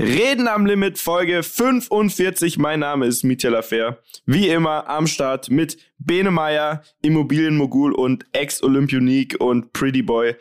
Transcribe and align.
Reden 0.00 0.48
am 0.48 0.64
Limit, 0.64 0.98
Folge 0.98 1.42
45. 1.42 2.56
Mein 2.56 2.80
Name 2.80 3.04
ist 3.04 3.22
Michael 3.22 3.54
Affair. 3.54 3.98
Wie 4.24 4.48
immer 4.48 4.88
am 4.88 5.06
Start 5.06 5.50
mit 5.50 5.76
Bene 5.98 6.30
Meyer, 6.30 6.82
Immobilienmogul 7.02 7.92
und 7.92 8.24
Ex-Olympionik 8.32 9.38
und 9.38 9.74
Pretty 9.74 10.00
Boy. 10.00 10.36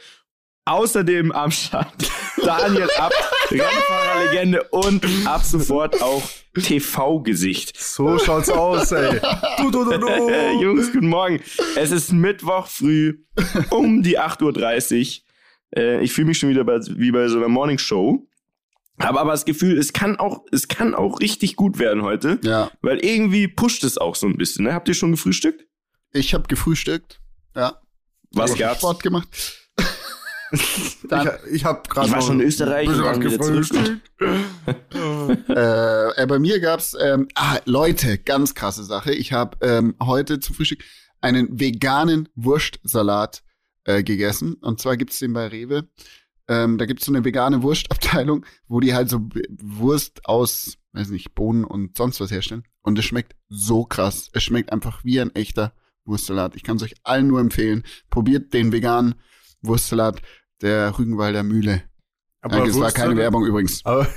Außerdem 0.63 1.33
am 1.33 1.51
Start 1.51 2.09
Daniel 2.45 2.87
Abt, 2.97 3.15
Rennfahrerlegende 3.51 4.63
und 4.71 5.05
ab 5.25 5.43
sofort 5.43 6.01
auch 6.01 6.23
TV-Gesicht. 6.55 7.77
So 7.77 8.17
schaut's 8.17 8.49
aus, 8.49 8.93
ey. 8.93 9.19
Du, 9.57 9.71
du, 9.71 9.83
du, 9.83 9.97
du. 9.97 10.07
Jungs, 10.61 10.93
guten 10.93 11.09
Morgen. 11.09 11.41
Es 11.75 11.91
ist 11.91 12.13
Mittwoch 12.13 12.67
früh 12.67 13.17
um 13.71 14.03
die 14.03 14.17
8.30 14.17 15.19
Uhr. 15.19 15.29
Äh, 15.75 16.01
ich 16.01 16.13
fühle 16.13 16.27
mich 16.27 16.37
schon 16.37 16.47
wieder 16.47 16.63
bei, 16.63 16.79
wie 16.95 17.11
bei 17.11 17.27
so 17.27 17.39
einer 17.39 17.49
Morningshow. 17.49 18.25
Habe 19.01 19.19
aber 19.19 19.31
das 19.31 19.45
Gefühl, 19.45 19.77
es 19.77 19.93
kann 19.93 20.17
auch, 20.17 20.45
es 20.51 20.67
kann 20.67 20.93
auch 20.93 21.19
richtig 21.19 21.55
gut 21.55 21.79
werden 21.79 22.03
heute. 22.03 22.39
Ja. 22.43 22.71
Weil 22.81 22.99
irgendwie 22.99 23.47
pusht 23.47 23.83
es 23.83 23.97
auch 23.97 24.15
so 24.15 24.27
ein 24.27 24.37
bisschen. 24.37 24.65
Ne? 24.65 24.73
Habt 24.73 24.87
ihr 24.87 24.93
schon 24.93 25.11
gefrühstückt? 25.11 25.65
Ich 26.11 26.33
habe 26.33 26.47
gefrühstückt. 26.47 27.21
Ja. 27.55 27.81
Was 28.31 28.51
Ich 28.51 28.59
gab's? 28.59 28.79
Sport 28.79 29.03
gemacht. 29.03 29.27
Dann, 31.07 31.29
ich 31.47 31.57
ich 31.57 31.65
habe 31.65 31.87
gerade 31.87 32.07
Ich 32.07 32.13
war 32.13 32.21
schon 32.21 32.39
in 32.39 32.47
Österreich 32.47 32.87
bisschen 32.87 33.63
zurück. 33.63 33.99
äh, 35.49 36.23
äh, 36.23 36.25
bei 36.25 36.39
mir 36.39 36.59
gab's 36.59 36.95
ähm, 36.99 37.27
ah, 37.35 37.59
Leute, 37.65 38.17
ganz 38.17 38.55
krasse 38.55 38.83
Sache. 38.83 39.13
Ich 39.13 39.31
habe 39.31 39.57
ähm, 39.61 39.95
heute 40.01 40.39
zum 40.39 40.55
Frühstück 40.55 40.83
einen 41.21 41.59
veganen 41.59 42.29
Wurstsalat 42.35 43.43
äh, 43.83 44.03
gegessen. 44.03 44.55
Und 44.55 44.79
zwar 44.81 44.97
gibt's 44.97 45.19
den 45.19 45.33
bei 45.33 45.47
Rewe. 45.47 45.87
Ähm, 46.49 46.79
da 46.79 46.85
gibt's 46.87 47.05
so 47.05 47.13
eine 47.13 47.23
vegane 47.23 47.61
Wurstabteilung, 47.61 48.43
wo 48.67 48.79
die 48.79 48.95
halt 48.95 49.07
so 49.07 49.29
Wurst 49.61 50.25
aus, 50.25 50.77
weiß 50.93 51.09
nicht, 51.09 51.35
Bohnen 51.35 51.63
und 51.63 51.95
sonst 51.95 52.19
was 52.19 52.31
herstellen. 52.31 52.63
Und 52.81 52.97
es 52.97 53.05
schmeckt 53.05 53.35
so 53.47 53.85
krass. 53.85 54.29
Es 54.33 54.43
schmeckt 54.43 54.73
einfach 54.73 55.05
wie 55.05 55.21
ein 55.21 55.33
echter 55.35 55.73
Wurstsalat. 56.05 56.55
Ich 56.55 56.63
kann 56.63 56.77
es 56.77 56.83
euch 56.83 56.95
allen 57.03 57.27
nur 57.27 57.39
empfehlen. 57.39 57.83
Probiert 58.09 58.51
den 58.53 58.71
veganen 58.71 59.15
Wurstsalat 59.61 60.23
der 60.61 60.97
Rügenwalder 60.97 61.43
Mühle. 61.43 61.83
Danke, 62.41 62.69
es 62.69 62.79
war 62.79 62.89
keine 62.93 63.17
Werbung 63.17 63.45
übrigens. 63.45 63.81
Aber, 63.85 64.07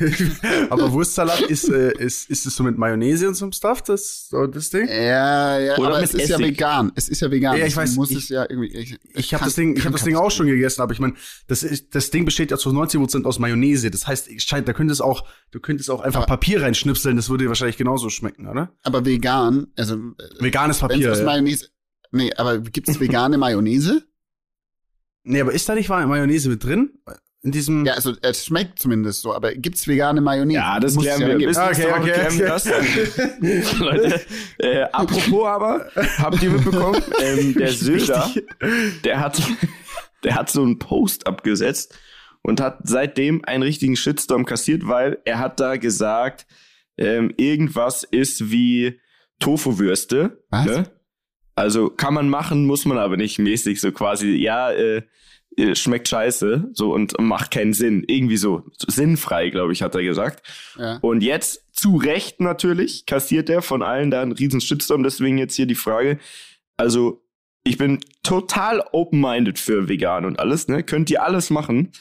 aber 0.71 0.93
Wurstsalat 0.93 1.41
ist, 1.41 1.69
äh, 1.69 1.93
ist, 1.99 2.31
ist 2.31 2.47
es 2.47 2.55
so 2.55 2.63
mit 2.63 2.79
Mayonnaise 2.79 3.27
und 3.27 3.35
so 3.35 3.45
einem 3.47 3.53
Stuff, 3.53 3.83
das, 3.83 4.29
so 4.29 4.47
das 4.47 4.71
Ding? 4.71 4.87
Ja, 4.87 5.59
ja, 5.59 5.77
Oder 5.77 5.89
aber 5.89 6.03
es 6.05 6.15
ist 6.15 6.29
ja 6.29 6.37
Essig. 6.37 6.47
vegan. 6.53 6.93
Es 6.95 7.09
ist 7.09 7.21
ja 7.21 7.31
vegan. 7.33 7.57
Ja, 7.59 7.67
ich 7.67 7.77
weiß, 7.77 7.97
Muss 7.97 8.13
ich- 8.13 8.19
es 8.19 8.29
ja 8.29 8.43
irgendwie. 8.49 8.69
Ich, 8.77 8.97
Ich 9.15 9.35
habe 9.35 9.45
das 9.45 9.57
Ding, 9.57 9.77
ich 9.77 9.85
habe 9.85 9.93
das 9.95 10.05
Ding 10.05 10.15
auch 10.15 10.31
schon 10.31 10.47
gegessen, 10.47 10.83
aber 10.83 10.93
ich 10.93 11.01
meine, 11.01 11.15
das 11.49 11.65
ist, 11.65 11.97
das 11.97 12.11
Ding 12.11 12.25
besteht 12.25 12.53
ja 12.53 12.59
zu 12.59 12.71
90% 12.71 13.25
aus 13.25 13.41
Mayonnaise. 13.41 13.91
Das 13.91 14.07
heißt, 14.07 14.29
ich 14.29 14.45
scheint, 14.45 14.69
da 14.69 14.73
könnte 14.73 14.93
es 14.93 15.01
auch, 15.01 15.27
du 15.51 15.59
könntest 15.59 15.91
auch 15.91 16.01
einfach 16.01 16.21
Aber- 16.21 16.27
Papier 16.29 16.63
reinschnipseln, 16.63 17.17
das 17.17 17.29
würde 17.29 17.45
dir 17.45 17.49
wahrscheinlich 17.49 17.77
genauso 17.77 18.09
schmecken, 18.09 18.47
oder? 18.47 18.73
Aber 18.85 19.05
vegan, 19.05 19.67
also 19.77 19.97
Veganes 20.39 20.81
wenn 20.81 20.89
Papier. 20.91 21.11
es 21.11 21.19
Ja. 21.19 21.25
Mayonnaise. 21.25 21.71
Nee, 22.13 22.33
aber 22.37 22.61
gibt's 22.61 23.01
vegane 23.01 23.37
Mayonnaise? 23.37 24.05
Nee, 25.25 25.41
aber 25.41 25.53
ist 25.53 25.69
da 25.69 25.75
nicht 25.75 25.89
Mayonnaise 25.89 26.49
mit 26.49 26.63
drin? 26.63 26.93
In 27.45 27.51
diesem. 27.51 27.85
Ja, 27.85 27.95
also 27.95 28.15
es 28.23 28.47
schmeckt 28.47 28.79
zumindest 28.79 29.23
so, 29.23 29.35
aber 29.35 29.53
gibt's 29.55 29.89
vegane 29.89 30.21
Mayonnaise? 30.21 30.61
Ja, 30.61 30.79
das 30.79 30.95
Muss 30.95 31.07
es 31.07 31.17
klären 31.17 31.31
wir. 31.33 31.39
geben. 31.39 31.57
Okay, 31.57 31.91
Woche 31.91 32.01
okay, 32.01 32.13
klären 32.13 32.39
wir 32.39 32.55
okay. 32.55 33.61
das. 33.61 33.79
Leute, 33.79 34.21
äh, 34.59 34.83
apropos 34.93 35.47
aber, 35.47 35.91
habt 36.19 36.41
ihr 36.41 36.51
mitbekommen, 36.51 37.03
ähm, 37.21 37.55
der 37.55 37.73
Söder, 37.73 38.31
der 39.05 39.19
hat, 39.19 39.43
der 40.23 40.37
hat 40.37 40.51
so 40.51 40.63
einen 40.63 40.79
Post 40.79 41.27
abgesetzt 41.27 41.99
und 42.43 42.61
hat 42.61 42.79
seitdem 42.85 43.45
einen 43.45 43.65
richtigen 43.65 43.97
Shitstorm 43.97 44.45
kassiert, 44.45 44.87
weil 44.87 45.19
er 45.25 45.41
hat 45.41 45.59
da 45.59 45.77
gesagt, 45.79 46.47
ähm, 46.97 47.35
irgendwas 47.37 48.05
ist 48.05 48.53
wie 48.53 49.01
Tofu-Würste. 49.41 50.45
Was? 50.51 50.67
Ne? 50.67 50.85
Also 51.57 51.91
kann 51.91 52.15
man 52.15 52.29
machen, 52.29 52.67
muss 52.67 52.85
man 52.85 52.99
aber 52.99 53.17
nicht 53.17 53.41
mäßig 53.41 53.81
so 53.81 53.91
quasi, 53.91 54.31
ja, 54.31 54.71
äh, 54.71 55.03
schmeckt 55.75 56.09
scheiße, 56.09 56.71
so 56.73 56.93
und 56.93 57.19
macht 57.21 57.51
keinen 57.51 57.73
Sinn. 57.73 58.05
Irgendwie 58.07 58.37
so, 58.37 58.63
sinnfrei, 58.87 59.51
glaube 59.51 59.73
ich, 59.73 59.83
hat 59.83 59.95
er 59.95 60.03
gesagt. 60.03 60.47
Ja. 60.79 60.99
Und 61.03 61.23
jetzt, 61.23 61.67
zu 61.73 61.97
Recht 61.97 62.41
natürlich, 62.41 63.07
kassiert 63.07 63.51
er 63.51 63.63
von 63.63 63.83
allen 63.83 64.11
da 64.11 64.23
einen 64.23 64.33
riesen 64.33 64.61
Shitstorm. 64.61 65.03
Deswegen 65.03 65.39
jetzt 65.39 65.55
hier 65.55 65.67
die 65.67 65.75
Frage. 65.75 66.19
Also, 66.77 67.25
ich 67.65 67.79
bin 67.79 68.01
total 68.23 68.83
open-minded 68.93 69.59
für 69.59 69.89
vegan 69.89 70.25
und 70.25 70.39
alles, 70.39 70.69
ne? 70.69 70.83
Könnt 70.83 71.11
ihr 71.11 71.23
alles 71.23 71.51
machen. 71.51 71.93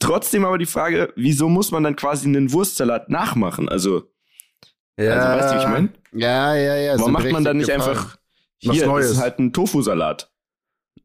Trotzdem 0.00 0.44
aber 0.44 0.58
die 0.58 0.66
Frage, 0.66 1.12
wieso 1.16 1.48
muss 1.48 1.70
man 1.70 1.84
dann 1.84 1.96
quasi 1.96 2.26
einen 2.26 2.52
Wurstsalat 2.52 3.08
nachmachen? 3.08 3.68
Also, 3.68 4.10
ja, 4.98 5.12
also 5.12 5.28
weißt 5.28 5.50
du, 5.50 5.56
wie 5.56 5.62
ich 5.62 5.68
meine? 5.68 5.88
Ja, 6.12 6.54
ja, 6.56 6.76
ja. 6.76 6.98
Warum 6.98 7.12
macht 7.12 7.30
man 7.30 7.44
dann 7.44 7.58
nicht 7.58 7.66
berechtigte 7.66 7.90
einfach, 7.90 8.16
Was 8.64 8.76
hier, 8.76 8.86
Neues. 8.86 9.06
das 9.06 9.16
ist 9.16 9.22
halt 9.22 9.38
ein 9.38 9.52
Tofu-Salat. 9.52 10.31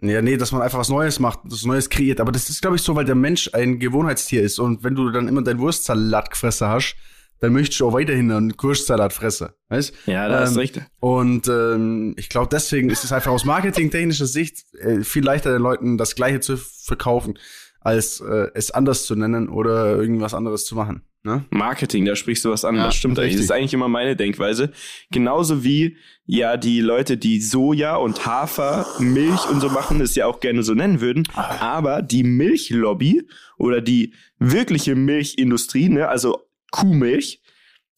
Ja, 0.02 0.22
nee, 0.22 0.38
dass 0.38 0.52
man 0.52 0.62
einfach 0.62 0.80
was 0.80 0.90
Neues 0.90 1.20
macht, 1.20 1.40
was 1.44 1.66
Neues 1.66 1.90
kreiert. 1.90 2.20
Aber 2.20 2.32
das 2.32 2.50
ist, 2.50 2.62
glaube 2.62 2.76
ich, 2.76 2.82
so, 2.84 2.96
weil 2.96 3.06
der 3.06 3.16
Mensch 3.16 3.50
ein 3.54 3.80
Gewohnheitstier 3.80 4.44
ist. 4.44 4.60
Und 4.60 4.84
wenn 4.84 4.96
du 4.96 5.10
dann 5.10 5.28
immer 5.28 5.42
dein 5.42 5.60
Wurstsalat 5.60 6.30
gefressen 6.30 6.68
hast, 6.68 6.96
dann 7.40 7.54
möchtest 7.54 7.80
du 7.80 7.88
auch 7.88 7.94
weiterhin 7.94 8.32
einen 8.32 8.54
Wurstsalat 8.60 9.14
fressen. 9.14 9.50
Weißt? 9.70 9.94
Ja, 10.06 10.28
da 10.28 10.40
hast 10.40 10.50
Ähm, 10.50 10.54
du 10.56 10.60
recht. 10.60 10.82
Und 11.00 11.48
ähm, 11.48 12.14
ich 12.18 12.30
glaube, 12.30 12.50
deswegen 12.52 12.90
ist 12.90 13.04
es 13.04 13.12
einfach 13.12 13.32
aus 13.32 13.46
marketingtechnischer 13.46 14.26
Sicht 14.28 14.66
äh, 14.80 15.02
viel 15.04 15.24
leichter 15.24 15.52
den 15.52 15.62
Leuten 15.62 15.98
das 15.98 16.16
Gleiche 16.16 16.40
zu 16.40 16.58
verkaufen, 16.58 17.38
als 17.80 18.22
äh, 18.22 18.48
es 18.54 18.72
anders 18.72 19.06
zu 19.06 19.16
nennen 19.16 19.50
oder 19.50 19.96
irgendwas 19.98 20.34
anderes 20.34 20.66
zu 20.66 20.76
machen. 20.76 21.04
Ne? 21.28 21.44
Marketing, 21.50 22.06
da 22.06 22.16
sprichst 22.16 22.46
du 22.46 22.52
was 22.52 22.64
an. 22.64 22.78
Ja, 22.78 22.86
das 22.86 22.96
stimmt 22.96 23.20
eigentlich. 23.20 23.34
Das 23.34 23.44
ist 23.44 23.52
eigentlich 23.52 23.74
immer 23.74 23.90
meine 23.90 24.16
Denkweise. 24.16 24.72
Genauso 25.12 25.62
wie 25.66 25.98
ja 26.26 26.56
die 26.56 26.80
Leute, 26.80 27.18
die 27.18 27.42
Soja 27.42 27.98
und 27.98 28.26
Hafer, 28.26 28.88
Milch 29.00 29.46
und 29.50 29.60
so 29.60 29.68
machen, 29.68 30.00
es 30.00 30.16
ja 30.16 30.26
auch 30.26 30.40
gerne 30.40 30.64
so 30.64 30.74
nennen 30.74 31.02
würden. 31.02 31.28
Aber 31.34 32.02
die 32.02 32.24
Milchlobby 32.24 33.28
oder 33.58 33.82
die 33.82 34.14
wirkliche 34.40 34.96
Milchindustrie, 34.96 35.90
ne, 35.90 36.08
also 36.08 36.48
Kuhmilch, 36.72 37.42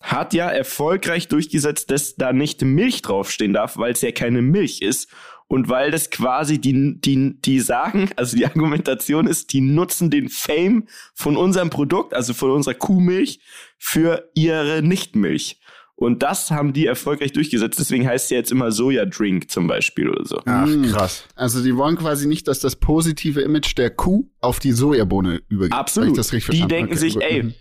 hat 0.01 0.33
ja 0.33 0.49
erfolgreich 0.49 1.27
durchgesetzt, 1.27 1.91
dass 1.91 2.15
da 2.15 2.33
nicht 2.33 2.63
Milch 2.63 3.03
draufstehen 3.03 3.53
darf, 3.53 3.77
weil 3.77 3.91
es 3.91 4.01
ja 4.01 4.11
keine 4.11 4.41
Milch 4.41 4.81
ist. 4.81 5.07
Und 5.51 5.67
weil 5.67 5.89
das 5.89 6.11
quasi 6.11 6.61
die, 6.61 7.01
die, 7.01 7.41
die 7.41 7.59
sagen, 7.59 8.09
also 8.15 8.37
die 8.37 8.45
Argumentation 8.45 9.25
ist, 9.25 9.51
die 9.51 9.61
nutzen 9.61 10.11
den 10.11 10.29
Fame 10.29 10.87
von 11.15 11.35
unserem 11.35 11.69
Produkt, 11.71 12.13
also 12.13 12.33
von 12.35 12.51
unserer 12.51 12.75
Kuhmilch, 12.75 13.39
für 13.79 14.29
ihre 14.35 14.81
Nichtmilch. 14.83 15.59
Und 15.95 16.21
das 16.23 16.51
haben 16.51 16.71
die 16.71 16.85
erfolgreich 16.85 17.33
durchgesetzt. 17.33 17.79
Deswegen 17.79 18.07
heißt 18.07 18.25
es 18.25 18.29
ja 18.29 18.37
jetzt 18.37 18.51
immer 18.51 18.71
Soja-Drink 18.71 19.49
zum 19.49 19.67
Beispiel 19.67 20.07
oder 20.09 20.23
so. 20.23 20.39
Ach, 20.45 20.67
Mm. 20.67 20.83
krass. 20.83 21.25
Also 21.35 21.61
die 21.63 21.75
wollen 21.75 21.97
quasi 21.97 22.27
nicht, 22.27 22.47
dass 22.47 22.59
das 22.59 22.75
positive 22.77 23.41
Image 23.41 23.75
der 23.75 23.89
Kuh 23.89 24.29
auf 24.39 24.59
die 24.59 24.71
Sojabohne 24.71 25.41
übergeht. 25.49 25.73
Absolut. 25.73 26.15
Die 26.53 26.67
denken 26.67 26.91
Okay, 26.93 26.99
sich, 26.99 27.17
ey, 27.21 27.43
Mhm. 27.43 27.53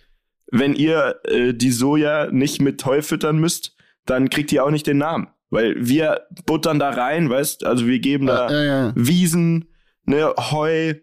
wenn 0.53 0.75
ihr 0.77 1.17
äh, 1.25 1.53
die 1.55 1.73
Soja 1.73 2.31
nicht 2.31 2.61
mit 2.61 2.85
Heu 2.85 3.01
füttern 3.03 3.39
müsst, 3.39 3.75
dann 4.07 4.29
kriegt 4.31 4.53
ihr 4.53 4.65
auch 4.65 4.71
nicht 4.71 4.87
den 4.87 4.99
Namen. 4.99 5.29
Weil 5.51 5.75
wir 5.79 6.27
buttern 6.47 6.79
da 6.79 6.91
rein, 6.91 7.31
weißt, 7.31 7.65
also 7.65 7.87
wir 7.87 7.99
geben 8.01 8.27
da 8.27 8.51
Ja, 8.51 8.63
ja, 8.63 8.65
ja. 8.87 8.93
Wiesen, 8.95 9.73
ne, 10.05 10.35
Heu, 10.37 10.95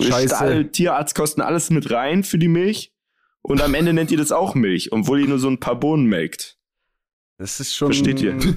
Scheiße. 0.00 0.34
Stall, 0.34 0.64
Tierarztkosten, 0.70 1.42
alles 1.42 1.70
mit 1.70 1.90
rein 1.90 2.24
für 2.24 2.38
die 2.38 2.48
Milch. 2.48 2.92
Und 3.42 3.62
am 3.62 3.74
Ende 3.74 3.92
nennt 3.92 4.10
ihr 4.10 4.18
das 4.18 4.32
auch 4.32 4.54
Milch, 4.54 4.90
obwohl 4.92 5.20
ihr 5.20 5.28
nur 5.28 5.38
so 5.38 5.48
ein 5.48 5.60
paar 5.60 5.78
Bohnen 5.78 6.06
melkt. 6.06 6.56
Das 7.38 7.60
ist 7.60 7.74
schon. 7.74 7.88
Versteht 7.92 8.20
ihr? 8.20 8.36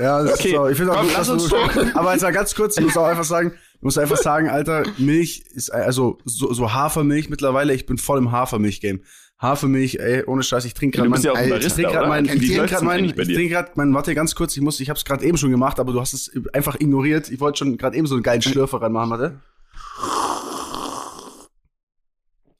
Ja, 0.00 0.22
das 0.22 0.38
Okay, 0.38 0.52
ist 0.52 0.56
auch, 0.56 0.68
ich 0.68 0.76
finde 0.76 0.92
auch 0.92 0.96
komm, 0.96 1.08
gut, 1.08 1.16
lass 1.16 1.28
uns 1.28 1.48
du. 1.48 1.56
Aber 1.94 2.12
jetzt 2.12 2.22
mal 2.22 2.32
ganz 2.32 2.54
kurz, 2.54 2.78
ich 2.78 2.84
muss 2.84 2.96
auch 2.96 3.04
einfach 3.06 3.24
sagen, 3.24 3.52
ich 3.74 3.82
muss 3.82 3.98
einfach 3.98 4.16
sagen, 4.16 4.48
Alter, 4.48 4.84
Milch 4.98 5.42
ist, 5.52 5.70
also, 5.70 6.16
so, 6.24 6.52
so 6.54 6.72
Hafermilch 6.72 7.28
mittlerweile, 7.28 7.74
ich 7.74 7.84
bin 7.84 7.98
voll 7.98 8.18
im 8.18 8.32
Hafermilch-Game. 8.32 9.02
Hafermilch, 9.42 9.96
ey, 9.96 10.24
ohne 10.24 10.42
Scheiß, 10.44 10.64
ich 10.64 10.74
trinke 10.74 10.98
gerade 10.98 11.10
bist 11.10 11.24
ja 11.24 11.32
ich 11.32 11.72
trinke 11.72 11.90
gerade 11.90 12.08
mein, 12.08 12.24
ich 12.24 12.30
trinke 12.30 12.54
gerade 12.54 12.76
denn 12.76 12.84
mein, 12.84 12.98
eigentlich 13.04 13.28
ich 13.28 13.34
trinke 13.34 13.52
gerade 13.52 13.70
mein, 13.74 13.92
warte 13.92 14.14
ganz 14.14 14.34
kurz, 14.36 14.56
ich 14.56 14.62
muss, 14.62 14.78
ich 14.78 14.88
hab's 14.88 15.04
gerade 15.04 15.24
eben 15.24 15.36
schon 15.36 15.50
gemacht, 15.50 15.80
aber 15.80 15.92
du 15.92 16.00
hast 16.00 16.12
es 16.14 16.30
einfach 16.52 16.76
ignoriert. 16.78 17.28
Ich 17.28 17.40
wollte 17.40 17.58
schon 17.58 17.76
gerade 17.76 17.96
eben 17.96 18.06
so 18.06 18.14
einen 18.14 18.22
geilen 18.22 18.40
Schlürfer 18.40 18.80
reinmachen, 18.80 19.10
warte. 19.10 19.40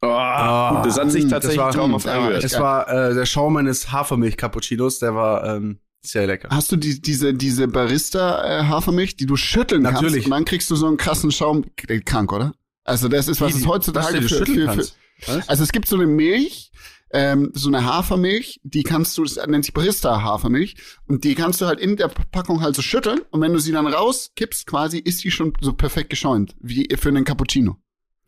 Oh, 0.05 0.77
gut, 0.77 0.87
das 0.87 0.99
hat 0.99 1.13
sich 1.13 1.29
tatsächlich 1.29 1.61
war- 1.61 1.71
traumhaft 1.71 2.09
angehört. 2.09 2.43
Es 2.43 2.59
war 2.59 2.89
äh, 2.89 3.15
der 3.15 3.27
Schaum 3.27 3.53
meines 3.53 3.93
Hafermilch-Cappuccinos, 3.93 4.99
der 4.99 5.15
war 5.15 5.45
ähm, 5.57 5.79
sehr 6.01 6.27
lecker. 6.27 6.49
Hast 6.51 6.73
du 6.73 6.77
die, 6.77 7.01
diese, 7.01 7.33
diese 7.33 7.69
Barista-Hafermilch, 7.69 9.17
die 9.17 9.27
du 9.27 9.37
schütteln 9.37 9.83
Natürlich. 9.83 10.15
kannst? 10.15 10.27
Und 10.27 10.31
dann 10.33 10.45
kriegst 10.45 10.69
du 10.71 10.75
so 10.75 10.89
einen 10.89 10.97
krassen 10.97 11.31
Schaum. 11.31 11.65
Äh, 11.87 12.01
Krank, 12.01 12.33
oder? 12.33 12.55
Also 12.83 13.07
das 13.07 13.29
ist, 13.29 13.41
was 13.41 13.55
es 13.55 13.65
heutzutage 13.65 14.23
für, 14.23 14.45
für, 14.45 14.47
für 14.47 14.67
kannst? 14.67 14.97
Was? 15.27 15.49
Also 15.49 15.63
es 15.63 15.73
gibt 15.73 15.89
so 15.89 15.97
eine 15.97 16.07
Milch, 16.07 16.73
ähm, 17.13 17.51
so 17.55 17.69
eine 17.69 17.85
Hafermilch, 17.85 18.61
die 18.65 18.83
kannst 18.83 19.17
du, 19.19 19.25
das 19.25 19.37
nennt 19.47 19.65
sich 19.65 19.75
Barista-Hafermilch, 19.75 20.77
und 21.07 21.25
die 21.25 21.35
kannst 21.35 21.61
du 21.61 21.67
halt 21.67 21.79
in 21.79 21.97
der 21.97 22.09
Packung 22.09 22.63
halt 22.63 22.75
so 22.75 22.83
schütteln, 22.83 23.21
und 23.31 23.41
wenn 23.41 23.53
du 23.53 23.59
sie 23.59 23.73
dann 23.73 23.87
rauskippst, 23.87 24.67
quasi, 24.67 24.99
ist 24.99 25.23
die 25.25 25.31
schon 25.31 25.53
so 25.61 25.73
perfekt 25.73 26.11
geschäumt, 26.11 26.57
wie 26.61 26.89
für 26.99 27.11
einen 27.11 27.25
Cappuccino. 27.25 27.77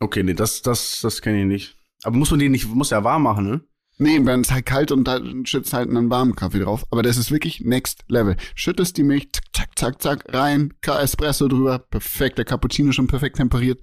Okay, 0.01 0.23
nee, 0.23 0.35
das, 0.35 0.63
das, 0.63 1.01
das 1.01 1.23
kenne 1.23 1.41
ich 1.41 1.47
nicht. 1.47 1.77
Aber 2.03 2.17
muss 2.17 2.31
man 2.31 2.41
die 2.41 2.51
nicht, 2.51 2.67
muss 2.69 2.91
ja 2.91 3.03
warm 3.05 3.23
machen, 3.23 3.49
ne? 3.49 3.65
Nee, 3.97 4.21
wenn 4.25 4.41
es 4.41 4.51
halt 4.51 4.67
kalt 4.67 4.91
und 4.91 5.05
da 5.05 5.21
schützt 5.45 5.73
halt 5.73 5.89
einen 5.89 6.11
warmen 6.11 6.35
Kaffee 6.35 6.59
drauf. 6.59 6.85
Aber 6.91 7.05
das 7.05 7.17
ist 7.17 7.31
wirklich 7.31 7.61
next 7.61 8.05
level. 8.09 8.37
Schüttest 8.57 8.97
die 8.97 9.05
Milch, 9.05 9.29
zack, 9.33 9.47
zack, 9.55 9.79
zack, 9.79 10.03
zack, 10.03 10.35
rein, 10.35 10.75
Espresso 10.83 11.47
drüber, 11.47 11.79
perfekt, 11.79 12.39
der 12.39 12.45
Cappuccino 12.45 12.91
schon 12.91 13.07
perfekt 13.07 13.37
temperiert. 13.37 13.81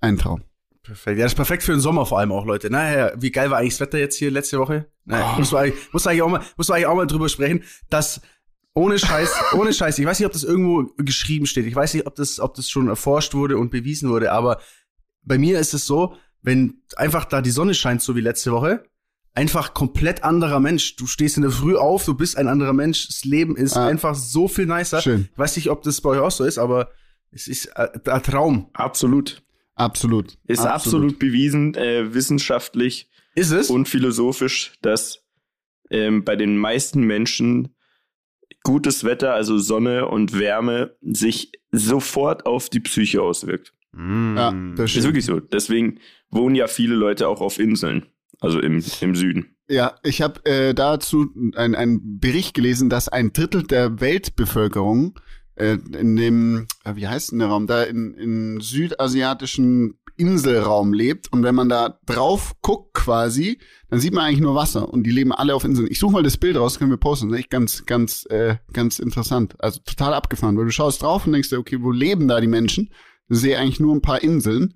Ein 0.00 0.18
Traum. 0.18 0.44
Perfekt. 0.82 1.18
Ja, 1.18 1.24
das 1.24 1.32
ist 1.32 1.36
perfekt 1.36 1.62
für 1.62 1.72
den 1.72 1.80
Sommer 1.80 2.06
vor 2.06 2.18
allem 2.18 2.32
auch, 2.32 2.46
Leute. 2.46 2.70
Naja, 2.70 3.12
wie 3.16 3.30
geil 3.30 3.50
war 3.50 3.58
eigentlich 3.58 3.74
das 3.74 3.80
Wetter 3.80 3.98
jetzt 3.98 4.16
hier 4.16 4.30
letzte 4.30 4.58
Woche? 4.58 4.86
Naja, 5.04 5.34
oh. 5.34 5.38
muss, 5.38 5.52
man 5.52 5.64
eigentlich, 5.64 5.92
muss, 5.92 6.04
man 6.04 6.12
eigentlich 6.12 6.22
auch 6.22 6.30
mal, 6.30 6.40
muss 6.56 6.68
man 6.68 6.76
eigentlich 6.76 6.86
auch 6.86 6.96
mal 6.96 7.06
drüber 7.06 7.28
sprechen, 7.28 7.62
dass 7.90 8.20
ohne 8.72 8.98
Scheiß, 8.98 9.30
ohne 9.54 9.72
Scheiß, 9.72 9.98
ich 9.98 10.06
weiß 10.06 10.18
nicht, 10.18 10.26
ob 10.26 10.32
das 10.32 10.44
irgendwo 10.44 10.90
geschrieben 10.96 11.46
steht. 11.46 11.66
Ich 11.66 11.74
weiß 11.74 11.94
nicht, 11.94 12.06
ob 12.06 12.14
das, 12.14 12.40
ob 12.40 12.54
das 12.54 12.70
schon 12.70 12.88
erforscht 12.88 13.34
wurde 13.34 13.58
und 13.58 13.70
bewiesen 13.70 14.08
wurde, 14.08 14.32
aber 14.32 14.60
bei 15.22 15.36
mir 15.36 15.58
ist 15.58 15.74
es 15.74 15.86
so, 15.86 16.16
wenn 16.42 16.82
einfach 16.96 17.26
da 17.26 17.42
die 17.42 17.50
Sonne 17.50 17.74
scheint, 17.74 18.00
so 18.00 18.16
wie 18.16 18.22
letzte 18.22 18.52
Woche, 18.52 18.84
einfach 19.34 19.74
komplett 19.74 20.24
anderer 20.24 20.60
Mensch. 20.60 20.96
Du 20.96 21.06
stehst 21.06 21.36
in 21.36 21.42
der 21.42 21.52
Früh 21.52 21.76
auf, 21.76 22.04
du 22.04 22.14
bist 22.14 22.36
ein 22.36 22.48
anderer 22.48 22.72
Mensch. 22.72 23.06
Das 23.06 23.24
Leben 23.24 23.56
ist 23.56 23.76
ah. 23.76 23.86
einfach 23.86 24.14
so 24.14 24.48
viel 24.48 24.66
nicer. 24.66 25.02
Schön. 25.02 25.28
Ich 25.30 25.38
weiß 25.38 25.56
nicht, 25.56 25.70
ob 25.70 25.82
das 25.82 26.00
bei 26.00 26.10
euch 26.10 26.20
auch 26.20 26.30
so 26.30 26.44
ist, 26.44 26.58
aber 26.58 26.90
es 27.30 27.46
ist 27.46 27.76
ein 27.76 28.22
Traum. 28.22 28.70
Absolut. 28.72 29.42
Absolut. 29.80 30.38
Ist 30.46 30.60
absolut, 30.60 30.72
absolut 30.74 31.18
bewiesen, 31.18 31.74
äh, 31.74 32.12
wissenschaftlich 32.14 33.10
ist 33.34 33.50
es? 33.50 33.70
und 33.70 33.88
philosophisch, 33.88 34.72
dass 34.82 35.24
ähm, 35.90 36.24
bei 36.24 36.36
den 36.36 36.56
meisten 36.56 37.02
Menschen 37.02 37.74
gutes 38.62 39.04
Wetter, 39.04 39.34
also 39.34 39.58
Sonne 39.58 40.06
und 40.06 40.38
Wärme, 40.38 40.96
sich 41.00 41.52
sofort 41.72 42.46
auf 42.46 42.68
die 42.68 42.80
Psyche 42.80 43.22
auswirkt. 43.22 43.72
Mm. 43.92 44.36
Ja, 44.36 44.54
das 44.76 44.94
ist 44.94 45.04
wirklich 45.04 45.24
so. 45.24 45.40
Deswegen 45.40 45.98
wohnen 46.30 46.54
ja 46.54 46.66
viele 46.66 46.94
Leute 46.94 47.28
auch 47.28 47.40
auf 47.40 47.58
Inseln, 47.58 48.06
also 48.40 48.60
im, 48.60 48.84
im 49.00 49.14
Süden. 49.14 49.56
Ja, 49.68 49.94
ich 50.02 50.20
habe 50.20 50.44
äh, 50.46 50.74
dazu 50.74 51.28
einen 51.54 52.18
Bericht 52.18 52.54
gelesen, 52.54 52.90
dass 52.90 53.08
ein 53.08 53.32
Drittel 53.32 53.62
der 53.62 54.00
Weltbevölkerung 54.00 55.18
äh, 55.60 55.78
in 55.98 56.16
dem, 56.16 56.66
äh, 56.84 56.96
wie 56.96 57.06
heißt 57.06 57.32
denn 57.32 57.38
der 57.38 57.48
Raum, 57.48 57.66
da 57.66 57.82
in, 57.82 58.14
in 58.14 58.60
südasiatischen 58.60 59.98
Inselraum 60.16 60.92
lebt 60.92 61.32
und 61.32 61.42
wenn 61.42 61.54
man 61.54 61.68
da 61.68 61.98
drauf 62.04 62.54
guckt 62.60 62.94
quasi, 62.94 63.58
dann 63.88 64.00
sieht 64.00 64.12
man 64.12 64.24
eigentlich 64.24 64.40
nur 64.40 64.54
Wasser 64.54 64.92
und 64.92 65.04
die 65.04 65.10
leben 65.10 65.32
alle 65.32 65.54
auf 65.54 65.64
Inseln. 65.64 65.88
Ich 65.90 65.98
suche 65.98 66.12
mal 66.12 66.22
das 66.22 66.36
Bild 66.36 66.56
raus, 66.56 66.78
können 66.78 66.90
wir 66.90 66.98
posten. 66.98 67.28
Das 67.28 67.36
ist 67.36 67.40
echt 67.40 67.50
ganz, 67.50 67.86
ganz, 67.86 68.26
äh, 68.26 68.56
ganz 68.72 68.98
interessant. 68.98 69.54
Also 69.58 69.80
total 69.84 70.12
abgefahren, 70.14 70.58
weil 70.58 70.66
du 70.66 70.72
schaust 70.72 71.02
drauf 71.02 71.26
und 71.26 71.32
denkst 71.32 71.48
dir, 71.48 71.58
okay, 71.58 71.78
wo 71.80 71.90
leben 71.90 72.28
da 72.28 72.40
die 72.40 72.48
Menschen? 72.48 72.90
Ich 73.28 73.38
sehe 73.38 73.58
eigentlich 73.58 73.80
nur 73.80 73.94
ein 73.94 74.02
paar 74.02 74.22
Inseln 74.22 74.74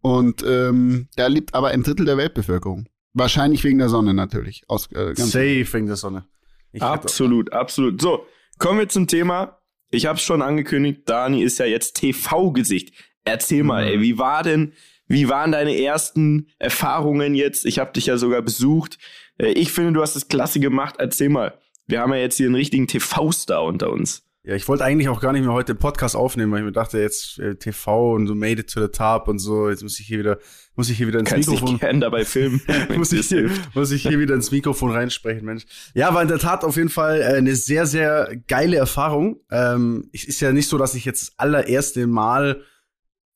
und 0.00 0.44
ähm, 0.46 1.08
da 1.16 1.26
lebt 1.26 1.54
aber 1.54 1.68
ein 1.68 1.82
Drittel 1.82 2.06
der 2.06 2.16
Weltbevölkerung. 2.16 2.88
Wahrscheinlich 3.12 3.64
wegen 3.64 3.78
der 3.78 3.88
Sonne 3.88 4.14
natürlich. 4.14 4.64
Aus, 4.68 4.90
äh, 4.92 5.14
ganz 5.14 5.30
Safe 5.30 5.66
wegen 5.72 5.86
der 5.86 5.96
Sonne. 5.96 6.26
Ich 6.72 6.82
absolut, 6.82 7.52
absolut. 7.52 8.00
So, 8.00 8.26
kommen 8.58 8.78
wir 8.78 8.88
zum 8.88 9.06
Thema. 9.06 9.58
Ich 9.90 10.06
habe 10.06 10.16
es 10.16 10.22
schon 10.22 10.42
angekündigt, 10.42 11.02
Dani 11.06 11.42
ist 11.42 11.58
ja 11.58 11.66
jetzt 11.66 11.94
TV-Gesicht. 11.96 12.92
Erzähl 13.24 13.62
mal, 13.62 13.84
mhm. 13.84 13.90
ey, 13.90 14.00
wie 14.00 14.18
war 14.18 14.42
denn, 14.42 14.72
wie 15.08 15.28
waren 15.28 15.52
deine 15.52 15.80
ersten 15.80 16.48
Erfahrungen 16.58 17.34
jetzt? 17.34 17.64
Ich 17.64 17.78
habe 17.78 17.92
dich 17.92 18.06
ja 18.06 18.16
sogar 18.16 18.42
besucht. 18.42 18.98
Äh, 19.38 19.52
ich 19.52 19.72
finde, 19.72 19.92
du 19.92 20.02
hast 20.02 20.16
es 20.16 20.28
klasse 20.28 20.60
gemacht. 20.60 20.96
Erzähl 20.98 21.28
mal. 21.28 21.58
Wir 21.86 22.00
haben 22.00 22.12
ja 22.12 22.18
jetzt 22.18 22.36
hier 22.36 22.46
einen 22.46 22.56
richtigen 22.56 22.88
TV-Star 22.88 23.62
unter 23.62 23.90
uns. 23.92 24.25
Ja, 24.46 24.54
ich 24.54 24.68
wollte 24.68 24.84
eigentlich 24.84 25.08
auch 25.08 25.20
gar 25.20 25.32
nicht 25.32 25.42
mehr 25.42 25.52
heute 25.52 25.74
den 25.74 25.80
Podcast 25.80 26.14
aufnehmen, 26.14 26.52
weil 26.52 26.60
ich 26.60 26.64
mir 26.66 26.70
dachte, 26.70 27.00
jetzt 27.00 27.40
äh, 27.40 27.56
TV 27.56 28.14
und 28.14 28.28
so 28.28 28.36
made 28.36 28.60
it 28.60 28.70
to 28.70 28.80
the 28.80 28.86
top 28.86 29.26
und 29.26 29.40
so, 29.40 29.68
jetzt 29.68 29.82
muss 29.82 29.98
ich 29.98 30.06
hier 30.06 30.20
wieder, 30.20 30.38
muss 30.76 30.88
ich 30.88 30.98
hier 30.98 31.08
wieder 31.08 31.18
ins 31.18 31.30
Kannst 31.30 31.50
Mikrofon. 31.50 31.80
Dich 31.80 32.00
dabei 32.00 32.24
filmen. 32.24 32.62
muss, 32.96 33.10
ich 33.12 33.26
hier, 33.26 33.50
muss 33.74 33.90
ich 33.90 34.02
hier 34.02 34.20
wieder 34.20 34.36
ins 34.36 34.52
Mikrofon 34.52 34.92
reinsprechen, 34.92 35.44
Mensch. 35.44 35.64
Ja, 35.94 36.14
war 36.14 36.22
in 36.22 36.28
der 36.28 36.38
Tat 36.38 36.62
auf 36.62 36.76
jeden 36.76 36.90
Fall 36.90 37.22
äh, 37.22 37.24
eine 37.24 37.56
sehr, 37.56 37.86
sehr 37.86 38.36
geile 38.46 38.76
Erfahrung. 38.76 39.40
Ähm, 39.50 40.08
es 40.12 40.22
ist 40.22 40.38
ja 40.38 40.52
nicht 40.52 40.68
so, 40.68 40.78
dass 40.78 40.94
ich 40.94 41.04
jetzt 41.04 41.22
das 41.22 41.38
allererste 41.38 42.06
Mal 42.06 42.62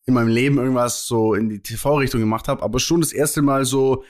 in 0.07 0.15
meinem 0.15 0.29
Leben 0.29 0.59
irgendwas 0.59 1.07
so 1.07 1.35
in 1.35 1.49
die 1.49 1.61
TV-Richtung 1.61 2.21
gemacht 2.21 2.47
habe, 2.47 2.63
aber 2.63 2.79
schon 2.79 3.01
das 3.01 3.13
erste 3.13 3.43
Mal 3.43 3.65
so 3.65 4.05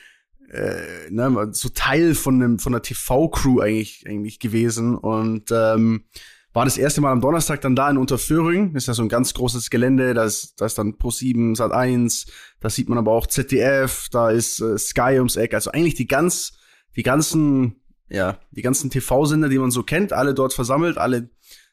äh, 0.50 1.08
ne, 1.08 1.48
so 1.52 1.70
Teil 1.70 2.14
von 2.14 2.34
einem 2.34 2.58
von 2.58 2.74
einer 2.74 2.82
TV-Crew 2.82 3.60
eigentlich 3.60 4.04
eigentlich 4.06 4.38
gewesen 4.38 4.96
und 4.96 5.50
ähm, 5.50 6.04
war 6.52 6.64
das 6.64 6.78
erste 6.78 7.00
Mal 7.00 7.12
am 7.12 7.20
Donnerstag 7.20 7.60
dann 7.60 7.76
da 7.76 7.88
in 7.88 7.96
Unterföhring. 7.96 8.74
Ist 8.74 8.88
ja 8.88 8.94
so 8.94 9.02
ein 9.02 9.08
ganz 9.08 9.34
großes 9.34 9.70
Gelände. 9.70 10.14
Da 10.14 10.24
ist, 10.24 10.60
da 10.60 10.66
ist 10.66 10.78
dann 10.78 10.94
Pro7, 10.94 11.56
Sat1. 11.56 12.28
Da 12.58 12.70
sieht 12.70 12.88
man 12.88 12.98
aber 12.98 13.12
auch 13.12 13.26
ZDF. 13.28 14.08
Da 14.10 14.30
ist 14.30 14.60
äh, 14.60 14.76
Sky 14.76 15.14
ums 15.18 15.36
Eck. 15.36 15.54
Also 15.54 15.70
eigentlich 15.70 15.94
die 15.94 16.08
ganz, 16.08 16.58
die 16.96 17.04
ganzen, 17.04 17.76
ja, 18.08 18.38
die 18.50 18.62
ganzen 18.62 18.90
TV-Sender, 18.90 19.48
die 19.48 19.58
man 19.58 19.70
so 19.70 19.84
kennt, 19.84 20.12
alle 20.12 20.34
dort 20.34 20.52
versammelt. 20.52 20.98
Alle, 20.98 21.30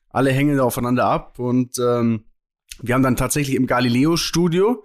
alle 0.10 0.32
hängen 0.32 0.58
da 0.58 0.64
aufeinander 0.64 1.06
ab. 1.06 1.40
Und 1.40 1.80
ähm, 1.80 2.26
wir 2.80 2.94
haben 2.94 3.04
dann 3.04 3.16
tatsächlich 3.16 3.56
im 3.56 3.66
Galileo-Studio 3.66 4.84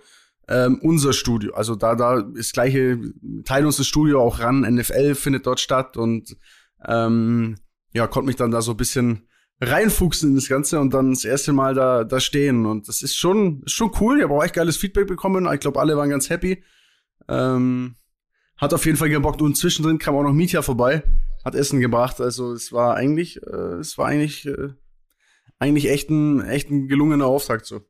ähm, 0.49 0.79
unser 0.83 1.13
Studio. 1.13 1.53
Also 1.55 1.77
da, 1.77 1.95
da 1.95 2.21
ist 2.35 2.55
gleiche, 2.55 2.99
teilen 3.45 3.67
uns 3.67 3.77
das 3.77 3.87
Studio 3.87 4.23
auch 4.23 4.39
ran. 4.39 4.61
NFL 4.61 5.15
findet 5.17 5.47
dort 5.47 5.61
statt 5.61 5.99
und 5.99 6.35
ähm, 6.87 7.57
ja, 7.93 8.07
konnte 8.07 8.27
mich 8.27 8.37
dann 8.37 8.51
da 8.51 8.63
so 8.63 8.73
ein 8.73 8.77
bisschen 8.79 9.29
reinfuchsen 9.63 10.31
in 10.31 10.35
das 10.35 10.49
Ganze 10.49 10.81
und 10.81 10.93
dann 10.93 11.11
das 11.11 11.25
erste 11.25 11.53
Mal 11.53 11.75
da, 11.75 12.05
da 12.05 12.21
stehen. 12.21 12.67
Und 12.67 12.89
das 12.89 13.03
ist 13.03 13.17
schon, 13.17 13.63
ist 13.65 13.73
schon 13.73 13.93
cool. 14.01 14.19
Ich 14.19 14.25
habe 14.25 14.35
auch 14.35 14.43
echt 14.43 14.55
geiles 14.55 14.77
Feedback 14.77 15.07
bekommen. 15.07 15.49
Ich 15.53 15.61
glaube, 15.61 15.81
alle 15.81 15.97
waren 15.97 16.11
ganz 16.11 16.31
happy. 16.31 16.63
Ähm, 17.29 17.95
hat 18.57 18.75
auf 18.75 18.85
jeden 18.85 18.99
Fall 18.99 19.09
gebockt. 19.09 19.41
Und 19.41 19.57
zwischendrin 19.57 19.99
kam 19.99 20.17
auch 20.17 20.25
noch 20.25 20.33
Mietja 20.33 20.63
vorbei, 20.63 21.05
hat 21.45 21.55
Essen 21.55 21.81
gebracht. 21.81 22.21
Also 22.21 22.53
es 22.53 22.73
war 22.73 22.97
eigentlich, 22.97 23.41
äh, 23.43 23.79
es 23.81 23.97
war 23.99 24.07
eigentlich, 24.07 24.47
äh, 24.47 24.71
eigentlich 25.59 25.89
echt 25.89 26.11
ein, 26.11 26.45
echt 26.45 26.71
ein 26.71 26.89
gelungener 26.89 27.27
Auftakt 27.27 27.67
so. 27.67 27.83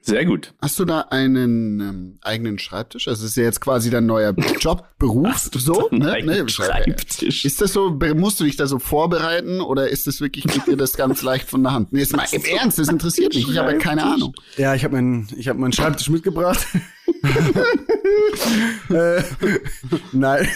Sehr 0.00 0.24
gut. 0.24 0.54
Hast 0.62 0.78
du 0.78 0.84
da 0.84 1.00
einen 1.10 1.80
ähm, 1.80 2.18
eigenen 2.22 2.60
Schreibtisch? 2.60 3.08
Also 3.08 3.26
ist 3.26 3.36
ja 3.36 3.42
jetzt 3.42 3.60
quasi 3.60 3.90
dein 3.90 4.06
neuer 4.06 4.34
Job, 4.60 4.86
Beruf, 4.98 5.50
so? 5.52 5.88
Ne? 5.90 6.22
ne? 6.22 6.48
Schreibtisch. 6.48 7.44
Ist 7.44 7.60
das 7.60 7.72
so, 7.72 7.98
musst 8.14 8.38
du 8.38 8.44
dich 8.44 8.54
da 8.54 8.68
so 8.68 8.78
vorbereiten 8.78 9.60
oder 9.60 9.88
ist 9.88 10.06
das 10.06 10.20
wirklich, 10.20 10.44
geht 10.44 10.66
dir 10.66 10.76
das 10.76 10.96
ganz 10.96 11.22
leicht 11.22 11.50
von 11.50 11.64
der 11.64 11.72
Hand? 11.72 11.92
Nee, 11.92 12.02
ist 12.02 12.14
mal 12.16 12.24
im 12.30 12.44
Ernst, 12.44 12.78
das 12.78 12.88
interessiert 12.88 13.34
mich. 13.34 13.48
Ich 13.48 13.58
habe 13.58 13.78
keine 13.78 14.04
Ahnung. 14.04 14.32
Ja, 14.56 14.76
ich 14.76 14.84
habe 14.84 14.94
meinen 14.94 15.28
ich 15.36 15.48
hab 15.48 15.56
meinen 15.56 15.72
Schreibtisch 15.72 16.08
mitgebracht. 16.08 16.64
äh, 18.90 19.22
nein. 20.12 20.48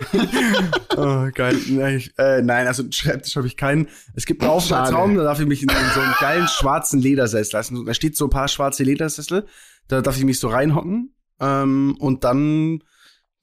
oh, 0.96 1.28
geil. 1.34 1.56
Nein, 1.68 2.02
äh, 2.18 2.42
nein, 2.42 2.66
also 2.66 2.82
einen 2.82 2.92
Schreibtisch 2.92 3.36
habe 3.36 3.46
ich 3.46 3.56
keinen. 3.56 3.88
Es 4.14 4.26
gibt 4.26 4.42
einen 4.42 4.50
Aufenthaltsraum, 4.50 5.16
da 5.16 5.24
darf 5.24 5.40
ich 5.40 5.46
mich 5.46 5.62
in, 5.62 5.68
so 5.68 6.00
einen 6.00 6.14
geilen 6.20 6.48
schwarzen 6.48 7.00
Ledersessel 7.00 7.56
lassen. 7.56 7.84
Da 7.84 7.94
steht 7.94 8.16
so 8.16 8.26
ein 8.26 8.30
paar 8.30 8.48
schwarze 8.48 8.82
Ledersessel. 8.82 9.46
Da 9.88 10.00
darf 10.02 10.16
ich 10.16 10.24
mich 10.24 10.38
so 10.38 10.48
reinhocken. 10.48 11.14
Ähm, 11.40 11.96
und 11.98 12.24
dann, 12.24 12.82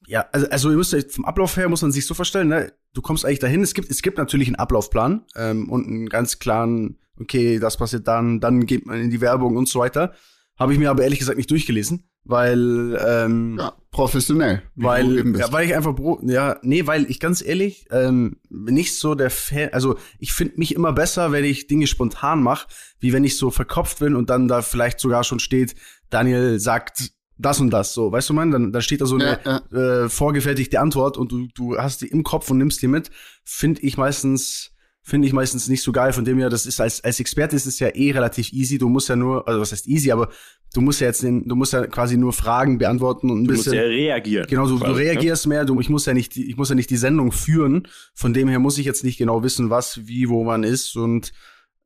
ja, 0.06 0.26
also, 0.32 0.48
also 0.48 0.70
ihr 0.70 0.76
müsst 0.76 1.12
vom 1.12 1.24
Ablauf 1.24 1.56
her 1.56 1.68
muss 1.68 1.82
man 1.82 1.92
sich 1.92 2.06
so 2.06 2.14
vorstellen, 2.14 2.48
ne? 2.48 2.72
Du 2.92 3.02
kommst 3.02 3.24
eigentlich 3.24 3.40
dahin. 3.40 3.62
Es 3.62 3.74
gibt, 3.74 3.90
es 3.90 4.02
gibt 4.02 4.18
natürlich 4.18 4.48
einen 4.48 4.56
Ablaufplan 4.56 5.24
ähm, 5.36 5.68
und 5.70 5.86
einen 5.86 6.08
ganz 6.08 6.38
klaren, 6.38 6.98
okay, 7.20 7.58
das 7.58 7.76
passiert 7.76 8.06
dann, 8.06 8.40
dann 8.40 8.66
geht 8.66 8.86
man 8.86 9.00
in 9.00 9.10
die 9.10 9.20
Werbung 9.20 9.56
und 9.56 9.68
so 9.68 9.80
weiter. 9.80 10.14
Habe 10.56 10.72
ich 10.72 10.78
mir 10.78 10.90
aber 10.90 11.02
ehrlich 11.02 11.18
gesagt 11.18 11.36
nicht 11.36 11.50
durchgelesen 11.50 12.08
weil 12.24 12.98
ähm, 13.06 13.58
ja, 13.58 13.74
professionell, 13.90 14.62
weil 14.74 15.36
ja, 15.36 15.52
weil 15.52 15.66
ich 15.66 15.76
einfach 15.76 15.94
ja 16.22 16.56
nee, 16.62 16.86
weil 16.86 17.10
ich 17.10 17.20
ganz 17.20 17.42
ehrlich 17.42 17.86
ähm, 17.90 18.36
nicht 18.48 18.98
so 18.98 19.14
der 19.14 19.30
Fan, 19.30 19.68
also 19.72 19.96
ich 20.18 20.32
finde 20.32 20.54
mich 20.56 20.74
immer 20.74 20.92
besser, 20.92 21.32
wenn 21.32 21.44
ich 21.44 21.66
Dinge 21.66 21.86
spontan 21.86 22.42
mache, 22.42 22.68
wie 22.98 23.12
wenn 23.12 23.24
ich 23.24 23.36
so 23.36 23.50
verkopft 23.50 23.98
bin 23.98 24.16
und 24.16 24.30
dann 24.30 24.48
da 24.48 24.62
vielleicht 24.62 25.00
sogar 25.00 25.22
schon 25.22 25.38
steht, 25.38 25.74
Daniel 26.10 26.58
sagt 26.58 27.12
das 27.36 27.60
und 27.60 27.70
das, 27.70 27.92
so, 27.92 28.10
weißt 28.10 28.30
du 28.30 28.34
man, 28.34 28.50
dann 28.50 28.72
da 28.72 28.80
steht 28.80 29.00
da 29.00 29.06
so 29.06 29.16
eine 29.16 29.40
ja, 29.44 29.62
ja. 29.70 30.04
Äh, 30.04 30.08
vorgefertigte 30.08 30.80
Antwort 30.80 31.18
und 31.18 31.30
du 31.30 31.48
du 31.54 31.76
hast 31.76 32.00
die 32.00 32.08
im 32.08 32.22
Kopf 32.22 32.50
und 32.50 32.58
nimmst 32.58 32.80
die 32.80 32.88
mit, 32.88 33.10
finde 33.44 33.82
ich 33.82 33.98
meistens 33.98 34.74
finde 35.04 35.28
ich 35.28 35.34
meistens 35.34 35.68
nicht 35.68 35.82
so 35.82 35.92
geil. 35.92 36.14
Von 36.14 36.24
dem 36.24 36.38
her, 36.38 36.48
das 36.48 36.64
ist 36.64 36.80
als, 36.80 37.04
als 37.04 37.20
Experte 37.20 37.54
ist 37.54 37.66
es 37.66 37.78
ja 37.78 37.88
eh 37.88 38.10
relativ 38.12 38.52
easy. 38.52 38.78
Du 38.78 38.88
musst 38.88 39.10
ja 39.10 39.16
nur, 39.16 39.46
also 39.46 39.60
was 39.60 39.70
heißt 39.70 39.86
easy, 39.86 40.10
aber 40.10 40.30
du 40.74 40.80
musst 40.80 41.00
ja 41.00 41.06
jetzt, 41.06 41.22
den, 41.22 41.48
du 41.48 41.56
musst 41.56 41.72
ja 41.72 41.86
quasi 41.86 42.18
nur 42.18 42.32
Fragen 42.32 42.76
beantworten 42.76 43.30
und 43.30 43.42
ein 43.42 43.44
du 43.46 43.54
bisschen. 43.54 43.72
Du 43.72 43.78
musst 43.78 43.90
ja 43.90 43.96
reagieren. 43.96 44.46
Genau, 44.48 44.66
du, 44.66 44.78
quasi, 44.78 44.92
du 44.92 44.98
ne? 44.98 45.04
reagierst 45.04 45.46
ne? 45.46 45.54
mehr. 45.54 45.64
Du, 45.64 45.80
ich 45.80 45.88
muss 45.88 46.04
ja 46.04 46.12
nicht, 46.12 46.36
ich 46.36 46.56
muss 46.56 46.68
ja 46.68 46.74
nicht 46.74 46.90
die 46.90 46.96
Sendung 46.96 47.32
führen. 47.32 47.88
Von 48.14 48.34
dem 48.34 48.48
her 48.48 48.58
muss 48.58 48.76
ich 48.76 48.84
jetzt 48.84 49.04
nicht 49.04 49.16
genau 49.16 49.42
wissen, 49.42 49.70
was, 49.70 50.06
wie, 50.06 50.28
wo 50.28 50.44
man 50.44 50.64
ist 50.64 50.96
und 50.96 51.32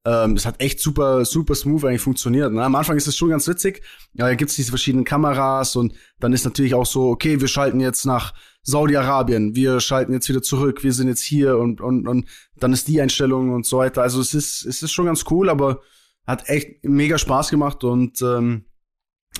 ähm, 0.04 0.34
es 0.34 0.46
hat 0.46 0.62
echt 0.62 0.80
super, 0.80 1.24
super 1.24 1.54
smooth 1.54 1.84
eigentlich 1.84 2.00
funktioniert. 2.00 2.52
Ne? 2.52 2.64
Am 2.64 2.74
Anfang 2.74 2.96
ist 2.96 3.06
es 3.06 3.16
schon 3.16 3.28
ganz 3.28 3.46
witzig. 3.46 3.82
Ja, 4.14 4.26
da 4.26 4.34
gibt's 4.34 4.54
diese 4.54 4.70
verschiedenen 4.70 5.04
Kameras 5.04 5.76
und 5.76 5.92
dann 6.18 6.32
ist 6.32 6.44
natürlich 6.44 6.74
auch 6.74 6.86
so, 6.86 7.08
okay, 7.08 7.40
wir 7.40 7.48
schalten 7.48 7.80
jetzt 7.80 8.06
nach 8.06 8.32
Saudi-Arabien, 8.62 9.54
wir 9.54 9.80
schalten 9.80 10.12
jetzt 10.12 10.28
wieder 10.28 10.40
zurück, 10.40 10.82
wir 10.82 10.92
sind 10.92 11.08
jetzt 11.08 11.22
hier 11.22 11.58
und, 11.58 11.80
und, 11.80 12.06
und 12.06 12.26
dann 12.56 12.72
ist 12.72 12.88
die 12.88 13.00
Einstellung 13.00 13.52
und 13.52 13.66
so 13.66 13.78
weiter. 13.78 14.02
Also 14.02 14.20
es 14.20 14.34
ist, 14.34 14.64
es 14.64 14.82
ist 14.82 14.92
schon 14.92 15.06
ganz 15.06 15.24
cool, 15.30 15.50
aber 15.50 15.82
hat 16.26 16.48
echt 16.48 16.84
mega 16.84 17.18
Spaß 17.18 17.50
gemacht 17.50 17.84
und 17.84 18.22
ähm, 18.22 18.64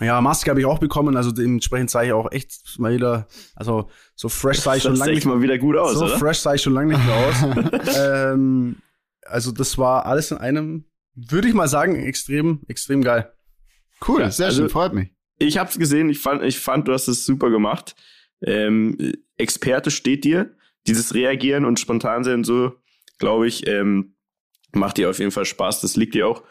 Ja, 0.01 0.21
Maske 0.21 0.51
habe 0.51 0.61
ich 0.61 0.67
auch 0.67 0.79
bekommen, 0.79 1.17
also 1.17 1.33
dementsprechend 1.33 1.91
sah 1.91 2.03
ich 2.05 2.13
auch 2.13 2.31
echt 2.31 2.79
mal 2.79 2.95
wieder, 2.95 3.27
also 3.57 3.91
so 4.15 4.29
fresh 4.29 4.61
sah 4.61 4.77
ich 4.77 4.83
schon 4.85 4.93
Das 4.93 5.01
lange 5.01 5.15
sieht 5.15 5.25
mal 5.25 5.43
wieder 5.43 5.59
gut 5.59 5.77
aus, 5.77 5.95
so 5.95 6.05
oder? 6.05 6.19
fresh 6.19 6.39
sah 6.39 6.55
ich 6.55 6.63
schon 6.63 6.73
lange 6.75 6.95
nicht 6.95 7.05
mehr 7.05 7.17
aus. 7.17 7.97
ähm, 7.99 8.77
also 9.23 9.51
das 9.51 9.77
war 9.77 10.07
alles 10.07 10.31
in 10.31 10.39
einem, 10.39 10.85
würde 11.17 11.49
ich 11.49 11.55
mal 11.55 11.67
sagen, 11.69 11.97
extrem, 11.97 12.61
extrem 12.69 13.03
geil. 13.03 13.33
Cool, 14.07 14.21
Ja, 14.21 14.31
sehr 14.31 14.47
also- 14.47 14.63
schön, 14.63 14.69
freut 14.71 14.93
mich. 14.95 15.11
Ich 15.41 15.57
hab's 15.59 15.79
gesehen, 15.79 16.09
ich 16.11 16.19
fand, 16.19 16.43
ich 16.43 16.59
fand, 16.59 16.89
du 16.89 16.93
hast 16.93 17.07
es 17.09 17.25
super 17.25 17.51
gemacht. 17.51 17.95
Ähm, 18.43 18.97
Experte 19.37 19.91
steht 19.93 20.25
dir. 20.25 20.55
Dieses 20.89 21.15
Reagieren 21.15 21.65
und 21.65 21.79
spontan 21.79 22.25
sein 22.25 22.35
und 22.35 22.45
so, 22.45 22.73
glaube 23.19 23.47
ich, 23.47 23.67
ähm, 23.69 24.17
macht 24.73 24.97
dir 24.97 25.11
auf 25.11 25.19
jeden 25.21 25.31
Fall 25.31 25.45
Spaß. 25.45 25.81
Das 25.81 25.95
liegt 25.97 26.15
dir 26.15 26.27
auch. 26.27 26.43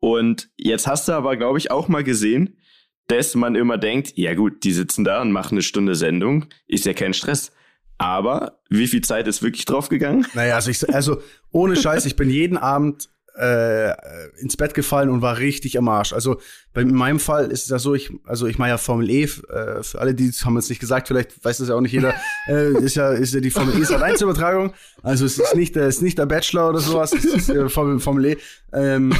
Und 0.00 0.50
jetzt 0.56 0.86
hast 0.88 1.06
du 1.06 1.12
aber, 1.12 1.36
glaube 1.36 1.58
ich, 1.58 1.70
auch 1.70 1.86
mal 1.88 2.02
gesehen, 2.02 2.58
dass 3.06 3.34
man 3.34 3.54
immer 3.54 3.78
denkt, 3.78 4.12
ja 4.16 4.34
gut, 4.34 4.64
die 4.64 4.72
sitzen 4.72 5.04
da 5.04 5.20
und 5.20 5.32
machen 5.32 5.54
eine 5.54 5.62
Stunde 5.62 5.94
Sendung, 5.94 6.46
ist 6.66 6.86
ja 6.86 6.94
kein 6.94 7.14
Stress. 7.14 7.52
Aber 7.98 8.58
wie 8.68 8.86
viel 8.86 9.02
Zeit 9.02 9.28
ist 9.28 9.42
wirklich 9.42 9.66
drauf 9.66 9.88
gegangen? 9.88 10.26
Naja, 10.34 10.56
also 10.56 10.70
ich, 10.70 10.92
also 10.92 11.20
ohne 11.52 11.76
Scheiß, 11.76 12.06
ich 12.06 12.16
bin 12.16 12.28
jeden 12.28 12.56
Abend 12.56 13.08
äh, 13.36 13.92
ins 14.38 14.56
Bett 14.56 14.74
gefallen 14.74 15.10
und 15.10 15.22
war 15.22 15.38
richtig 15.38 15.76
am 15.76 15.88
Arsch. 15.88 16.12
Also 16.12 16.40
bei 16.72 16.82
in 16.82 16.94
meinem 16.94 17.18
Fall 17.18 17.50
ist 17.50 17.64
es 17.64 17.68
ja 17.68 17.78
so, 17.78 17.94
ich, 17.94 18.12
also 18.24 18.46
ich 18.46 18.58
mache 18.58 18.70
ja 18.70 18.78
Formel 18.78 19.10
E, 19.10 19.24
äh, 19.24 19.82
für 19.82 20.00
alle, 20.00 20.14
die 20.14 20.30
haben 20.30 20.56
es 20.56 20.68
nicht 20.68 20.78
gesagt, 20.78 21.08
vielleicht 21.08 21.44
weiß 21.44 21.58
das 21.58 21.68
ja 21.68 21.74
auch 21.74 21.80
nicht 21.80 21.92
jeder, 21.92 22.14
äh, 22.48 22.72
ist 22.78 22.94
ja, 22.94 23.10
ist 23.10 23.34
ja 23.34 23.40
die 23.40 23.50
Formel 23.50 23.76
E 23.76 23.80
ist 23.80 23.92
1 23.92 24.20
Übertragung. 24.22 24.72
Also 25.02 25.24
es 25.24 25.38
ist 25.38 25.54
nicht, 25.56 25.74
der 25.74 25.88
ist 25.88 26.02
nicht 26.02 26.18
der 26.18 26.26
Bachelor 26.26 26.70
oder 26.70 26.80
sowas, 26.80 27.12
es 27.12 27.24
ist 27.24 27.48
äh, 27.48 27.68
Formel, 27.68 27.98
Formel 27.98 28.24
E. 28.26 28.36
Ähm, 28.72 29.12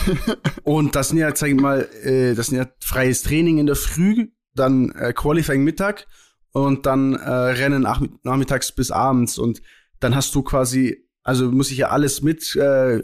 und 0.62 0.94
das 0.94 1.08
sind 1.08 1.18
ja, 1.18 1.34
sag 1.34 1.48
ich 1.48 1.60
mal, 1.60 1.88
äh, 2.02 2.34
das 2.34 2.48
sind 2.48 2.58
ja 2.58 2.66
freies 2.80 3.22
Training 3.22 3.58
in 3.58 3.66
der 3.66 3.76
Früh, 3.76 4.28
dann 4.54 4.90
äh, 4.92 5.12
Qualifying 5.12 5.64
Mittag 5.64 6.06
und 6.52 6.86
dann 6.86 7.14
äh, 7.14 7.30
Rennen 7.30 7.82
nach, 7.82 8.00
nachmittags 8.22 8.70
bis 8.70 8.92
abends 8.92 9.38
und 9.38 9.60
dann 9.98 10.14
hast 10.14 10.34
du 10.34 10.42
quasi, 10.42 11.08
also 11.24 11.50
muss 11.50 11.72
ich 11.72 11.78
ja 11.78 11.88
alles 11.88 12.22
mit 12.22 12.54
äh, 12.54 13.02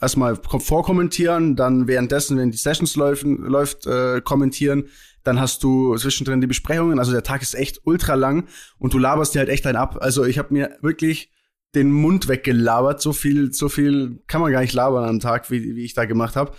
erstmal 0.00 0.36
ko- 0.36 0.58
vorkommentieren, 0.58 1.56
dann 1.56 1.86
währenddessen, 1.86 2.36
wenn 2.38 2.50
die 2.50 2.56
Sessions 2.56 2.96
laufen, 2.96 3.36
läuft, 3.38 3.86
äh, 3.86 4.20
kommentieren, 4.20 4.88
dann 5.24 5.40
hast 5.40 5.62
du 5.64 5.96
zwischendrin 5.96 6.40
die 6.40 6.46
Besprechungen, 6.46 6.98
also 6.98 7.12
der 7.12 7.22
Tag 7.22 7.42
ist 7.42 7.54
echt 7.54 7.80
ultra 7.84 8.14
lang 8.14 8.46
und 8.78 8.94
du 8.94 8.98
laberst 8.98 9.34
dir 9.34 9.40
halt 9.40 9.48
echt 9.48 9.66
einen 9.66 9.76
ab. 9.76 9.98
Also 10.00 10.24
ich 10.24 10.38
habe 10.38 10.52
mir 10.52 10.78
wirklich 10.82 11.32
den 11.74 11.90
Mund 11.90 12.28
weggelabert, 12.28 13.02
so 13.02 13.12
viel, 13.12 13.52
so 13.52 13.68
viel 13.68 14.22
kann 14.28 14.40
man 14.40 14.52
gar 14.52 14.60
nicht 14.60 14.72
labern 14.72 15.04
am 15.04 15.20
Tag, 15.20 15.50
wie, 15.50 15.74
wie 15.76 15.84
ich 15.84 15.94
da 15.94 16.04
gemacht 16.04 16.36
habe. 16.36 16.52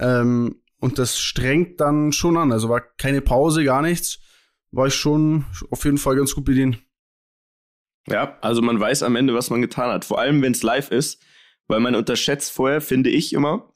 Ähm, 0.00 0.56
und 0.80 0.98
das 0.98 1.18
strengt 1.18 1.80
dann 1.80 2.12
schon 2.12 2.36
an. 2.36 2.52
Also 2.52 2.68
war 2.68 2.80
keine 2.80 3.20
Pause, 3.20 3.64
gar 3.64 3.82
nichts. 3.82 4.18
War 4.70 4.86
ich 4.86 4.94
schon 4.94 5.46
auf 5.70 5.84
jeden 5.84 5.98
Fall 5.98 6.16
ganz 6.16 6.34
gut 6.34 6.44
bedient. 6.44 6.78
Ja, 8.08 8.36
also 8.40 8.62
man 8.62 8.78
weiß 8.78 9.02
am 9.02 9.16
Ende, 9.16 9.34
was 9.34 9.50
man 9.50 9.60
getan 9.60 9.90
hat. 9.90 10.04
Vor 10.04 10.18
allem, 10.18 10.42
wenn 10.42 10.52
es 10.52 10.62
live 10.62 10.90
ist, 10.90 11.22
weil 11.68 11.80
man 11.80 11.94
unterschätzt 11.94 12.50
vorher, 12.50 12.80
finde 12.80 13.10
ich 13.10 13.32
immer, 13.32 13.72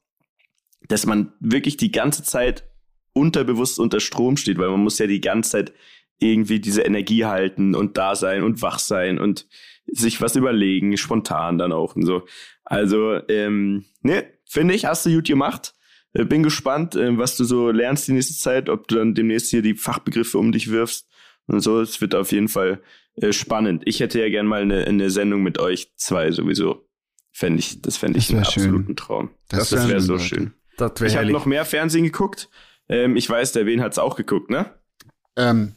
dass 0.88 1.06
man 1.06 1.32
wirklich 1.40 1.76
die 1.76 1.92
ganze 1.92 2.24
Zeit 2.24 2.64
unterbewusst 3.12 3.78
unter 3.78 4.00
Strom 4.00 4.36
steht, 4.36 4.58
weil 4.58 4.70
man 4.70 4.82
muss 4.82 4.98
ja 4.98 5.06
die 5.06 5.20
ganze 5.20 5.50
Zeit 5.50 5.72
irgendwie 6.18 6.60
diese 6.60 6.82
Energie 6.82 7.24
halten 7.24 7.74
und 7.74 7.98
da 7.98 8.14
sein 8.14 8.42
und 8.42 8.62
wach 8.62 8.78
sein 8.78 9.18
und 9.18 9.46
sich 9.86 10.20
was 10.20 10.36
überlegen, 10.36 10.96
spontan 10.96 11.58
dann 11.58 11.72
auch 11.72 11.96
und 11.96 12.06
so. 12.06 12.24
Also, 12.64 13.20
ähm, 13.28 13.84
ne, 14.02 14.24
finde 14.48 14.74
ich, 14.74 14.84
hast 14.84 15.04
du 15.04 15.12
gut 15.12 15.26
gemacht. 15.26 15.74
Äh, 16.14 16.24
Bin 16.24 16.42
gespannt, 16.42 16.94
äh, 16.94 17.18
was 17.18 17.36
du 17.36 17.44
so 17.44 17.70
lernst 17.70 18.08
die 18.08 18.12
nächste 18.12 18.34
Zeit, 18.34 18.68
ob 18.68 18.88
du 18.88 18.96
dann 18.96 19.14
demnächst 19.14 19.50
hier 19.50 19.62
die 19.62 19.74
Fachbegriffe 19.74 20.38
um 20.38 20.52
dich 20.52 20.70
wirfst 20.70 21.08
und 21.46 21.60
so. 21.60 21.80
Es 21.80 22.00
wird 22.00 22.14
auf 22.14 22.32
jeden 22.32 22.48
Fall 22.48 22.80
äh, 23.16 23.32
spannend. 23.32 23.82
Ich 23.86 24.00
hätte 24.00 24.20
ja 24.20 24.28
gern 24.28 24.46
mal 24.46 24.62
eine, 24.62 24.84
eine 24.86 25.10
Sendung 25.10 25.42
mit 25.42 25.58
euch 25.58 25.92
zwei 25.96 26.30
sowieso. 26.30 26.86
Fänd 27.32 27.58
ich, 27.58 27.80
das 27.82 27.96
fände 27.96 28.18
ich 28.18 28.30
wär 28.30 28.36
einen 28.38 28.44
schön. 28.44 28.62
absoluten 28.64 28.96
Traum. 28.96 29.30
Das 29.48 29.70
Das, 29.70 29.72
wär 29.72 29.88
wäre 29.88 29.98
schön, 30.00 30.06
so 30.06 30.12
Leute. 30.14 30.24
schön. 30.24 30.52
Wäre 30.78 31.06
Ich 31.06 31.16
habe 31.16 31.32
noch 31.32 31.46
mehr 31.46 31.64
Fernsehen 31.64 32.04
geguckt. 32.04 32.48
Ähm, 32.88 33.16
ich 33.16 33.28
weiß, 33.28 33.52
der 33.52 33.66
Wen 33.66 33.80
hat's 33.82 33.98
auch 33.98 34.16
geguckt, 34.16 34.50
ne? 34.50 34.70
Ähm, 35.36 35.74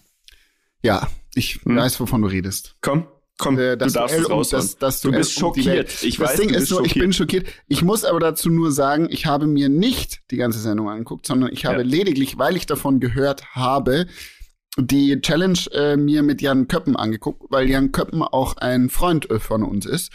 ja, 0.81 1.07
ich 1.33 1.59
Hm. 1.63 1.77
weiß, 1.77 1.99
wovon 1.99 2.21
du 2.21 2.27
redest. 2.27 2.75
Komm, 2.81 3.07
komm, 3.37 3.57
Äh, 3.57 3.77
du 3.77 3.87
darfst 3.87 4.17
es 4.17 4.29
raushauen. 4.29 4.61
das, 4.61 4.77
das 4.77 5.01
du 5.01 5.11
bist 5.11 5.31
schockiert. 5.39 6.03
Ich 6.03 6.17
das 6.17 6.29
weiß, 6.31 6.39
Ding 6.39 6.49
du 6.49 6.55
ist 6.55 6.69
nur, 6.71 6.81
ich 6.81 6.87
schockiert. 6.87 7.03
bin 7.03 7.13
schockiert. 7.13 7.47
Ich 7.67 7.81
muss 7.83 8.03
aber 8.03 8.19
dazu 8.19 8.49
nur 8.49 8.71
sagen, 8.71 9.07
ich 9.09 9.25
habe 9.25 9.47
mir 9.47 9.69
nicht 9.69 10.21
die 10.31 10.37
ganze 10.37 10.59
Sendung 10.59 10.89
angeguckt, 10.89 11.25
sondern 11.25 11.51
ich 11.53 11.65
habe 11.65 11.77
Ja. 11.77 11.83
lediglich, 11.83 12.37
weil 12.37 12.57
ich 12.57 12.65
davon 12.65 12.99
gehört 12.99 13.55
habe, 13.55 14.07
die 14.77 15.21
Challenge 15.21 15.57
äh, 15.71 15.95
mir 15.95 16.21
mit 16.21 16.41
Jan 16.41 16.67
Köppen 16.67 16.97
angeguckt, 16.97 17.43
weil 17.49 17.69
Jan 17.69 17.93
Köppen 17.93 18.21
auch 18.23 18.57
ein 18.57 18.89
Freund 18.89 19.29
äh, 19.29 19.39
von 19.39 19.63
uns 19.63 19.85
ist. 19.85 20.11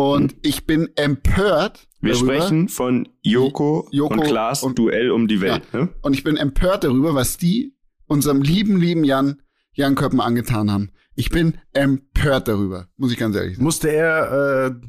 Und 0.00 0.34
ich 0.42 0.66
bin 0.66 0.88
empört. 0.96 1.88
Wir 2.00 2.14
darüber, 2.14 2.34
sprechen 2.34 2.68
von 2.68 3.08
Joko, 3.22 3.86
Joko 3.92 4.14
und 4.14 4.22
Klaas 4.22 4.62
und- 4.62 4.78
Duell 4.78 5.10
um 5.10 5.28
die 5.28 5.40
Welt. 5.40 5.72
Ne? 5.74 5.90
Und 6.00 6.14
ich 6.14 6.24
bin 6.24 6.36
empört 6.36 6.84
darüber, 6.84 7.14
was 7.14 7.36
die 7.36 7.76
unserem 8.06 8.40
lieben, 8.40 8.78
lieben 8.80 9.04
Jan, 9.04 9.42
Jan 9.72 9.94
Köppen 9.94 10.20
angetan 10.20 10.70
haben. 10.72 10.90
Ich 11.14 11.28
bin 11.28 11.58
empört 11.74 12.48
darüber, 12.48 12.88
muss 12.96 13.12
ich 13.12 13.18
ganz 13.18 13.36
ehrlich 13.36 13.56
sagen. 13.56 13.64
Musste 13.64 13.90
er 13.90 14.70
äh, 14.70 14.86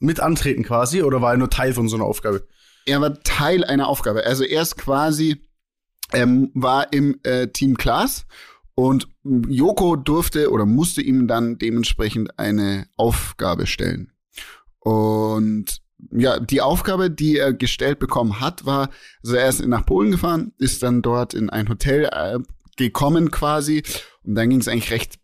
mit 0.00 0.18
antreten 0.18 0.64
quasi 0.64 1.02
oder 1.02 1.22
war 1.22 1.32
er 1.32 1.38
nur 1.38 1.50
Teil 1.50 1.72
von 1.72 1.88
so 1.88 1.96
einer 1.96 2.04
Aufgabe? 2.04 2.46
er 2.88 3.00
war 3.00 3.22
Teil 3.22 3.64
einer 3.64 3.86
Aufgabe. 3.86 4.24
Also 4.24 4.44
er 4.44 4.62
ist 4.62 4.76
quasi, 4.76 5.42
ähm, 6.12 6.50
war 6.54 6.92
im 6.92 7.20
äh, 7.22 7.48
Team 7.48 7.76
Klaas 7.76 8.26
und 8.74 9.08
Joko 9.22 9.94
durfte 9.96 10.50
oder 10.50 10.66
musste 10.66 11.02
ihm 11.02 11.28
dann 11.28 11.58
dementsprechend 11.58 12.38
eine 12.38 12.88
Aufgabe 12.96 13.66
stellen. 13.66 14.10
Und 14.88 15.82
ja, 16.12 16.40
die 16.40 16.62
Aufgabe, 16.62 17.10
die 17.10 17.36
er 17.36 17.52
gestellt 17.52 17.98
bekommen 17.98 18.40
hat, 18.40 18.64
war, 18.64 18.88
also 19.22 19.36
er 19.36 19.48
ist 19.48 19.66
nach 19.66 19.84
Polen 19.84 20.12
gefahren, 20.12 20.52
ist 20.56 20.82
dann 20.82 21.02
dort 21.02 21.34
in 21.34 21.50
ein 21.50 21.68
Hotel 21.68 22.08
äh, 22.10 22.38
gekommen 22.76 23.30
quasi 23.30 23.82
und 24.24 24.34
dann 24.34 24.48
ging 24.48 24.60
es 24.60 24.68
eigentlich 24.68 24.90
recht 24.90 25.18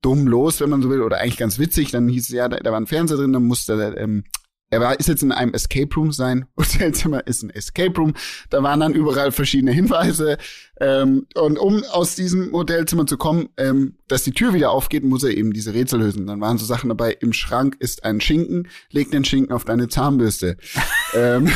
dumm 0.00 0.26
los, 0.26 0.60
wenn 0.60 0.70
man 0.70 0.82
so 0.82 0.90
will, 0.90 1.02
oder 1.02 1.18
eigentlich 1.18 1.36
ganz 1.36 1.60
witzig. 1.60 1.92
Dann 1.92 2.08
hieß 2.08 2.24
es 2.24 2.34
ja, 2.34 2.48
da, 2.48 2.56
da 2.56 2.72
war 2.72 2.80
ein 2.80 2.88
Fernseher 2.88 3.18
drin, 3.18 3.32
dann 3.32 3.44
musste 3.44 3.74
er, 3.74 3.96
ähm, 3.96 4.24
er 4.70 4.80
war, 4.80 4.98
ist 4.98 5.08
jetzt 5.08 5.22
in 5.22 5.30
einem 5.30 5.54
Escape 5.54 5.94
Room, 5.94 6.12
sein 6.12 6.46
Hotelzimmer 6.58 7.26
ist 7.26 7.42
ein 7.42 7.50
Escape 7.50 7.96
Room. 7.96 8.14
Da 8.50 8.62
waren 8.62 8.80
dann 8.80 8.94
überall 8.94 9.30
verschiedene 9.30 9.72
Hinweise. 9.72 10.38
Ähm, 10.80 11.26
und 11.34 11.58
um 11.58 11.84
aus 11.92 12.16
diesem 12.16 12.52
Hotelzimmer 12.52 13.06
zu 13.06 13.16
kommen, 13.16 13.48
ähm, 13.56 13.96
dass 14.08 14.24
die 14.24 14.32
Tür 14.32 14.52
wieder 14.54 14.70
aufgeht, 14.70 15.04
muss 15.04 15.22
er 15.22 15.36
eben 15.36 15.52
diese 15.52 15.74
Rätsel 15.74 16.00
lösen. 16.00 16.26
Dann 16.26 16.40
waren 16.40 16.58
so 16.58 16.64
Sachen 16.64 16.88
dabei, 16.88 17.12
im 17.12 17.32
Schrank 17.32 17.76
ist 17.78 18.04
ein 18.04 18.20
Schinken, 18.20 18.68
leg 18.90 19.10
den 19.10 19.24
Schinken 19.24 19.52
auf 19.52 19.64
deine 19.64 19.88
Zahnbürste. 19.88 20.56
ähm, 21.14 21.50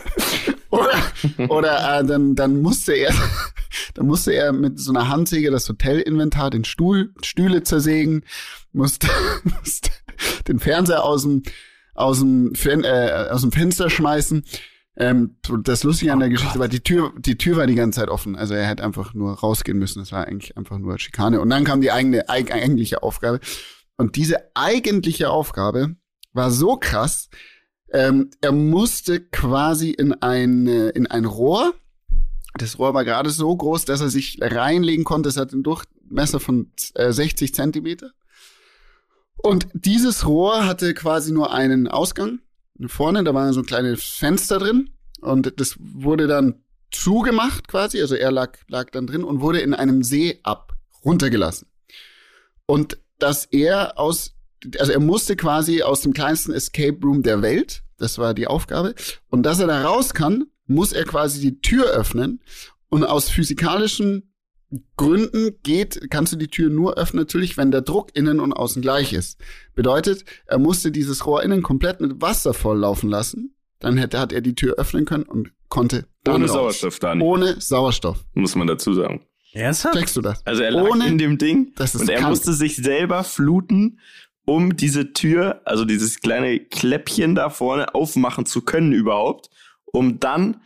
oder 0.70 1.02
oder 1.48 2.00
äh, 2.00 2.04
dann, 2.04 2.34
dann 2.34 2.62
musste 2.62 2.92
er 2.92 3.12
dann 3.94 4.06
musste 4.06 4.32
er 4.32 4.52
mit 4.52 4.78
so 4.78 4.92
einer 4.92 5.08
Handsäge 5.08 5.50
das 5.50 5.68
Hotelinventar, 5.68 6.50
den 6.50 6.64
Stuhl, 6.64 7.12
Stühle 7.22 7.62
zersägen, 7.62 8.24
musste, 8.72 9.08
musste 9.44 9.90
den 10.46 10.58
Fernseher 10.58 11.04
aus 11.04 11.22
dem 11.22 11.42
aus 11.98 12.20
dem, 12.20 12.54
Fen 12.54 12.84
äh, 12.84 13.28
aus 13.30 13.40
dem 13.42 13.52
Fenster 13.52 13.90
schmeißen. 13.90 14.44
Ähm, 14.96 15.36
das 15.64 15.84
Lustige 15.84 16.12
an 16.12 16.20
der 16.20 16.28
Geschichte 16.28 16.58
war, 16.58 16.68
die 16.68 16.80
Tür, 16.80 17.12
die 17.18 17.36
Tür 17.36 17.56
war 17.56 17.66
die 17.66 17.74
ganze 17.74 18.00
Zeit 18.00 18.08
offen. 18.08 18.36
Also 18.36 18.54
er 18.54 18.66
hätte 18.66 18.84
einfach 18.84 19.14
nur 19.14 19.34
rausgehen 19.34 19.78
müssen. 19.78 20.00
Das 20.00 20.12
war 20.12 20.26
eigentlich 20.26 20.56
einfach 20.56 20.78
nur 20.78 20.98
Schikane. 20.98 21.40
Und 21.40 21.50
dann 21.50 21.64
kam 21.64 21.80
die 21.80 21.92
eigene, 21.92 22.28
eig 22.28 22.52
eigentliche 22.52 23.02
Aufgabe. 23.02 23.40
Und 23.96 24.16
diese 24.16 24.36
eigentliche 24.54 25.30
Aufgabe 25.30 25.96
war 26.32 26.50
so 26.50 26.76
krass. 26.76 27.28
Ähm, 27.92 28.30
er 28.40 28.52
musste 28.52 29.20
quasi 29.20 29.90
in 29.90 30.12
ein, 30.14 30.66
äh, 30.68 30.90
in 30.90 31.06
ein 31.06 31.24
Rohr. 31.24 31.74
Das 32.54 32.78
Rohr 32.78 32.94
war 32.94 33.04
gerade 33.04 33.30
so 33.30 33.56
groß, 33.56 33.86
dass 33.86 34.00
er 34.00 34.08
sich 34.08 34.38
reinlegen 34.40 35.04
konnte. 35.04 35.28
Es 35.28 35.36
hat 35.36 35.52
einen 35.52 35.62
Durchmesser 35.62 36.38
von 36.38 36.70
äh, 36.94 37.12
60 37.12 37.54
Zentimeter. 37.54 38.12
Und 39.42 39.68
dieses 39.72 40.26
Rohr 40.26 40.66
hatte 40.66 40.94
quasi 40.94 41.32
nur 41.32 41.52
einen 41.52 41.88
Ausgang. 41.88 42.40
Vorne, 42.86 43.24
da 43.24 43.34
war 43.34 43.52
so 43.52 43.60
ein 43.60 43.66
kleines 43.66 44.02
Fenster 44.02 44.58
drin. 44.58 44.90
Und 45.20 45.60
das 45.60 45.76
wurde 45.78 46.26
dann 46.26 46.62
zugemacht 46.90 47.68
quasi. 47.68 48.00
Also 48.00 48.14
er 48.14 48.30
lag, 48.30 48.58
lag 48.68 48.90
dann 48.90 49.06
drin 49.06 49.24
und 49.24 49.40
wurde 49.40 49.60
in 49.60 49.74
einem 49.74 50.02
See 50.02 50.40
ab 50.42 50.74
runtergelassen. 51.04 51.68
Und 52.66 52.98
dass 53.18 53.46
er 53.46 53.98
aus, 53.98 54.34
also 54.78 54.92
er 54.92 55.00
musste 55.00 55.36
quasi 55.36 55.82
aus 55.82 56.02
dem 56.02 56.12
kleinsten 56.12 56.52
Escape 56.52 56.98
Room 57.02 57.22
der 57.22 57.42
Welt. 57.42 57.82
Das 57.96 58.18
war 58.18 58.34
die 58.34 58.46
Aufgabe. 58.46 58.94
Und 59.28 59.44
dass 59.44 59.60
er 59.60 59.66
da 59.66 59.82
raus 59.82 60.14
kann, 60.14 60.46
muss 60.66 60.92
er 60.92 61.04
quasi 61.04 61.40
die 61.40 61.60
Tür 61.60 61.86
öffnen. 61.86 62.40
Und 62.90 63.04
aus 63.04 63.28
physikalischen 63.28 64.32
Gründen 64.96 65.56
geht, 65.62 66.10
kannst 66.10 66.32
du 66.32 66.36
die 66.36 66.48
Tür 66.48 66.68
nur 66.68 66.98
öffnen, 66.98 67.22
natürlich, 67.22 67.56
wenn 67.56 67.70
der 67.70 67.80
Druck 67.80 68.14
innen 68.14 68.38
und 68.38 68.52
außen 68.52 68.82
gleich 68.82 69.12
ist. 69.12 69.40
Bedeutet, 69.74 70.24
er 70.46 70.58
musste 70.58 70.92
dieses 70.92 71.24
Rohr 71.24 71.42
innen 71.42 71.62
komplett 71.62 72.00
mit 72.00 72.20
Wasser 72.20 72.52
volllaufen 72.52 73.08
lassen. 73.08 73.54
Dann 73.78 73.96
hätte, 73.96 74.18
hat 74.18 74.32
er 74.32 74.40
die 74.40 74.54
Tür 74.54 74.74
öffnen 74.74 75.04
können 75.04 75.22
und 75.22 75.52
konnte 75.68 76.06
dann 76.24 76.36
Ohne 76.36 76.44
raus. 76.46 76.52
Sauerstoff, 76.52 76.98
Dani. 76.98 77.24
Ohne 77.24 77.60
Sauerstoff. 77.60 78.24
Muss 78.34 78.56
man 78.56 78.66
dazu 78.66 78.92
sagen. 78.92 79.24
Ernsthaft? 79.52 79.96
Checkst 79.96 80.16
du 80.16 80.20
das? 80.20 80.44
Also 80.44 80.62
er 80.62 80.72
lag 80.72 80.82
Ohne, 80.82 81.06
in 81.06 81.16
dem 81.16 81.38
Ding 81.38 81.72
dass 81.76 81.94
es 81.94 82.02
und 82.02 82.10
er 82.10 82.20
kann. 82.20 82.30
musste 82.30 82.52
sich 82.52 82.76
selber 82.76 83.24
fluten, 83.24 84.00
um 84.44 84.76
diese 84.76 85.12
Tür, 85.12 85.62
also 85.64 85.84
dieses 85.84 86.20
kleine 86.20 86.60
Kläppchen 86.60 87.34
da 87.34 87.48
vorne 87.48 87.94
aufmachen 87.94 88.44
zu 88.44 88.62
können 88.62 88.92
überhaupt, 88.92 89.48
um 89.86 90.20
dann 90.20 90.60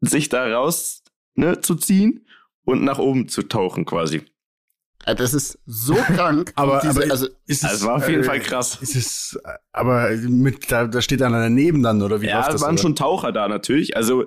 sich 0.00 0.28
da 0.28 0.46
raus 0.46 1.02
ne, 1.34 1.60
zu 1.60 1.74
ziehen 1.74 2.26
und 2.64 2.84
nach 2.84 2.98
oben 2.98 3.28
zu 3.28 3.42
tauchen 3.42 3.84
quasi. 3.84 4.22
Äh, 5.04 5.14
Das 5.14 5.34
ist 5.34 5.58
so 5.66 5.94
krank. 6.14 6.52
Aber, 6.56 6.80
diese, 6.82 7.02
aber 7.02 7.10
also, 7.10 7.28
ist 7.46 7.64
Also 7.64 7.76
es 7.76 7.82
war 7.86 7.96
auf 7.96 8.08
jeden 8.08 8.22
äh, 8.22 8.26
Fall 8.26 8.40
krass. 8.40 8.78
Ist 8.80 8.96
es, 8.96 9.38
äh, 9.44 9.48
aber 9.72 10.10
mit, 10.10 10.70
da, 10.70 10.86
da 10.86 11.02
steht 11.02 11.22
einer 11.22 11.40
daneben 11.40 11.82
dann, 11.82 12.02
oder 12.02 12.20
wie 12.20 12.26
ja, 12.26 12.36
läuft 12.36 12.48
es 12.48 12.54
das? 12.54 12.62
waren 12.62 12.74
oder? 12.74 12.82
schon 12.82 12.96
Taucher 12.96 13.32
da 13.32 13.48
natürlich. 13.48 13.96
Also 13.96 14.26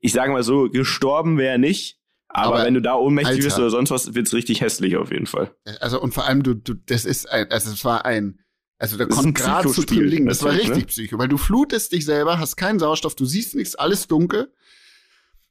ich 0.00 0.12
sage 0.12 0.32
mal 0.32 0.42
so, 0.42 0.68
gestorben 0.68 1.38
wäre 1.38 1.52
er 1.52 1.58
nicht. 1.58 1.98
Aber, 2.28 2.56
Aber, 2.56 2.64
wenn 2.64 2.74
du 2.74 2.82
da 2.82 2.96
ohnmächtig 2.96 3.34
Alter. 3.36 3.44
bist 3.44 3.58
oder 3.58 3.70
sonst 3.70 3.90
was, 3.92 4.14
wird's 4.14 4.32
richtig 4.34 4.60
hässlich 4.60 4.96
auf 4.96 5.12
jeden 5.12 5.26
Fall. 5.26 5.54
also 5.80 6.00
und 6.00 6.12
vor 6.14 6.26
allem 6.26 6.42
du, 6.42 6.54
du, 6.54 6.74
das 6.74 7.04
ist 7.04 7.30
ein, 7.30 7.48
also 7.52 7.70
es 7.70 7.84
war 7.84 8.04
ein, 8.04 8.40
also 8.76 8.96
da 8.96 9.04
Das 9.04 9.14
konnte 9.14 9.28
ein 9.30 9.34
gerade 9.34 9.68
Psychospiel, 9.68 9.98
drin 9.98 10.08
liegen. 10.08 10.26
Das 10.26 10.42
war 10.42 10.50
richtig 10.52 10.76
ne? 10.76 10.84
psycho, 10.86 11.18
weil 11.18 11.28
du 11.28 11.36
flutest 11.38 11.92
dich 11.92 12.04
selber, 12.04 12.40
hast 12.40 12.56
keinen 12.56 12.80
Sauerstoff, 12.80 13.14
du 13.14 13.24
siehst 13.24 13.54
nichts, 13.54 13.76
alles 13.76 14.08
dunkel, 14.08 14.52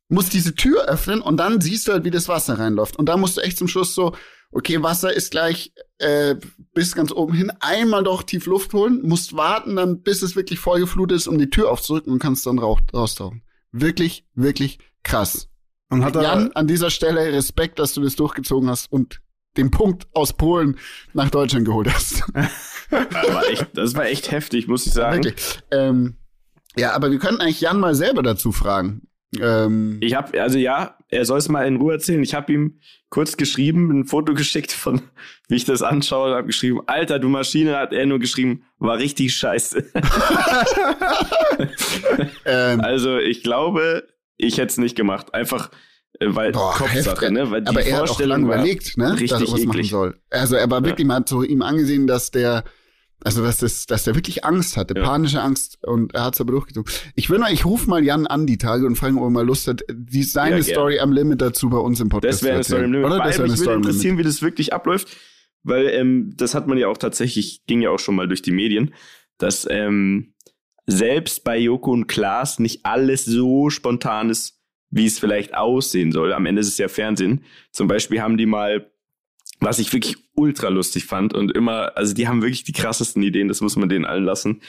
musst 0.10 0.33
diese 0.33 0.55
Tür 0.55 0.86
öffnen 0.86 1.22
und 1.22 1.38
dann 1.38 1.62
siehst 1.62 1.88
du 1.88 1.93
halt, 1.93 2.03
wie 2.03 2.12
das 2.12 2.27
Wasser 2.27 2.60
reinläuft. 2.60 2.98
Und 2.98 3.07
da 3.07 3.17
musst 3.17 3.38
du 3.38 3.41
echt 3.41 3.57
zum 3.57 3.67
Schluss 3.67 3.95
so, 3.95 4.13
okay, 4.51 4.81
Wasser 4.83 5.13
ist 5.13 5.31
gleich 5.31 5.74
äh, 5.98 6.36
bis 6.74 6.95
ganz 6.95 7.12
oben 7.12 7.33
hin, 7.33 7.51
einmal 7.60 8.03
doch 8.03 8.24
tief 8.24 8.45
Luft 8.45 8.74
holen, 8.74 9.01
musst 9.03 9.36
warten, 9.36 9.75
dann 9.75 10.01
bis 10.01 10.22
es 10.22 10.36
wirklich 10.36 10.60
voll 10.60 10.79
geflutet 10.79 11.17
ist, 11.17 11.27
um 11.27 11.38
die 11.38 11.50
Tür 11.50 11.72
aufzudrücken 11.72 12.13
und 12.13 12.19
kannst 12.19 12.45
dann 12.45 12.60
rauch, 12.60 12.79
raustauchen. 12.93 13.41
Wirklich, 13.72 14.25
wirklich 14.36 14.79
krass. 15.03 15.50
Und 15.89 16.03
hat 16.03 16.15
er, 16.15 16.24
Jan, 16.24 16.51
an 16.53 16.67
dieser 16.67 16.89
Stelle 16.89 17.33
Respekt, 17.33 17.79
dass 17.79 17.93
du 17.93 18.01
das 18.01 18.15
durchgezogen 18.15 18.69
hast 18.69 18.91
und 18.91 19.22
den 19.57 19.72
Punkt 19.72 20.07
aus 20.13 20.33
Polen 20.33 20.77
nach 21.13 21.29
Deutschland 21.29 21.65
geholt 21.65 21.93
hast. 21.93 22.24
Das 22.89 23.33
war 23.33 23.48
echt, 23.48 23.67
das 23.74 23.95
war 23.95 24.05
echt 24.05 24.29
heftig, 24.29 24.67
muss 24.67 24.86
ich 24.86 24.93
sagen. 24.93 25.24
Wirklich. 25.24 25.60
Ähm, 25.72 26.17
ja, 26.75 26.93
aber 26.93 27.10
wir 27.10 27.17
könnten 27.17 27.41
eigentlich 27.41 27.62
Jan 27.62 27.79
mal 27.79 27.95
selber 27.95 28.22
dazu 28.22 28.51
fragen. 28.51 29.07
Ähm, 29.41 29.97
Ich 30.01 30.13
habe, 30.15 30.41
also 30.41 30.57
ja, 30.57 30.97
er 31.09 31.25
soll 31.25 31.39
es 31.39 31.49
mal 31.49 31.65
in 31.67 31.77
Ruhe 31.77 31.93
erzählen. 31.93 32.21
Ich 32.23 32.33
habe 32.33 32.51
ihm 32.53 32.79
kurz 33.09 33.37
geschrieben, 33.37 33.91
ein 33.91 34.05
Foto 34.05 34.33
geschickt 34.35 34.71
von, 34.71 35.01
wie 35.47 35.55
ich 35.55 35.65
das 35.65 35.81
anschaue, 35.81 36.29
und 36.29 36.35
habe 36.35 36.47
geschrieben, 36.47 36.81
Alter, 36.87 37.19
du 37.19 37.29
Maschine, 37.29 37.77
hat 37.77 37.93
er 37.93 38.05
nur 38.05 38.19
geschrieben, 38.19 38.63
war 38.79 38.97
richtig 38.97 39.35
scheiße. 39.35 39.85
ähm, 42.45 42.81
also 42.81 43.17
ich 43.17 43.43
glaube, 43.43 44.07
ich 44.37 44.57
hätte 44.57 44.67
es 44.67 44.77
nicht 44.77 44.95
gemacht. 44.95 45.33
Einfach, 45.33 45.69
äh, 46.19 46.27
weil 46.29 46.51
Boah, 46.51 46.73
Kopfsache, 46.75 47.31
ne? 47.31 47.49
Weil 47.51 47.61
die 47.61 47.67
aber 47.67 47.83
er 47.83 47.95
hat 47.95 48.03
auch 48.03 48.07
Vorstellung 48.07 48.45
lange 48.45 48.53
überlegt, 48.53 48.97
ne, 48.97 49.05
dass 49.11 49.19
richtig 49.21 49.31
er 49.31 49.41
was 49.41 49.65
machen 49.65 49.69
eklig. 49.69 49.89
soll. 49.89 50.19
Also 50.29 50.55
er 50.55 50.69
war 50.69 50.83
wirklich, 50.83 51.07
man 51.07 51.17
hat 51.17 51.29
so 51.29 51.43
ihm 51.43 51.61
angesehen, 51.61 52.07
dass 52.07 52.31
der, 52.31 52.63
also 53.24 53.44
dass 53.44 53.58
das, 53.58 53.86
dass 53.86 54.03
der 54.03 54.15
wirklich 54.15 54.44
Angst 54.46 54.77
hatte, 54.77 54.94
Ja. 54.98 55.03
panische 55.03 55.42
Angst 55.42 55.77
und 55.86 56.13
er 56.13 56.25
hat 56.25 56.36
es 56.36 56.42
aber 56.42 56.51
durchgezogen. 56.51 56.92
Ich 57.15 57.30
will 57.30 57.39
mal, 57.39 57.51
ich 57.53 57.65
rufe 57.65 57.89
mal 57.89 58.03
Jan 58.03 58.27
an 58.27 58.46
die 58.46 58.58
Tage 58.58 58.86
und 58.86 58.96
frage, 58.96 59.15
ob 59.18 59.24
er 59.24 59.30
mal 59.30 59.46
Lust 59.46 59.68
hat, 59.68 59.84
die 59.92 60.24
seine 60.24 60.58
Ja. 60.58 60.63
Story 60.63 61.00
am 61.00 61.12
Limit 61.12 61.42
dazu 61.42 61.70
bei 61.70 61.77
uns 61.77 62.00
im 62.00 62.10
Podcast 62.10 62.42
Das 62.42 62.44
wäre 62.44 62.56
eine. 62.56 62.63
Story 62.63 62.84
im 62.86 62.94
Limit. 62.94 63.06
Oder? 63.08 63.18
Das 63.20 63.25
wäre 63.25 63.34
eine 63.36 63.44
mich 63.44 63.50
würde 63.51 63.63
Story 63.63 63.75
im 63.75 63.82
Limit. 63.82 63.89
interessieren, 63.96 64.18
wie 64.18 64.24
das 64.24 64.42
wirklich 64.42 64.74
abläuft, 64.74 65.15
weil 65.63 65.88
ähm, 65.89 66.34
das 66.36 66.53
hat 66.56 66.68
man 66.68 66.77
ja 66.77 66.88
auch 66.88 66.98
tatsächlich, 66.98 67.63
ging 67.65 67.82
ja 67.82 67.89
auch 67.89 68.00
schon 68.00 68.15
mal 68.15 68.27
durch 68.27 68.42
die 68.42 68.51
Medien, 68.51 68.94
dass 69.38 69.68
ähm, 69.70 70.34
selbst 70.86 71.44
bei 71.44 71.58
Joko 71.58 71.92
und 71.92 72.08
Klaas 72.08 72.60
nicht 72.60 72.86
alles 72.86 73.25
so 73.25 73.70
spontan 73.70 74.30
ist, 74.30 74.60
wie 74.89 75.06
es 75.06 75.18
vielleicht 75.18 75.56
aussehen 75.56 76.12
soll. 76.12 76.34
Am 76.34 76.46
Ende 76.46 76.60
ist 76.62 76.68
es 76.68 76.77
ja 76.77 76.88
Fernsehen. 76.88 77.44
Zum 77.72 77.88
Beispiel 77.88 78.22
haben 78.22 78.38
die 78.38 78.46
mal, 78.46 78.92
was 79.63 79.79
ich 79.79 79.91
wirklich 79.93 80.17
ultra 80.36 80.70
lustig 80.70 81.05
fand 81.05 81.34
und 81.34 81.51
immer, 81.51 81.96
also 81.96 82.13
die 82.13 82.27
haben 82.27 82.41
wirklich 82.41 82.63
die 82.63 82.74
krassesten 82.74 83.24
Ideen, 83.24 83.48
das 83.48 83.62
muss 83.62 83.75
man 83.75 83.89
denen 83.89 84.05
allen 84.05 84.25
lassen. 84.25 84.62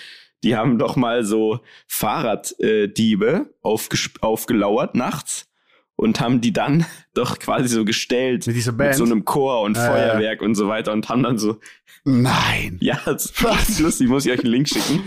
Die 0.42 0.56
haben 0.56 0.78
doch 0.78 0.96
mal 0.96 1.24
so 1.24 1.60
Fahrraddiebe 1.86 3.54
aufgelauert 3.62 4.94
nachts 4.94 5.48
und 5.96 6.20
haben 6.20 6.40
die 6.40 6.52
dann 6.52 6.84
doch 7.14 7.38
quasi 7.38 7.68
so 7.68 7.84
gestellt 7.84 8.46
mit 8.46 8.56
dieser 8.56 8.72
mit 8.72 8.94
so 8.94 9.04
einem 9.04 9.24
Chor 9.24 9.62
und 9.62 9.76
ja. 9.76 9.86
Feuerwerk 9.86 10.42
und 10.42 10.54
so 10.54 10.68
weiter 10.68 10.92
und 10.92 11.08
haben 11.08 11.22
dann 11.22 11.38
so, 11.38 11.58
Nein. 12.04 12.78
ja, 12.80 13.00
das 13.06 13.32
ist 13.68 13.80
lustig, 13.80 14.08
muss 14.08 14.26
ich 14.26 14.32
euch 14.32 14.40
einen 14.40 14.52
Link 14.52 14.68
schicken. 14.68 15.02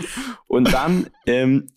Und 0.48 0.72
dann 0.72 1.06
ähm, 1.26 1.68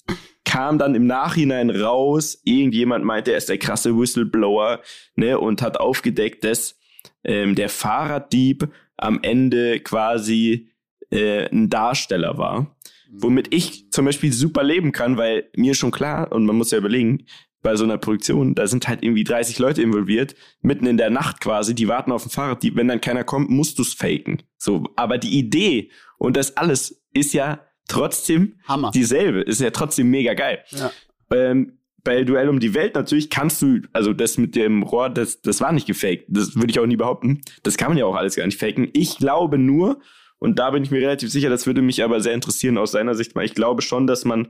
kam 0.43 0.79
dann 0.79 0.95
im 0.95 1.05
Nachhinein 1.05 1.69
raus, 1.69 2.41
irgendjemand 2.43 3.05
meinte, 3.05 3.31
er 3.31 3.37
ist 3.37 3.49
der 3.49 3.59
krasse 3.59 3.95
Whistleblower, 3.95 4.81
ne, 5.15 5.37
und 5.39 5.61
hat 5.61 5.79
aufgedeckt, 5.79 6.43
dass 6.43 6.80
ähm, 7.23 7.55
der 7.55 7.69
Fahrraddieb 7.69 8.69
am 8.97 9.19
Ende 9.21 9.79
quasi 9.79 10.69
äh, 11.09 11.49
ein 11.49 11.69
Darsteller 11.69 12.37
war. 12.37 12.75
Womit 13.13 13.53
ich 13.53 13.91
zum 13.91 14.05
Beispiel 14.05 14.31
super 14.31 14.63
leben 14.63 14.93
kann, 14.93 15.17
weil 15.17 15.49
mir 15.55 15.73
schon 15.73 15.91
klar, 15.91 16.31
und 16.31 16.45
man 16.45 16.55
muss 16.55 16.71
ja 16.71 16.77
überlegen, 16.77 17.25
bei 17.61 17.75
so 17.75 17.83
einer 17.83 17.97
Produktion, 17.97 18.55
da 18.55 18.67
sind 18.67 18.87
halt 18.87 19.03
irgendwie 19.03 19.23
30 19.23 19.59
Leute 19.59 19.81
involviert, 19.81 20.35
mitten 20.61 20.85
in 20.85 20.97
der 20.97 21.09
Nacht 21.09 21.41
quasi, 21.41 21.75
die 21.75 21.87
warten 21.87 22.11
auf 22.11 22.25
ein 22.25 22.29
Fahrrad, 22.29 22.63
die, 22.63 22.75
wenn 22.75 22.87
dann 22.87 23.01
keiner 23.01 23.23
kommt, 23.23 23.49
musst 23.49 23.77
du's 23.77 23.93
faken. 23.93 24.41
So, 24.57 24.83
aber 24.95 25.17
die 25.17 25.37
Idee 25.37 25.91
und 26.17 26.37
das 26.37 26.57
alles 26.57 27.03
ist 27.13 27.33
ja 27.33 27.59
trotzdem 27.87 28.55
Hammer. 28.67 28.91
dieselbe, 28.91 29.41
ist 29.41 29.61
ja 29.61 29.71
trotzdem 29.71 30.09
mega 30.09 30.33
geil. 30.33 30.63
Ja. 30.69 30.91
Ähm, 31.31 31.77
bei 32.03 32.23
Duell 32.23 32.49
um 32.49 32.59
die 32.59 32.73
Welt 32.73 32.95
natürlich 32.95 33.29
kannst 33.29 33.61
du, 33.61 33.81
also 33.93 34.13
das 34.13 34.37
mit 34.37 34.55
dem 34.55 34.83
Rohr, 34.83 35.09
das, 35.09 35.41
das 35.41 35.61
war 35.61 35.71
nicht 35.71 35.87
gefaked. 35.87 36.25
Das 36.27 36.55
würde 36.55 36.71
ich 36.71 36.79
auch 36.79 36.85
nie 36.85 36.95
behaupten. 36.97 37.41
Das 37.63 37.77
kann 37.77 37.89
man 37.89 37.97
ja 37.97 38.05
auch 38.05 38.15
alles 38.15 38.35
gar 38.35 38.45
nicht 38.45 38.59
faken. 38.59 38.89
Ich 38.93 39.17
glaube 39.17 39.57
nur, 39.57 39.99
und 40.39 40.57
da 40.57 40.71
bin 40.71 40.83
ich 40.83 40.91
mir 40.91 41.01
relativ 41.01 41.29
sicher, 41.29 41.49
das 41.49 41.67
würde 41.67 41.81
mich 41.81 42.03
aber 42.03 42.19
sehr 42.21 42.33
interessieren 42.33 42.77
aus 42.77 42.91
seiner 42.91 43.13
Sicht, 43.15 43.35
weil 43.35 43.45
ich 43.45 43.53
glaube 43.53 43.81
schon, 43.83 44.07
dass 44.07 44.25
man, 44.25 44.47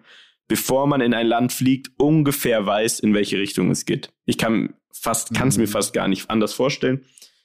bevor 0.48 0.88
man 0.88 1.02
in 1.02 1.14
ein 1.14 1.28
Land 1.28 1.52
fliegt, 1.52 1.92
ungefähr 1.98 2.66
weiß, 2.66 3.00
in 3.02 3.14
welche 3.14 3.38
Richtung 3.38 3.70
es 3.72 3.86
geht. 3.86 4.14
Ich 4.26 4.38
kann 4.38 4.74
fast, 4.94 5.34
kann 5.34 5.50
es 5.50 5.58
mir 5.58 5.64
Mhm. 5.66 5.72
fast 5.72 5.94
gar 5.94 6.08
nicht 6.08 6.30
anders 6.30 6.54
vorstellen. 6.54 7.04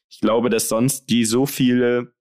Ich 0.09 0.21
glaube, 0.21 0.51
dass 0.51 0.69
sonst 0.69 1.11
die 1.11 1.25
so 1.25 1.47
viele 1.47 2.13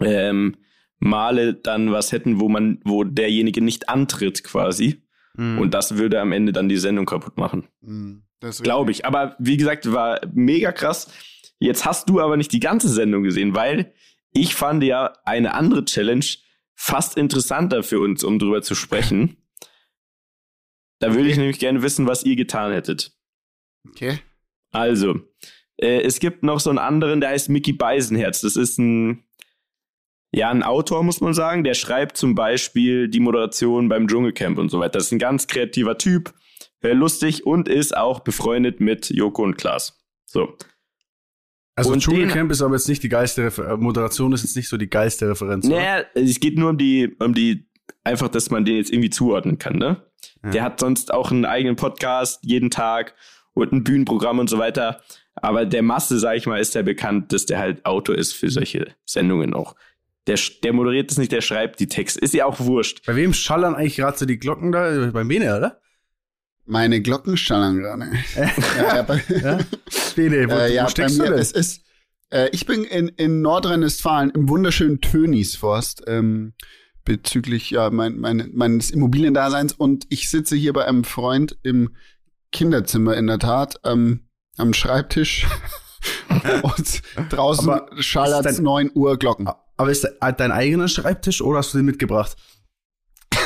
ähm, 0.00 0.56
Male 0.98 1.54
dann 1.54 1.90
was 1.92 2.12
hätten, 2.12 2.40
wo 2.40 2.48
man, 2.48 2.80
wo 2.84 3.04
derjenige 3.04 3.60
nicht 3.60 3.88
antritt 3.88 4.44
quasi. 4.44 5.02
Mhm. 5.36 5.58
Und 5.58 5.74
das 5.74 5.96
würde 5.96 6.20
am 6.20 6.32
Ende 6.32 6.52
dann 6.52 6.68
die 6.68 6.76
Sendung 6.76 7.06
kaputt 7.06 7.36
machen. 7.36 7.68
Mhm. 7.80 8.24
Glaube 8.62 8.90
ich. 8.90 9.04
Aber 9.04 9.36
wie 9.38 9.56
gesagt, 9.56 9.90
war 9.92 10.20
mega 10.32 10.72
krass. 10.72 11.10
Jetzt 11.58 11.84
hast 11.84 12.08
du 12.08 12.20
aber 12.20 12.36
nicht 12.36 12.52
die 12.52 12.60
ganze 12.60 12.88
Sendung 12.88 13.22
gesehen, 13.22 13.54
weil 13.54 13.94
ich 14.32 14.54
fand 14.54 14.82
ja 14.82 15.14
eine 15.24 15.54
andere 15.54 15.84
Challenge 15.84 16.24
fast 16.74 17.16
interessanter 17.16 17.82
für 17.82 18.00
uns, 18.00 18.22
um 18.22 18.38
drüber 18.38 18.62
zu 18.62 18.74
sprechen. 18.74 19.36
Da 20.98 21.14
würde 21.14 21.28
ich 21.28 21.36
nämlich 21.36 21.58
gerne 21.58 21.82
wissen, 21.82 22.06
was 22.06 22.24
ihr 22.24 22.36
getan 22.36 22.72
hättet. 22.72 23.12
Okay. 23.86 24.18
Also, 24.70 25.20
äh, 25.76 26.00
es 26.00 26.20
gibt 26.20 26.42
noch 26.42 26.58
so 26.58 26.70
einen 26.70 26.78
anderen, 26.78 27.20
der 27.20 27.28
heißt 27.28 27.50
Mickey 27.50 27.74
Beisenherz. 27.74 28.40
Das 28.40 28.56
ist 28.56 28.78
ein, 28.78 29.22
ja, 30.32 30.50
ein 30.50 30.62
Autor, 30.62 31.02
muss 31.02 31.20
man 31.20 31.34
sagen. 31.34 31.64
Der 31.64 31.74
schreibt 31.74 32.16
zum 32.16 32.34
Beispiel 32.34 33.08
die 33.08 33.20
Moderation 33.20 33.88
beim 33.88 34.08
Dschungelcamp 34.08 34.58
und 34.58 34.70
so 34.70 34.80
weiter. 34.80 34.98
Das 34.98 35.06
ist 35.06 35.12
ein 35.12 35.18
ganz 35.18 35.46
kreativer 35.46 35.98
Typ, 35.98 36.34
äh, 36.82 36.92
lustig 36.92 37.46
und 37.46 37.68
ist 37.68 37.96
auch 37.96 38.20
befreundet 38.20 38.80
mit 38.80 39.10
Joko 39.10 39.42
und 39.42 39.56
Klaas. 39.56 39.98
So. 40.26 40.56
also 41.76 41.92
und 41.92 42.00
Dschungelcamp 42.00 42.50
ist 42.50 42.62
aber 42.62 42.74
jetzt 42.74 42.88
nicht 42.88 43.02
die 43.02 43.08
geilste 43.08 43.44
Refer 43.44 43.70
äh, 43.70 43.76
Moderation 43.76 44.32
ist 44.32 44.42
jetzt 44.42 44.56
nicht 44.56 44.68
so 44.68 44.76
die 44.76 44.90
geilste 44.90 45.28
Referenz. 45.28 45.66
oder? 45.66 45.76
Naja, 45.76 46.04
es 46.14 46.40
geht 46.40 46.58
nur 46.58 46.70
um 46.70 46.78
die, 46.78 47.14
um 47.18 47.34
die, 47.34 47.66
einfach, 48.04 48.28
dass 48.28 48.50
man 48.50 48.64
den 48.64 48.76
jetzt 48.76 48.92
irgendwie 48.92 49.10
zuordnen 49.10 49.58
kann, 49.58 49.76
ne? 49.76 50.02
Ja. 50.44 50.50
Der 50.50 50.62
hat 50.64 50.80
sonst 50.80 51.12
auch 51.12 51.30
einen 51.30 51.44
eigenen 51.44 51.76
Podcast 51.76 52.40
jeden 52.42 52.70
Tag 52.70 53.14
und 53.54 53.72
ein 53.72 53.84
Bühnenprogramm 53.84 54.38
und 54.38 54.50
so 54.50 54.58
weiter. 54.58 55.00
Aber 55.34 55.66
der 55.66 55.82
Masse, 55.82 56.18
sag 56.18 56.36
ich 56.36 56.46
mal, 56.46 56.60
ist 56.60 56.74
der 56.74 56.82
bekannt, 56.82 57.32
dass 57.32 57.46
der 57.46 57.58
halt 57.58 57.84
Autor 57.84 58.16
ist 58.16 58.32
für 58.32 58.50
solche 58.50 58.94
Sendungen 59.04 59.54
auch. 59.54 59.74
Der, 60.26 60.38
der 60.64 60.72
moderiert 60.72 61.10
es 61.10 61.18
nicht, 61.18 61.30
der 61.32 61.40
schreibt 61.40 61.78
die 61.80 61.86
Texte. 61.88 62.18
Ist 62.20 62.34
ja 62.34 62.46
auch 62.46 62.58
wurscht. 62.60 63.06
Bei 63.06 63.14
wem 63.14 63.32
schallern 63.32 63.74
eigentlich 63.74 63.96
gerade 63.96 64.18
so 64.18 64.26
die 64.26 64.38
Glocken 64.38 64.72
da? 64.72 65.10
Bei 65.12 65.22
Bene, 65.24 65.56
oder? 65.56 65.80
Meine 66.64 67.00
Glocken 67.00 67.36
schallern 67.36 67.78
gerade. 67.78 68.10
ja, 68.76 69.02
bei, 69.02 69.22
Ja? 69.40 69.58
Bene, 70.16 70.48
wo, 70.50 70.54
äh, 70.54 70.74
ja, 70.74 70.82
wo 70.82 70.86
bei 70.86 70.90
steckst 70.90 71.18
mir, 71.18 71.24
du 71.26 71.30
denn? 71.30 71.38
es 71.40 71.52
ist, 71.52 71.82
äh, 72.30 72.48
ich 72.50 72.66
bin 72.66 72.82
in, 72.84 73.08
in 73.08 73.40
Nordrhein-Westfalen 73.40 74.30
im 74.30 74.48
wunderschönen 74.48 75.00
Tönisforst 75.00 76.02
ähm, 76.08 76.54
bezüglich 77.04 77.70
ja, 77.70 77.90
mein, 77.90 78.18
mein, 78.18 78.50
meines 78.52 78.90
Immobiliendaseins 78.90 79.74
und 79.74 80.06
ich 80.08 80.28
sitze 80.28 80.56
hier 80.56 80.72
bei 80.72 80.86
einem 80.86 81.04
Freund 81.04 81.56
im 81.62 81.94
Kinderzimmer 82.50 83.16
in 83.16 83.28
der 83.28 83.38
Tat 83.38 83.78
ähm, 83.84 84.28
am 84.56 84.74
Schreibtisch 84.74 85.46
und 86.62 87.02
draußen 87.30 87.80
schallert 88.00 88.44
dein- 88.46 88.62
9 88.62 88.90
Uhr 88.92 89.16
Glocken. 89.18 89.48
Aber 89.76 89.90
ist 89.90 90.04
de- 90.04 90.12
dein 90.36 90.52
eigener 90.52 90.88
Schreibtisch 90.88 91.42
oder 91.42 91.58
hast 91.58 91.74
du 91.74 91.78
den 91.78 91.86
mitgebracht? 91.86 92.36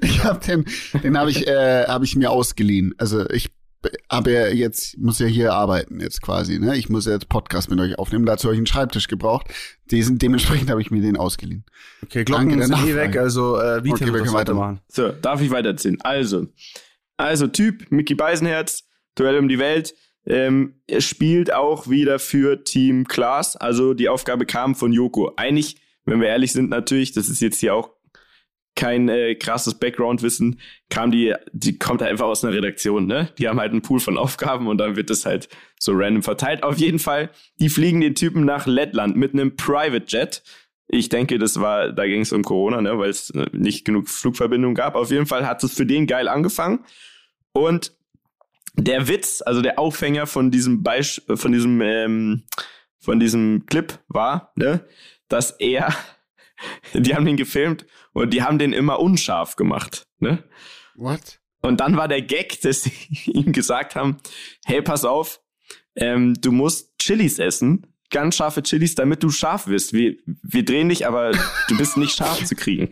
Ich 0.00 0.22
habe 0.22 0.38
den, 0.44 0.64
den 1.02 1.18
habe 1.18 1.30
ich, 1.30 1.46
äh, 1.46 1.84
hab 1.86 2.02
ich 2.02 2.14
mir 2.14 2.30
ausgeliehen. 2.30 2.94
Also 2.98 3.28
ich 3.30 3.50
aber 4.08 4.52
jetzt 4.54 4.96
muss 4.98 5.18
ja 5.18 5.26
hier 5.26 5.52
arbeiten 5.52 6.00
jetzt 6.00 6.22
quasi, 6.22 6.58
ne? 6.58 6.76
Ich 6.76 6.88
muss 6.88 7.06
jetzt 7.06 7.28
Podcast 7.28 7.70
mit 7.70 7.78
euch 7.80 7.98
aufnehmen. 7.98 8.24
Dazu 8.24 8.46
habe 8.46 8.54
ich 8.54 8.58
einen 8.58 8.66
Schreibtisch 8.66 9.08
gebraucht. 9.08 9.48
Diesen, 9.90 10.18
dementsprechend 10.18 10.70
habe 10.70 10.80
ich 10.80 10.90
mir 10.90 11.02
den 11.02 11.16
ausgeliehen. 11.16 11.64
Okay, 12.02 12.24
Glocken 12.24 12.48
Danke 12.58 12.66
sind 12.66 12.86
eh 12.86 12.94
weg, 12.94 13.16
also 13.16 13.60
äh, 13.60 13.84
wie 13.84 13.92
Okay, 13.92 14.06
wir 14.06 14.12
können 14.12 14.32
weitermachen? 14.32 14.80
So, 14.88 15.10
darf 15.10 15.40
ich 15.40 15.50
weiterziehen? 15.50 15.98
Also, 16.02 16.46
also 17.16 17.46
Typ, 17.46 17.90
Mickey 17.90 18.14
Beisenherz, 18.14 18.84
Duell 19.16 19.38
um 19.38 19.48
die 19.48 19.58
Welt. 19.58 19.94
Ähm, 20.26 20.74
spielt 20.98 21.52
auch 21.52 21.88
wieder 21.88 22.18
für 22.18 22.64
Team 22.64 23.06
Klaas. 23.06 23.56
Also 23.56 23.94
die 23.94 24.08
Aufgabe 24.08 24.46
kam 24.46 24.74
von 24.74 24.92
Joko. 24.92 25.32
Eigentlich, 25.36 25.76
wenn 26.04 26.20
wir 26.20 26.28
ehrlich 26.28 26.52
sind, 26.52 26.70
natürlich, 26.70 27.12
das 27.12 27.28
ist 27.28 27.40
jetzt 27.40 27.60
hier 27.60 27.74
auch 27.74 27.90
kein 28.76 29.08
äh, 29.08 29.34
krasses 29.36 29.74
Background-Wissen, 29.74 30.60
kam 30.90 31.10
die, 31.10 31.34
die 31.52 31.78
kommt 31.78 32.00
halt 32.00 32.10
einfach 32.10 32.26
aus 32.26 32.44
einer 32.44 32.54
Redaktion, 32.54 33.06
ne? 33.06 33.30
Die 33.38 33.48
haben 33.48 33.60
halt 33.60 33.72
einen 33.72 33.82
Pool 33.82 34.00
von 34.00 34.18
Aufgaben 34.18 34.66
und 34.66 34.78
dann 34.78 34.96
wird 34.96 35.10
das 35.10 35.24
halt 35.24 35.48
so 35.78 35.92
random 35.94 36.22
verteilt. 36.22 36.62
Auf 36.62 36.78
jeden 36.78 36.98
Fall, 36.98 37.30
die 37.60 37.68
fliegen 37.68 38.00
den 38.00 38.14
Typen 38.14 38.44
nach 38.44 38.66
Lettland 38.66 39.16
mit 39.16 39.32
einem 39.32 39.56
Private 39.56 40.06
Jet. 40.08 40.42
Ich 40.88 41.08
denke, 41.08 41.38
das 41.38 41.60
war, 41.60 41.92
da 41.92 42.06
ging 42.06 42.22
es 42.22 42.32
um 42.32 42.42
Corona, 42.42 42.80
ne, 42.80 42.98
weil 42.98 43.10
es 43.10 43.30
äh, 43.30 43.46
nicht 43.52 43.84
genug 43.84 44.08
Flugverbindungen 44.08 44.74
gab. 44.74 44.96
Auf 44.96 45.10
jeden 45.10 45.26
Fall 45.26 45.46
hat 45.46 45.62
es 45.62 45.74
für 45.74 45.86
den 45.86 46.06
geil 46.06 46.28
angefangen. 46.28 46.84
Und 47.52 47.92
der 48.74 49.08
Witz, 49.08 49.42
also 49.44 49.62
der 49.62 49.78
Aufhänger 49.78 50.26
von 50.26 50.50
diesem 50.50 50.82
Beisch 50.82 51.22
von 51.34 51.52
diesem, 51.52 51.80
ähm, 51.80 52.44
von 52.98 53.20
diesem 53.20 53.66
Clip 53.66 53.98
war, 54.08 54.52
ne, 54.56 54.86
dass 55.28 55.52
er, 55.52 55.94
die 56.94 57.14
haben 57.14 57.26
den 57.26 57.36
gefilmt 57.36 57.86
und 58.12 58.32
die 58.32 58.42
haben 58.42 58.58
den 58.58 58.72
immer 58.72 59.00
unscharf 59.00 59.56
gemacht, 59.56 60.06
ne? 60.18 60.44
What? 60.96 61.40
Und 61.60 61.80
dann 61.80 61.96
war 61.96 62.08
der 62.08 62.22
Gag, 62.22 62.60
dass 62.62 62.82
sie 62.82 62.92
ihm 63.26 63.52
gesagt 63.52 63.96
haben, 63.96 64.18
hey, 64.64 64.82
pass 64.82 65.04
auf, 65.04 65.40
ähm, 65.96 66.34
du 66.40 66.52
musst 66.52 66.98
Chilis 66.98 67.38
essen, 67.38 67.93
ganz 68.14 68.36
scharfe 68.36 68.62
Chilis, 68.62 68.94
damit 68.94 69.24
du 69.24 69.30
scharf 69.30 69.66
wirst. 69.66 69.92
Wir, 69.92 70.14
wir 70.24 70.64
drehen 70.64 70.88
dich, 70.88 71.04
aber 71.06 71.32
du 71.68 71.76
bist 71.76 71.96
nicht 71.96 72.16
scharf 72.16 72.44
zu 72.44 72.54
kriegen. 72.54 72.90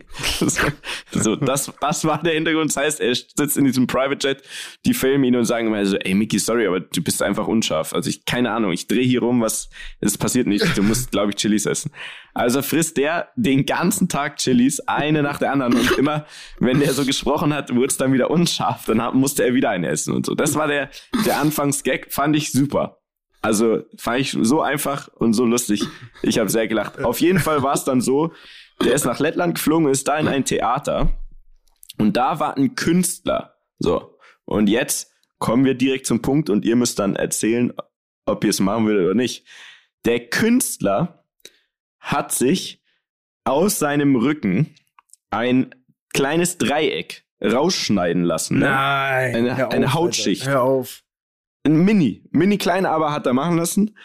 so, 1.11 1.37
das, 1.37 1.71
das 1.79 2.03
war 2.03 2.21
der 2.21 2.33
Hintergrund. 2.33 2.71
Das 2.71 2.77
heißt, 2.77 2.99
er 2.99 3.15
sitzt 3.15 3.57
in 3.57 3.63
diesem 3.63 3.87
Private 3.87 4.27
Jet, 4.27 4.43
die 4.85 4.93
filmen 4.93 5.23
ihn 5.23 5.35
und 5.37 5.45
sagen 5.45 5.67
immer 5.67 5.85
so, 5.85 5.95
ey 5.95 6.13
Mickey, 6.13 6.39
sorry, 6.39 6.67
aber 6.67 6.81
du 6.81 7.01
bist 7.01 7.23
einfach 7.23 7.47
unscharf. 7.47 7.93
Also 7.93 8.09
ich, 8.09 8.25
keine 8.25 8.51
Ahnung, 8.51 8.73
ich 8.73 8.87
drehe 8.87 9.05
hier 9.05 9.21
rum, 9.21 9.39
was, 9.39 9.69
es 10.01 10.17
passiert 10.17 10.45
nicht. 10.45 10.77
Du 10.77 10.83
musst, 10.83 11.11
glaube 11.11 11.31
ich, 11.31 11.37
Chilis 11.37 11.65
essen. 11.65 11.91
Also 12.33 12.61
frisst 12.61 12.97
der 12.97 13.29
den 13.37 13.65
ganzen 13.65 14.09
Tag 14.09 14.37
Chilis, 14.37 14.81
eine 14.81 15.23
nach 15.23 15.39
der 15.39 15.53
anderen. 15.53 15.75
Und 15.75 15.91
immer, 15.97 16.25
wenn 16.59 16.81
der 16.81 16.91
so 16.91 17.05
gesprochen 17.05 17.53
hat, 17.53 17.73
wurde 17.73 17.87
es 17.87 17.97
dann 17.97 18.11
wieder 18.11 18.29
unscharf. 18.29 18.85
Dann 18.85 19.15
musste 19.17 19.45
er 19.45 19.53
wieder 19.53 19.69
eine 19.69 19.87
essen 19.87 20.13
und 20.13 20.25
so. 20.25 20.35
Das 20.35 20.55
war 20.55 20.67
der, 20.67 20.89
der 21.25 21.39
Anfangsgag, 21.39 22.07
fand 22.09 22.35
ich 22.35 22.51
super. 22.51 22.99
Also 23.43 23.83
fand 23.97 24.19
ich 24.21 24.37
so 24.41 24.61
einfach 24.61 25.09
und 25.09 25.33
so 25.33 25.45
lustig. 25.45 25.83
Ich 26.21 26.39
habe 26.39 26.49
sehr 26.49 26.67
gelacht. 26.67 27.03
Auf 27.03 27.19
jeden 27.21 27.39
Fall 27.39 27.61
war 27.61 27.73
es 27.75 27.83
dann 27.83 28.01
so, 28.01 28.33
der 28.83 28.93
ist 28.93 29.05
nach 29.05 29.19
Lettland 29.19 29.55
geflogen, 29.55 29.89
ist 29.89 30.07
da 30.07 30.17
in 30.17 30.27
ein 30.27 30.45
Theater 30.45 31.09
und 31.99 32.17
da 32.17 32.39
war 32.39 32.57
ein 32.57 32.73
Künstler. 32.75 33.55
So. 33.79 34.17
Und 34.45 34.69
jetzt 34.69 35.11
kommen 35.39 35.65
wir 35.65 35.75
direkt 35.75 36.05
zum 36.07 36.21
Punkt 36.21 36.49
und 36.49 36.63
ihr 36.65 36.75
müsst 36.77 36.99
dann 36.99 37.15
erzählen, 37.17 37.73
ob 38.25 38.43
ihr 38.45 38.49
es 38.49 38.59
machen 38.61 38.85
würdet 38.87 39.03
oder 39.05 39.13
nicht. 39.15 39.45
Der 40.05 40.27
Künstler 40.29 41.25
hat 41.99 42.31
sich 42.31 42.81
aus 43.43 43.77
seinem 43.77 44.15
Rücken 44.15 44.73
ein 45.31 45.75
kleines 46.13 46.57
Dreieck 46.57 47.25
rausschneiden 47.43 48.23
lassen. 48.23 48.59
Ne? 48.59 48.65
Nein. 48.69 49.35
Eine- 49.35 49.57
hör 49.57 49.71
eine 49.73 49.87
auf, 49.87 49.93
Hautschicht. 49.95 50.43
Alter. 50.47 50.51
Hör 50.53 50.61
auf. 50.63 51.02
Ein 51.65 51.77
Mini, 51.85 52.23
mini 52.31 52.57
klein, 52.57 52.85
aber 52.85 53.11
hat 53.11 53.25
er 53.25 53.33
machen 53.33 53.57
lassen. 53.57 53.95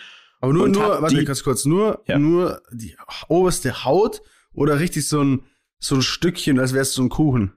Aber 0.41 0.53
nur, 0.53 0.69
nur, 0.69 1.03
warte 1.03 1.17
die- 1.17 1.25
ganz 1.25 1.43
kurz, 1.43 1.65
nur, 1.65 2.03
Ja. 2.07 2.19
nur 2.19 2.63
die 2.73 2.97
oberste 3.29 3.85
Haut 3.85 4.23
oder 4.53 4.79
richtig 4.79 5.09
so 5.09 5.23
ein, 5.23 5.43
so 5.81 5.97
ein 5.97 6.03
Stückchen, 6.03 6.59
als 6.61 6.73
wär's 6.75 6.93
so 6.93 7.03
ein 7.03 7.09
Kuchen. 7.09 7.53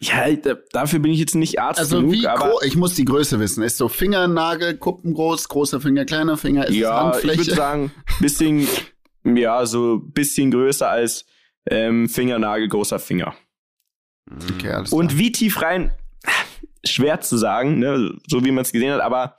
Ja, 0.00 0.30
da, 0.34 0.56
dafür 0.72 0.98
bin 0.98 1.12
ich 1.12 1.20
jetzt 1.20 1.36
nicht 1.36 1.60
Arzt 1.60 1.78
Also 1.78 1.98
genug, 1.98 2.12
wie 2.12 2.26
aber 2.26 2.50
groß, 2.50 2.62
ich 2.64 2.76
muss 2.76 2.94
die 2.94 3.04
Größe 3.04 3.38
wissen. 3.38 3.62
Ist 3.62 3.76
so 3.76 3.88
Fingernagel, 3.88 4.76
Kuppengroß, 4.76 5.48
großer 5.48 5.80
Finger, 5.80 6.04
kleiner 6.04 6.36
Finger, 6.36 6.66
ist 6.66 6.74
ja, 6.74 6.90
ich 6.90 7.12
Handfläche? 7.14 7.38
würde 7.38 7.54
sagen, 7.54 7.92
bisschen, 8.20 8.66
ja, 9.24 9.64
so 9.66 9.98
bisschen 10.00 10.50
größer 10.50 10.90
als 10.90 11.24
ähm, 11.70 12.08
Fingernagel, 12.08 12.68
großer 12.68 12.98
Finger. 12.98 13.34
okay, 14.52 14.70
alles 14.70 14.92
Und 14.92 15.16
wie 15.18 15.32
tief 15.32 15.62
rein, 15.62 15.92
schwer 16.86 17.20
zu 17.20 17.36
sagen, 17.36 17.78
ne, 17.78 18.14
so 18.28 18.44
wie 18.44 18.50
man 18.50 18.62
es 18.62 18.72
gesehen 18.72 18.92
hat, 18.92 19.00
aber 19.00 19.36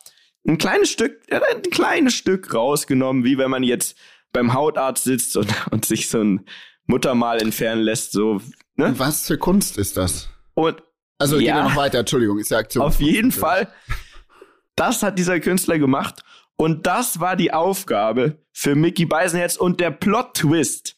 ein 0.48 0.58
kleines 0.58 0.90
Stück, 0.90 1.22
er 1.28 1.42
hat 1.42 1.56
ein 1.56 1.72
kleines 1.72 2.14
Stück 2.14 2.54
rausgenommen, 2.54 3.24
wie 3.24 3.38
wenn 3.38 3.50
man 3.50 3.64
jetzt 3.64 3.98
beim 4.32 4.54
Hautarzt 4.54 5.04
sitzt 5.04 5.38
und, 5.38 5.54
und 5.72 5.86
sich 5.86 6.10
so 6.10 6.22
ein 6.22 6.46
Muttermal 6.86 7.42
entfernen 7.42 7.82
lässt, 7.82 8.12
so, 8.12 8.42
ne? 8.76 8.94
Was 8.98 9.26
für 9.26 9.38
Kunst 9.38 9.78
ist 9.78 9.98
das? 9.98 10.30
Und 10.54 10.84
Also 11.18 11.40
Ja. 11.40 11.58
ja. 11.58 11.64
noch 11.64 11.76
weiter, 11.76 12.00
Entschuldigung, 12.00 12.38
ist 12.40 12.52
ja 12.52 12.58
Aktion. 12.60 12.84
Auf 12.84 13.02
jeden 13.02 13.32
Fall. 13.32 13.68
Das 14.76 15.02
hat 15.02 15.18
dieser 15.18 15.40
Künstler 15.40 15.80
gemacht. 15.80 16.22
Und 16.58 16.86
das 16.86 17.20
war 17.20 17.36
die 17.36 17.52
Aufgabe 17.52 18.38
für 18.54 18.76
Mickey 18.76 19.06
Beisenherz. 19.06 19.58
Und 19.58 19.80
der 19.80 19.92
Plot-Twist, 19.92 20.96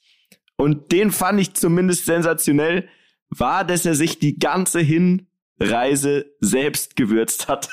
und 0.56 0.92
den 0.92 1.12
fand 1.12 1.40
ich 1.40 1.54
zumindest 1.54 2.06
sensationell, 2.06 2.90
war, 3.30 3.64
dass 3.64 3.86
er 3.86 3.96
sich 3.96 4.20
die 4.20 4.40
ganze 4.40 4.80
Hinreise 5.60 6.26
selbst 6.40 6.96
gewürzt 6.96 7.48
hat. 7.48 7.70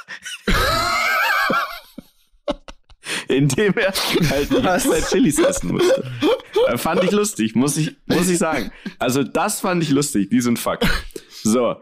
Indem 3.29 3.75
er 3.75 3.93
halt 4.31 4.51
die 4.51 4.63
ganze 4.63 4.91
Zeit 4.91 5.09
Chilis 5.11 5.39
essen 5.39 5.73
musste. 5.73 6.05
Äh, 6.69 6.79
Fand 6.79 7.05
ich 7.05 7.11
lustig, 7.11 7.55
muss 7.55 7.77
ich, 7.77 7.97
muss 8.07 8.29
ich 8.29 8.39
sagen. 8.39 8.71
Also 8.99 9.23
das 9.23 9.61
fand 9.61 9.83
ich 9.83 9.91
lustig, 9.91 10.31
diesen 10.31 10.57
Fakt. 10.57 10.87
So, 11.43 11.77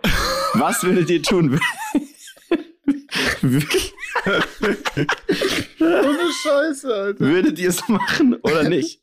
was 0.55 0.83
würdet 0.83 1.09
ihr 1.11 1.23
tun? 1.23 1.61
Ohne 5.81 6.33
Scheiße, 6.43 6.95
Alter. 6.95 7.21
Würdet 7.21 7.59
ihr 7.59 7.69
es 7.69 7.89
machen 7.89 8.35
oder 8.43 8.69
nicht? 8.69 9.01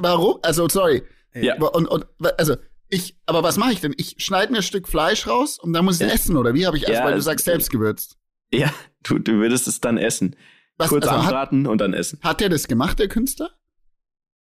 Warum? 0.00 0.38
Also, 0.42 0.68
sorry. 0.68 1.02
Ja. 1.34 1.56
Und, 1.56 1.86
und, 1.86 2.06
also, 2.36 2.56
ich, 2.90 3.16
aber 3.26 3.42
was 3.42 3.56
mache 3.56 3.72
ich 3.72 3.80
denn? 3.80 3.94
Ich 3.96 4.16
schneide 4.18 4.52
mir 4.52 4.58
ein 4.58 4.62
Stück 4.62 4.88
Fleisch 4.88 5.26
raus 5.26 5.58
und 5.58 5.72
dann 5.72 5.84
muss 5.84 6.00
ich 6.00 6.06
es 6.06 6.12
essen, 6.14 6.36
oder 6.36 6.54
wie 6.54 6.66
habe 6.66 6.76
ich 6.76 6.84
erst, 6.84 6.94
Ja, 6.94 7.04
weil 7.04 7.14
du 7.14 7.20
sagst, 7.22 7.44
selbst 7.44 7.70
gewürzt. 7.70 8.16
Ja, 8.52 8.72
du, 9.02 9.18
du 9.18 9.32
würdest 9.34 9.68
es 9.68 9.80
dann 9.80 9.98
essen. 9.98 10.36
Was, 10.78 10.88
Kurz 10.90 11.06
also, 11.06 11.18
hat, 11.18 11.26
anbraten 11.26 11.66
und 11.66 11.78
dann 11.80 11.92
essen. 11.92 12.18
hat 12.22 12.40
der 12.40 12.48
das 12.48 12.68
gemacht, 12.68 12.98
der 12.98 13.08
Künstler? 13.08 13.50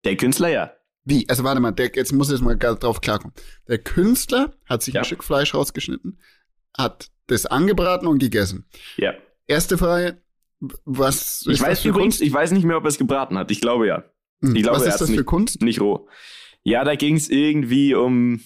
Der 0.05 0.15
Künstler 0.15 0.47
ja. 0.49 0.71
Wie? 1.03 1.27
Also 1.29 1.43
warte 1.43 1.59
mal, 1.59 1.71
der, 1.71 1.91
jetzt 1.95 2.13
muss 2.13 2.27
ich 2.29 2.33
jetzt 2.33 2.41
mal 2.43 2.55
drauf 2.57 3.01
klarkommen. 3.01 3.33
Der 3.67 3.77
Künstler 3.79 4.53
hat 4.65 4.81
sich 4.83 4.93
Ja. 4.93 5.01
ein 5.01 5.05
Stück 5.05 5.23
Fleisch 5.23 5.53
rausgeschnitten, 5.53 6.19
hat 6.77 7.09
das 7.27 7.45
angebraten 7.45 8.07
und 8.07 8.19
gegessen. 8.19 8.65
Ja. 8.97 9.13
Erste 9.47 9.77
Frage, 9.77 10.21
was 10.85 11.41
Ich 11.41 11.47
ist 11.53 11.61
das 11.61 11.67
weiß 11.67 11.79
für 11.81 11.89
übrigens, 11.89 12.15
Kunst? 12.17 12.21
ich 12.21 12.33
weiß 12.33 12.51
nicht 12.51 12.63
mehr, 12.63 12.77
ob 12.77 12.83
er 12.85 12.89
es 12.89 12.97
gebraten 12.97 13.37
hat. 13.37 13.51
Ich 13.51 13.61
glaube 13.61 13.87
ja. 13.87 14.03
Hm, 14.41 14.55
ich 14.55 14.63
glaube, 14.63 14.79
was 14.79 14.87
ist 14.87 15.01
das 15.01 15.09
für 15.09 15.15
nicht- 15.17 15.25
Kunst? 15.25 15.61
Nicht 15.61 15.81
roh. 15.81 16.07
Ja, 16.63 16.83
da 16.83 16.95
ging 16.95 17.15
es 17.15 17.29
irgendwie 17.29 17.93
um. 17.95 18.41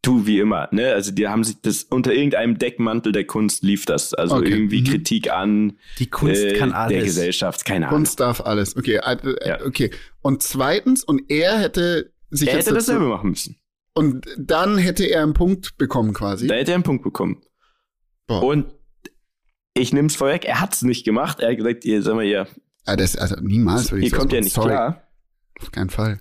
Du, 0.00 0.26
wie 0.26 0.38
immer, 0.38 0.68
ne? 0.70 0.92
Also 0.94 1.10
die 1.10 1.26
haben 1.26 1.42
sich 1.42 1.60
das 1.60 1.82
unter 1.82 2.14
irgendeinem 2.14 2.56
Deckmantel 2.56 3.10
der 3.10 3.26
Kunst 3.26 3.64
lief 3.64 3.84
das. 3.84 4.14
Also 4.14 4.36
Okay. 4.36 4.50
irgendwie 4.50 4.80
Mhm. 4.80 4.84
Kritik 4.84 5.30
an 5.32 5.76
Die 5.98 6.06
Kunst 6.08 6.40
äh, 6.40 6.52
kann 6.54 6.70
der 6.70 6.78
alles. 6.78 7.04
Gesellschaft, 7.04 7.64
keine 7.64 7.88
Ahnung. 7.88 7.98
Kunst 8.00 8.20
darf 8.20 8.40
alles. 8.40 8.76
Okay, 8.76 9.00
äh, 9.02 9.16
Ja. 9.46 9.60
okay. 9.66 9.90
Und 10.22 10.42
zweitens, 10.44 11.02
und 11.02 11.22
er 11.28 11.58
hätte 11.58 12.12
sich 12.30 12.48
Er 12.48 12.54
hätte 12.54 12.66
dazu, 12.66 12.74
dasselbe 12.76 13.06
machen 13.06 13.30
müssen. 13.30 13.56
und 13.92 14.24
dann 14.38 14.78
hätte 14.78 15.04
er 15.04 15.24
einen 15.24 15.34
Punkt 15.34 15.76
bekommen 15.78 16.14
quasi. 16.14 16.46
Da 16.46 16.54
hätte 16.54 16.70
er 16.70 16.74
einen 16.76 16.84
Punkt 16.84 17.02
bekommen. 17.02 17.42
Boah. 18.28 18.42
Und 18.44 18.66
ich 19.74 19.92
nehme 19.92 20.06
es 20.06 20.16
vorweg, 20.16 20.44
er 20.44 20.60
hat's 20.60 20.82
nicht 20.82 21.04
gemacht. 21.04 21.40
Er 21.40 21.50
hat 21.50 21.56
gesagt, 21.56 21.84
ihr, 21.84 22.02
sag 22.02 22.14
mal, 22.14 22.24
ihr, 22.24 22.46
Ah, 22.86 22.94
das, 22.96 23.16
also 23.16 23.34
niemals 23.40 23.90
würde 23.90 24.06
ich 24.06 24.12
ihr 24.12 24.16
kommt 24.18 24.32
ja 24.32 24.40
nicht 24.40 24.54
Sorry, 24.54 24.68
klar. 24.68 25.02
Auf 25.60 25.72
keinen 25.72 25.90
Fall. 25.90 26.20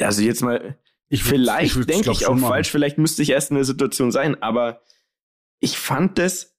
Also 0.00 0.22
jetzt 0.22 0.42
mal, 0.42 0.78
Ich 1.08 1.22
würd- 1.22 1.28
vielleicht 1.28 1.76
würd's, 1.76 1.86
denke 1.86 2.10
ich 2.12 2.26
auch 2.26 2.34
machen. 2.34 2.48
falsch, 2.50 2.70
vielleicht 2.70 2.98
müsste 2.98 3.22
ich 3.22 3.30
erst 3.30 3.50
in 3.50 3.56
der 3.56 3.64
Situation 3.64 4.10
sein, 4.10 4.40
aber 4.42 4.82
ich 5.60 5.76
fand 5.78 6.18
das 6.18 6.54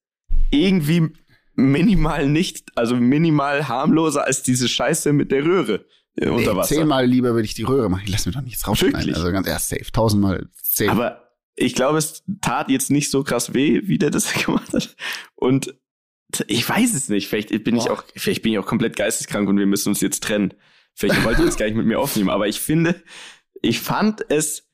irgendwie 0.52 1.14
minimal 1.56 2.28
nicht, 2.30 2.72
also 2.76 2.96
minimal 2.96 3.68
harmloser 3.68 4.26
als 4.26 4.44
diese 4.44 4.68
Scheiße 4.70 5.12
mit 5.14 5.32
der 5.32 5.44
Röhre 5.44 5.86
äh, 6.16 6.30
unter 6.30 6.52
Nee, 6.54 6.58
Wasser. 6.60 6.76
zehnmal 6.76 7.06
lieber 7.06 7.34
würde 7.34 7.46
ich 7.46 7.54
die 7.54 7.64
Röhre 7.64 7.90
machen. 7.90 8.04
Ich 8.06 8.12
lass 8.12 8.26
mir 8.26 8.32
doch 8.32 8.42
nichts 8.42 8.68
rausschneiden. 8.68 9.14
Also 9.14 9.32
ganz 9.32 9.48
erst 9.48 9.70
safe. 9.70 9.92
Tausendmal 9.92 10.48
safe. 10.54 10.90
Aber 10.92 11.32
ich 11.56 11.76
glaube, 11.76 11.98
es 11.98 12.24
tat 12.42 12.70
jetzt 12.70 12.90
nicht 12.92 13.12
so 13.12 13.24
krass 13.24 13.54
weh, 13.54 13.82
wie 13.86 13.98
der 13.98 14.10
das 14.12 14.32
gemacht 14.46 14.74
hat. 14.74 14.96
Und 15.36 15.76
ich 16.48 16.68
weiß 16.68 16.94
es 16.94 17.10
nicht. 17.10 17.28
Vielleicht 17.28 17.50
bin 17.64 17.76
ich 17.76 17.90
auch, 17.90 18.04
vielleicht 18.16 18.42
bin 18.44 18.54
ich 18.54 18.60
auch 18.60 18.66
komplett 18.66 18.96
geisteskrank 18.96 19.50
und 19.50 19.58
wir 19.58 19.66
müssen 19.66 19.90
uns 19.90 20.00
jetzt 20.02 20.24
trennen. 20.24 20.54
Vielleicht 21.00 21.24
wollt 21.24 21.40
ihr 21.40 21.46
jetzt 21.46 21.58
gar 21.58 21.66
nicht 21.66 21.78
mit 21.78 21.86
mir 21.86 21.98
aufnehmen. 21.98 22.30
Aber 22.30 22.50
ich 22.50 22.60
finde, 22.60 23.02
ich 23.62 23.80
fand 23.80 24.26
es, 24.30 24.68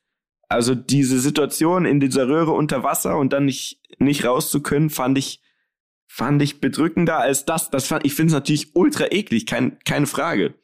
also 0.48 0.74
diese 0.74 1.20
Situation 1.20 1.84
in 1.84 2.00
dieser 2.00 2.26
Röhre 2.26 2.50
unter 2.50 2.82
Wasser 2.82 3.16
und 3.16 3.32
dann 3.32 3.44
nicht, 3.44 3.80
nicht 4.00 4.24
raus 4.24 4.50
zu 4.50 4.60
können, 4.60 4.90
fand 4.90 5.16
ich 5.18 5.40
fand 6.08 6.42
ich 6.42 6.60
bedrückender 6.60 7.18
als 7.18 7.44
das. 7.44 7.70
Das 7.70 7.86
fand, 7.86 8.04
ich 8.04 8.14
finde 8.14 8.30
es 8.30 8.34
natürlich 8.34 8.74
ultra 8.74 9.06
eklig, 9.12 9.46
kein, 9.46 9.78
keine 9.84 10.06
Frage. 10.06 10.54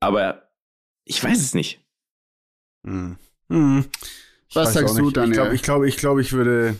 Aber 0.00 0.50
ich 1.04 1.22
weiß 1.22 1.38
es 1.38 1.54
nicht. 1.54 1.80
Hm. 2.84 3.16
Hm. 3.50 3.84
Ich 4.48 4.56
Was 4.56 4.72
sagst 4.72 4.98
du. 4.98 5.10
Daniel? 5.12 5.30
Ich 5.30 5.36
glaube, 5.36 5.54
ich, 5.54 5.62
glaube, 5.62 5.88
ich, 5.88 5.96
glaube, 5.96 6.20
ich 6.20 6.32
würde. 6.32 6.74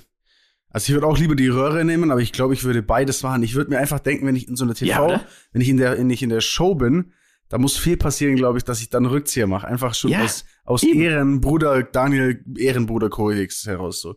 Also 0.69 0.91
ich 0.91 0.95
würde 0.95 1.07
auch 1.07 1.19
lieber 1.19 1.37
die 1.37 1.47
Röhre 1.47 1.85
nehmen, 1.85 2.11
aber 2.11 2.21
ich 2.21 2.33
glaube, 2.33 2.55
ich 2.55 2.65
würde 2.65 2.83
beides 2.83 3.23
machen. 3.23 3.45
Ich 3.45 3.55
würde 3.55 3.71
mir 3.71 3.79
einfach 3.79 4.01
denken, 4.01 4.27
wenn 4.27 4.35
ich 4.35 4.49
in 4.49 4.57
so 4.57 4.65
einer 4.65 4.75
TV, 4.75 5.11
Ja, 5.11 5.25
wenn 5.53 5.63
ich 5.63 5.69
in 5.69 5.77
der, 5.77 5.97
wenn 5.97 6.11
ich 6.11 6.25
in 6.25 6.31
der 6.31 6.41
Show 6.41 6.75
bin, 6.75 7.13
da 7.49 7.59
muss 7.59 7.77
viel 7.77 7.97
passieren, 7.97 8.37
glaube 8.37 8.59
ich, 8.59 8.65
dass 8.65 8.81
ich 8.81 8.91
dann 8.91 9.07
Rückzieher 9.07 9.47
mache. 9.47 9.67
Einfach 9.69 9.95
schon 9.95 10.11
Ja, 10.11 10.23
aus, 10.25 10.45
aus 10.65 10.83
eben. 10.83 11.01
Ehrenbruder 11.01 11.83
Daniel, 11.83 12.43
Ehrenbruder 12.59 13.11
Koix 13.11 13.67
heraus 13.67 14.01
so. 14.01 14.17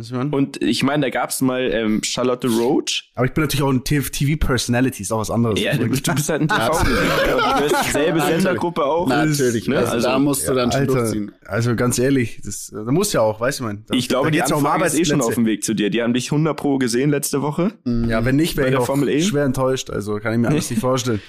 Ich 0.00 0.12
meine? 0.12 0.30
Und 0.30 0.62
ich 0.62 0.82
meine, 0.84 1.06
da 1.06 1.10
gab's 1.10 1.40
mal 1.40 1.62
ähm, 1.72 2.02
Charlotte 2.04 2.46
Roach. 2.46 3.10
aber 3.16 3.24
ich 3.26 3.32
bin 3.32 3.42
natürlich 3.42 3.62
auch 3.64 3.70
ein 3.72 3.82
TV-Personality, 3.84 5.02
ist 5.02 5.10
auch 5.12 5.18
was 5.20 5.30
anderes. 5.30 5.60
Ja, 5.60 5.76
du, 5.76 5.88
bist- 5.88 6.06
du 6.06 6.14
bist 6.14 6.28
halt 6.28 6.42
ein 6.42 6.48
tv 6.48 6.60
ja, 6.60 7.58
Du 7.68 7.74
hast 7.74 7.86
dieselbe 7.86 8.20
Sendergruppe 8.20 8.84
auch. 8.84 9.08
Natürlich, 9.08 9.66
Ne? 9.66 9.78
also, 9.78 9.92
Also, 9.92 10.06
da 10.08 10.18
musst 10.18 10.46
du 10.48 10.54
dann 10.54 10.70
schon 10.70 10.82
Alter, 10.82 10.92
durchziehen. 10.94 11.32
also 11.46 11.74
ganz 11.74 11.98
ehrlich, 11.98 12.40
das, 12.44 12.70
da 12.72 12.84
muss 12.92 13.12
ja 13.12 13.22
auch, 13.22 13.40
weißt 13.40 13.60
du, 13.60 13.64
man. 13.64 13.84
Da, 13.88 13.94
Ich 13.94 14.08
glaube, 14.08 14.30
die 14.30 14.38
ja 14.38 14.44
Anfrage 14.44 14.84
ist 14.84 14.98
eh 14.98 15.04
schon 15.04 15.20
auf 15.22 15.34
dem 15.34 15.46
Weg 15.46 15.64
zu 15.64 15.74
dir. 15.74 15.90
Die 15.90 16.02
haben 16.02 16.12
dich 16.14 16.30
100 16.30 16.56
pro 16.56 16.78
gesehen 16.78 17.10
letzte 17.10 17.42
Woche. 17.42 17.72
Ja, 17.84 18.24
wenn 18.24 18.36
nicht, 18.36 18.54
Bei 18.56 18.62
wäre 18.62 18.68
ich 18.68 18.74
der 18.74 18.80
auch 18.82 18.86
Formel 18.86 19.08
E? 19.08 19.22
schwer 19.22 19.44
enttäuscht. 19.44 19.90
Also 19.90 20.18
kann 20.18 20.34
ich 20.34 20.38
mir 20.38 20.48
alles 20.48 20.70
nicht 20.70 20.80
vorstellen. 20.80 21.20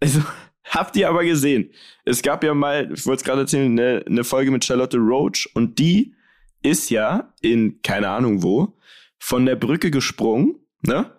Also, 0.00 0.20
habt 0.68 0.96
ihr 0.96 1.08
aber 1.08 1.24
gesehen. 1.24 1.70
Es 2.04 2.22
gab 2.22 2.44
ja 2.44 2.54
mal, 2.54 2.90
ich 2.92 3.06
wollte 3.06 3.20
es 3.20 3.24
gerade 3.24 3.42
erzählen, 3.42 3.70
eine, 3.78 4.04
eine 4.06 4.24
Folge 4.24 4.50
mit 4.50 4.64
Charlotte 4.64 4.98
Roach 4.98 5.48
und 5.54 5.78
die 5.78 6.14
ist 6.62 6.90
ja 6.90 7.32
in, 7.40 7.80
keine 7.82 8.08
Ahnung 8.08 8.42
wo, 8.42 8.76
von 9.18 9.46
der 9.46 9.56
Brücke 9.56 9.90
gesprungen, 9.90 10.56
ne? 10.82 11.12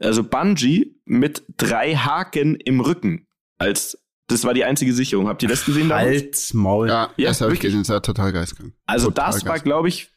Also 0.00 0.22
Bungee 0.22 0.94
mit 1.04 1.42
drei 1.56 1.94
Haken 1.96 2.54
im 2.56 2.80
Rücken. 2.80 3.26
Als, 3.58 3.98
das 4.28 4.44
war 4.44 4.54
die 4.54 4.64
einzige 4.64 4.92
Sicherung. 4.92 5.26
Habt 5.26 5.42
ihr 5.42 5.48
das 5.48 5.64
gesehen? 5.64 5.92
Halt's 5.92 6.54
Maul. 6.54 6.88
Ja, 6.88 7.10
Ja, 7.16 7.28
das 7.28 7.40
habe 7.40 7.54
ich 7.54 7.60
gesehen, 7.60 7.80
das 7.80 7.88
war 7.88 8.02
total 8.02 8.32
geistkrank. 8.32 8.74
Also 8.86 9.08
Total 9.08 9.32
das 9.32 9.44
war, 9.46 9.58
glaube 9.58 9.88
ich, 9.88 10.10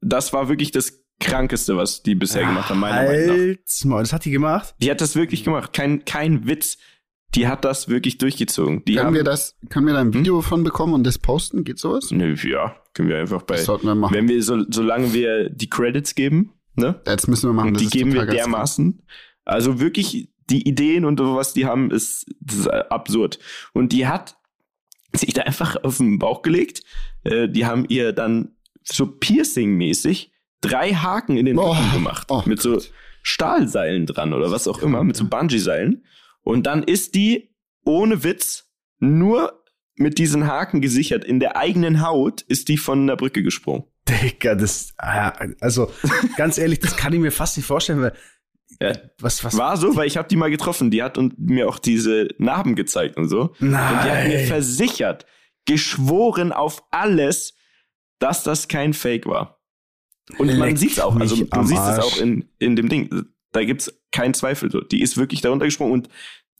das 0.00 0.32
war 0.32 0.48
wirklich 0.48 0.70
das 0.70 1.04
Krankeste, 1.20 1.76
was 1.76 2.02
die 2.02 2.14
bisher 2.14 2.46
gemacht 2.46 2.70
haben, 2.70 2.80
meiner 2.80 3.02
Meinung 3.02 3.26
nach. 3.26 3.34
Halt's 3.34 3.84
Maul. 3.84 4.02
Das 4.02 4.12
hat 4.12 4.24
die 4.24 4.30
gemacht? 4.30 4.74
Die 4.80 4.90
hat 4.90 5.00
das 5.00 5.14
wirklich 5.14 5.44
gemacht. 5.44 5.72
Kein, 5.72 6.04
kein 6.04 6.46
Witz. 6.46 6.78
Die 7.34 7.46
hat 7.46 7.64
das 7.64 7.88
wirklich 7.88 8.18
durchgezogen. 8.18 8.84
Die 8.86 8.94
Können 8.94 9.06
haben, 9.08 9.14
wir 9.14 9.24
das, 9.24 9.56
können 9.68 9.86
wir 9.86 9.92
da 9.94 10.00
ein 10.00 10.14
Video 10.14 10.40
von 10.40 10.64
bekommen 10.64 10.94
und 10.94 11.04
das 11.04 11.18
posten? 11.18 11.62
Geht 11.64 11.78
sowas? 11.78 12.10
Nö, 12.10 12.34
ja, 12.34 12.74
können 12.94 13.08
wir 13.10 13.18
einfach 13.18 13.42
bei. 13.42 13.56
Das 13.56 13.66
sollten 13.66 13.86
wir 13.86 13.94
machen. 13.94 14.14
Wenn 14.14 14.28
wir, 14.28 14.42
so, 14.42 14.64
solange 14.70 15.12
wir 15.12 15.50
die 15.50 15.68
Credits 15.68 16.14
geben, 16.14 16.54
ne? 16.74 17.00
Jetzt 17.06 17.28
müssen 17.28 17.48
wir 17.50 17.52
machen. 17.52 17.68
Und 17.70 17.80
die 17.80 17.88
geben 17.88 18.14
wir 18.14 18.24
dermaßen. 18.24 19.02
Also 19.44 19.78
wirklich, 19.78 20.30
die 20.48 20.66
Ideen 20.66 21.04
und 21.04 21.18
so, 21.18 21.36
was 21.36 21.52
die 21.52 21.66
haben, 21.66 21.90
ist, 21.90 22.26
ist 22.50 22.66
absurd. 22.68 23.38
Und 23.74 23.92
die 23.92 24.06
hat 24.06 24.36
sich 25.12 25.34
da 25.34 25.42
einfach 25.42 25.76
auf 25.84 25.98
den 25.98 26.18
Bauch 26.18 26.40
gelegt. 26.42 26.82
Äh, 27.24 27.48
die 27.48 27.66
haben 27.66 27.84
ihr 27.88 28.12
dann 28.12 28.52
so 28.82 29.06
Piercing-mäßig 29.06 30.30
drei 30.62 30.94
Haken 30.94 31.36
in 31.36 31.46
den 31.46 31.58
Oh, 31.58 31.72
Rücken 31.72 31.92
gemacht. 31.92 32.26
oh 32.30 32.42
mit 32.46 32.60
so 32.62 32.72
Gott. 32.74 32.90
Stahlseilen 33.22 34.06
dran 34.06 34.32
oder 34.32 34.50
was 34.50 34.66
auch 34.66 34.78
immer, 34.80 35.04
mit 35.04 35.16
so 35.16 35.26
Bungee-Seilen. 35.26 36.04
Und 36.48 36.62
dann 36.62 36.82
ist 36.82 37.14
die 37.14 37.54
ohne 37.84 38.24
Witz 38.24 38.72
nur 39.00 39.62
mit 39.96 40.16
diesen 40.16 40.46
Haken 40.46 40.80
gesichert. 40.80 41.22
In 41.22 41.40
der 41.40 41.58
eigenen 41.58 42.00
Haut 42.00 42.40
ist 42.40 42.68
die 42.68 42.78
von 42.78 43.06
der 43.06 43.16
Brücke 43.16 43.42
gesprungen. 43.42 43.84
Digga, 44.08 44.54
das, 44.54 44.94
also, 44.96 45.92
ganz 46.38 46.56
ehrlich, 46.56 46.78
das 46.78 46.96
kann 46.96 47.12
ich 47.12 47.20
mir 47.20 47.32
fast 47.32 47.58
nicht 47.58 47.66
vorstellen, 47.66 48.00
weil, 48.00 48.14
Ja. 48.80 48.96
was, 49.20 49.44
was, 49.44 49.58
War 49.58 49.76
so, 49.76 49.94
weil 49.94 50.06
ich 50.06 50.16
habe 50.16 50.26
die 50.26 50.36
mal 50.36 50.50
getroffen. 50.50 50.90
Die 50.90 51.02
hat 51.02 51.18
und 51.18 51.38
mir 51.38 51.68
auch 51.68 51.78
diese 51.78 52.28
Narben 52.38 52.76
gezeigt 52.76 53.18
und 53.18 53.28
so. 53.28 53.54
Und 53.60 53.70
die 53.72 53.76
hat 53.76 54.26
mir 54.26 54.36
nein. 54.38 54.46
versichert, 54.46 55.26
geschworen 55.66 56.52
auf 56.52 56.82
alles, 56.90 57.56
dass 58.20 58.42
das 58.42 58.68
kein 58.68 58.94
Fake 58.94 59.26
war. 59.26 59.60
Und 60.38 60.46
man 60.56 60.70
Leck 60.70 60.78
sieht's 60.78 60.98
auch. 60.98 61.14
Also 61.14 61.44
du 61.44 61.62
siehst 61.64 61.88
es 61.88 61.98
auch 61.98 62.16
in, 62.16 62.48
in 62.58 62.74
dem 62.74 62.88
Ding. 62.88 63.26
Da 63.52 63.64
gibt's 63.64 63.92
keinen 64.12 64.34
Zweifel. 64.34 64.70
So. 64.70 64.80
Die 64.80 65.00
ist 65.02 65.16
wirklich 65.16 65.40
darunter 65.40 65.64
gesprungen 65.66 65.92
und 65.92 66.08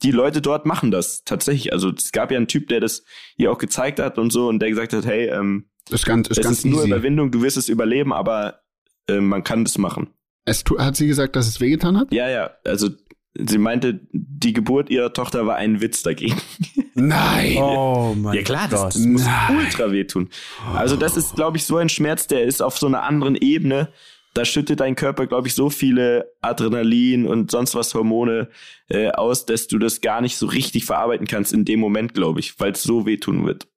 die 0.03 0.11
Leute 0.11 0.41
dort 0.41 0.65
machen 0.65 0.91
das 0.91 1.23
tatsächlich. 1.23 1.73
Also 1.73 1.89
es 1.89 2.11
gab 2.11 2.31
ja 2.31 2.37
einen 2.37 2.47
Typ, 2.47 2.67
der 2.67 2.79
das 2.79 3.03
ihr 3.37 3.51
auch 3.51 3.57
gezeigt 3.57 3.99
hat 3.99 4.17
und 4.17 4.31
so 4.31 4.47
und 4.47 4.59
der 4.59 4.69
gesagt 4.69 4.93
hat, 4.93 5.05
hey, 5.05 5.27
ähm, 5.27 5.69
Ist 5.89 6.05
ganz, 6.05 6.27
ist 6.29 6.37
es 6.37 6.43
ganz 6.43 6.59
ist 6.59 6.65
nur 6.65 6.81
easy. 6.81 6.89
Überwindung, 6.89 7.31
du 7.31 7.41
wirst 7.41 7.57
es 7.57 7.69
überleben, 7.69 8.13
aber 8.13 8.61
äh, 9.07 9.19
man 9.19 9.43
kann 9.43 9.63
das 9.63 9.77
machen. 9.77 10.09
Es 10.45 10.63
tu, 10.63 10.79
hat 10.79 10.95
sie 10.95 11.07
gesagt, 11.07 11.35
dass 11.35 11.47
es 11.47 11.59
wehgetan 11.59 11.97
hat? 11.97 12.13
Ja, 12.13 12.29
ja, 12.29 12.51
also 12.65 12.89
sie 13.35 13.57
meinte, 13.57 13.99
die 14.11 14.53
Geburt 14.53 14.89
ihrer 14.89 15.13
Tochter 15.13 15.45
war 15.45 15.55
ein 15.55 15.81
Witz 15.81 16.01
dagegen. 16.01 16.39
Nein. 16.95 17.57
Oh 17.57 18.15
mein 18.17 18.35
Ja 18.35 18.41
klar, 18.41 18.67
das, 18.69 18.81
Gott. 18.81 18.95
das 18.95 19.01
muss 19.01 19.25
ultra 19.49 19.91
wehtun. 19.91 20.29
Also 20.73 20.95
das 20.95 21.17
ist, 21.17 21.35
glaube 21.35 21.57
ich, 21.57 21.65
so 21.65 21.77
ein 21.77 21.89
Schmerz, 21.89 22.27
der 22.27 22.43
ist 22.43 22.61
auf 22.61 22.77
so 22.77 22.87
einer 22.87 23.03
anderen 23.03 23.35
Ebene. 23.35 23.89
Da 24.33 24.45
schüttet 24.45 24.79
dein 24.79 24.95
Körper, 24.95 25.25
glaube 25.27 25.47
ich, 25.47 25.55
so 25.55 25.69
viele 25.69 26.31
Adrenalin 26.41 27.25
und 27.25 27.49
sonst 27.51 27.73
was 27.75 27.93
Hormone 27.95 28.49
äh, 28.89 29.09
aus, 29.09 29.45
dass 29.45 29.67
du 29.67 29.79
das 29.79 30.01
gar 30.01 30.21
nicht 30.21 30.37
so 30.37 30.45
richtig 30.45 30.85
verarbeiten 30.85 31.25
kannst 31.27 31.51
in 31.53 31.65
dem 31.65 31.79
Moment, 31.79 32.13
glaube 32.13 32.39
ich, 32.39 32.59
weil 32.59 32.73
es 32.73 32.83
so 32.83 33.05
wehtun 33.07 33.45
wird, 33.47 33.67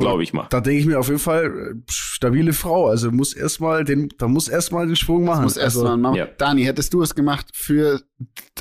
glaube 0.00 0.22
ich 0.24 0.32
mal. 0.32 0.46
Da 0.50 0.60
denke 0.60 0.80
ich 0.80 0.86
mir 0.86 0.98
auf 0.98 1.06
jeden 1.06 1.20
Fall, 1.20 1.46
äh, 1.46 1.74
stabile 1.88 2.52
Frau. 2.52 2.88
Also 2.88 3.12
muss 3.12 3.32
erstmal 3.32 3.84
den, 3.84 4.08
da 4.18 4.26
muss 4.26 4.48
erstmal 4.48 4.86
den 4.86 4.96
Schwung 4.96 5.24
machen. 5.24 5.44
Muss 5.44 5.56
erst 5.56 5.76
also, 5.76 5.84
mal 5.88 5.96
machen. 5.96 6.16
ja. 6.16 6.26
Dani, 6.26 6.64
hättest 6.64 6.92
du 6.94 7.02
es 7.02 7.14
gemacht 7.14 7.46
für 7.54 8.02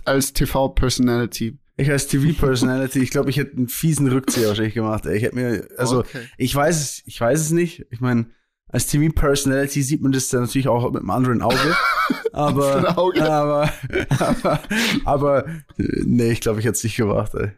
als 0.05 0.33
TV-Personality? 0.33 1.57
Ich 1.77 1.89
als 1.89 2.05
TV-Personality, 2.07 2.99
ich 2.99 3.09
glaube, 3.09 3.29
ich 3.31 3.37
hätte 3.37 3.57
einen 3.57 3.67
fiesen 3.67 4.07
Rückzieher 4.09 4.49
wahrscheinlich 4.49 4.75
gemacht. 4.75 5.05
Ey. 5.07 5.17
Ich 5.17 5.23
hätte 5.23 5.35
mir, 5.35 5.67
also 5.77 5.99
Okay. 5.99 6.27
ich 6.37 6.53
weiß 6.53 6.79
es, 6.79 7.01
ich 7.05 7.19
weiß 7.19 7.39
es 7.39 7.51
nicht. 7.51 7.85
Ich 7.89 7.99
meine, 8.01 8.27
als 8.71 8.87
TV-Personality 8.87 9.81
sieht 9.81 10.01
man 10.01 10.11
das 10.11 10.29
dann 10.29 10.41
natürlich 10.41 10.67
auch 10.67 10.89
mit 10.91 11.01
einem 11.01 11.09
anderen 11.09 11.41
Auge. 11.41 11.75
aber, 12.33 12.75
Mit 12.77 12.85
einem 12.85 12.97
Auge. 12.97 13.23
aber, 13.31 13.73
aber, 14.19 14.59
aber, 15.05 15.45
nee, 15.77 16.31
ich 16.31 16.41
glaube, 16.41 16.59
ich 16.59 16.65
hätte 16.65 16.77
es 16.77 16.83
nicht 16.83 16.95
gemacht. 16.97 17.31
Ey. 17.35 17.51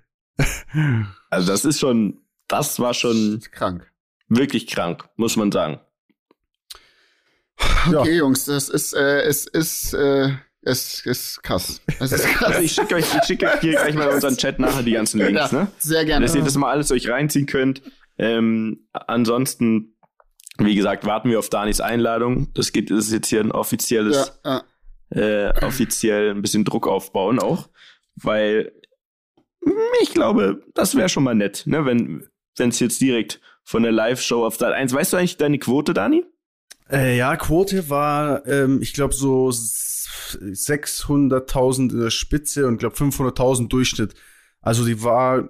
Also 1.30 1.52
das 1.52 1.65
ist 1.65 1.80
schon, 1.80 2.21
das 2.47 2.80
war 2.80 2.93
schon 2.93 3.41
Krank. 3.52 3.91
wirklich 4.28 4.67
krank, 4.67 5.08
muss 5.15 5.36
man 5.36 5.52
sagen. 5.52 5.80
Ja. 7.91 7.99
Okay, 7.99 8.17
Jungs, 8.17 8.45
das 8.45 8.69
ist, 8.69 8.93
äh, 8.93 9.21
es 9.21 9.45
ist, 9.45 9.93
äh, 9.93 10.32
es 10.62 11.06
ist 11.06 11.43
krass. 11.43 11.82
Es 11.99 12.12
ist 12.12 12.26
krass. 12.34 12.47
Also 12.49 12.62
ich 12.62 12.71
schicke 12.73 12.95
euch, 12.95 13.06
ich 13.15 13.23
schicke 13.23 13.45
euch 13.47 13.60
hier 13.62 13.71
gleich 13.73 13.93
mal 13.95 14.08
in 14.08 14.15
unseren 14.15 14.38
Chat 14.38 14.60
nachher 14.60 14.84
die 14.84 14.93
ganzen 14.93 15.19
Links, 15.19 15.52
Ja, 15.52 15.58
ne? 15.60 15.67
Sehr 15.78 16.06
gerne. 16.06 16.26
dass 16.26 16.36
ihr 16.36 16.41
das 16.43 16.56
mal 16.56 16.71
alles 16.71 16.91
euch 16.91 17.10
reinziehen 17.10 17.45
könnt. 17.45 17.82
Ähm, 18.17 18.88
ansonsten, 18.93 19.93
wie 20.60 20.76
gesagt, 20.76 21.06
warten 21.06 21.30
wir 21.30 21.39
auf 21.39 21.50
Danis 21.50 21.82
Einladung. 21.82 22.54
Das 22.54 22.72
geht, 22.72 22.92
das 22.92 23.06
ist 23.08 23.12
jetzt 23.13 23.28
hier 23.30 23.39
ein 23.42 23.52
offizielles, 23.52 24.34
ja, 24.46 24.63
ja. 25.13 25.20
äh, 25.50 25.66
offiziell 25.66 26.32
ein 26.32 26.42
bisschen 26.42 26.63
Druck 26.66 26.88
aufbauen 26.88 27.39
auch, 27.39 27.70
weil 28.16 28.72
ich 30.02 30.13
glaube, 30.13 30.62
das 30.74 30.96
wäre 30.96 31.10
schon 31.10 31.24
mal 31.24 31.36
nett, 31.36 31.63
ne, 31.66 31.86
wenn 31.86 32.28
wenn 32.58 32.70
es 32.70 32.80
jetzt 32.80 33.02
direkt 33.02 33.42
von 33.63 33.82
der 33.82 33.92
Live-Show 33.92 34.46
auf 34.46 34.58
Sat 34.58 34.74
1. 34.74 34.94
Weißt 34.94 35.12
du 35.13 35.18
eigentlich 35.18 35.38
deine 35.38 35.58
Quote, 35.58 35.94
Dani? 35.96 36.24
Äh, 36.92 37.18
ja, 37.18 37.36
Quote 37.36 37.89
war, 37.89 38.46
ähm, 38.46 38.80
ich 38.82 38.94
glaube, 38.94 39.16
so 39.16 39.50
s- 39.50 40.38
600.000 40.39 41.92
in 41.94 42.00
der 42.02 42.10
Spitze 42.12 42.68
und 42.68 42.78
glaube 42.78 42.96
500.000 42.96 43.70
Durchschnitt. 43.70 44.13
Also 44.62 44.86
die 44.86 45.02
war 45.02 45.50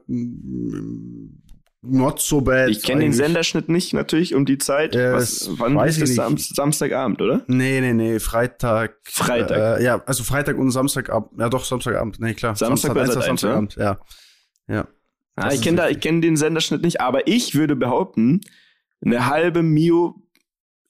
not 1.83 2.19
so 2.19 2.41
bad. 2.41 2.69
Ich 2.69 2.81
kenne 2.81 3.01
den. 3.01 3.13
Senderschnitt 3.13 3.69
nicht 3.69 3.93
natürlich 3.93 4.33
um 4.33 4.45
die 4.45 4.57
Zeit. 4.57 4.95
Äh, 4.95 5.13
Was, 5.13 5.49
wann 5.57 5.75
weiß 5.75 5.97
ist 5.97 6.01
das 6.01 6.09
nicht. 6.09 6.15
Sam 6.17 6.37
Samstagabend, 6.37 7.21
oder? 7.21 7.43
Nee, 7.47 7.81
nee, 7.81 7.93
nee, 7.93 8.19
Freitag. 8.19 8.95
Freitag. 9.03 9.79
Äh, 9.79 9.83
ja, 9.83 10.01
also 10.05 10.23
Freitag 10.23 10.57
und 10.57 10.71
Samstagabend. 10.71 11.31
Ja, 11.39 11.49
doch, 11.49 11.65
Samstagabend. 11.65 12.19
Nee, 12.19 12.33
klar. 12.33 12.55
Samstag 12.55 12.93
Samstag. 12.95 13.17
1, 13.17 13.25
Samstagabend, 13.25 13.75
ja. 13.75 13.99
Ja. 14.67 14.87
Ah, 15.35 15.47
ich 15.49 15.55
ist 15.55 15.63
kenne 15.63 15.77
da, 15.77 15.89
ich 15.89 15.99
kenne 15.99 16.21
den 16.21 16.37
Senderschnitt 16.37 16.83
nicht, 16.83 17.01
aber 17.01 17.27
ich 17.27 17.55
würde 17.55 17.75
behaupten, 17.75 18.41
eine 19.03 19.25
halbe 19.25 19.63
Mio 19.63 20.15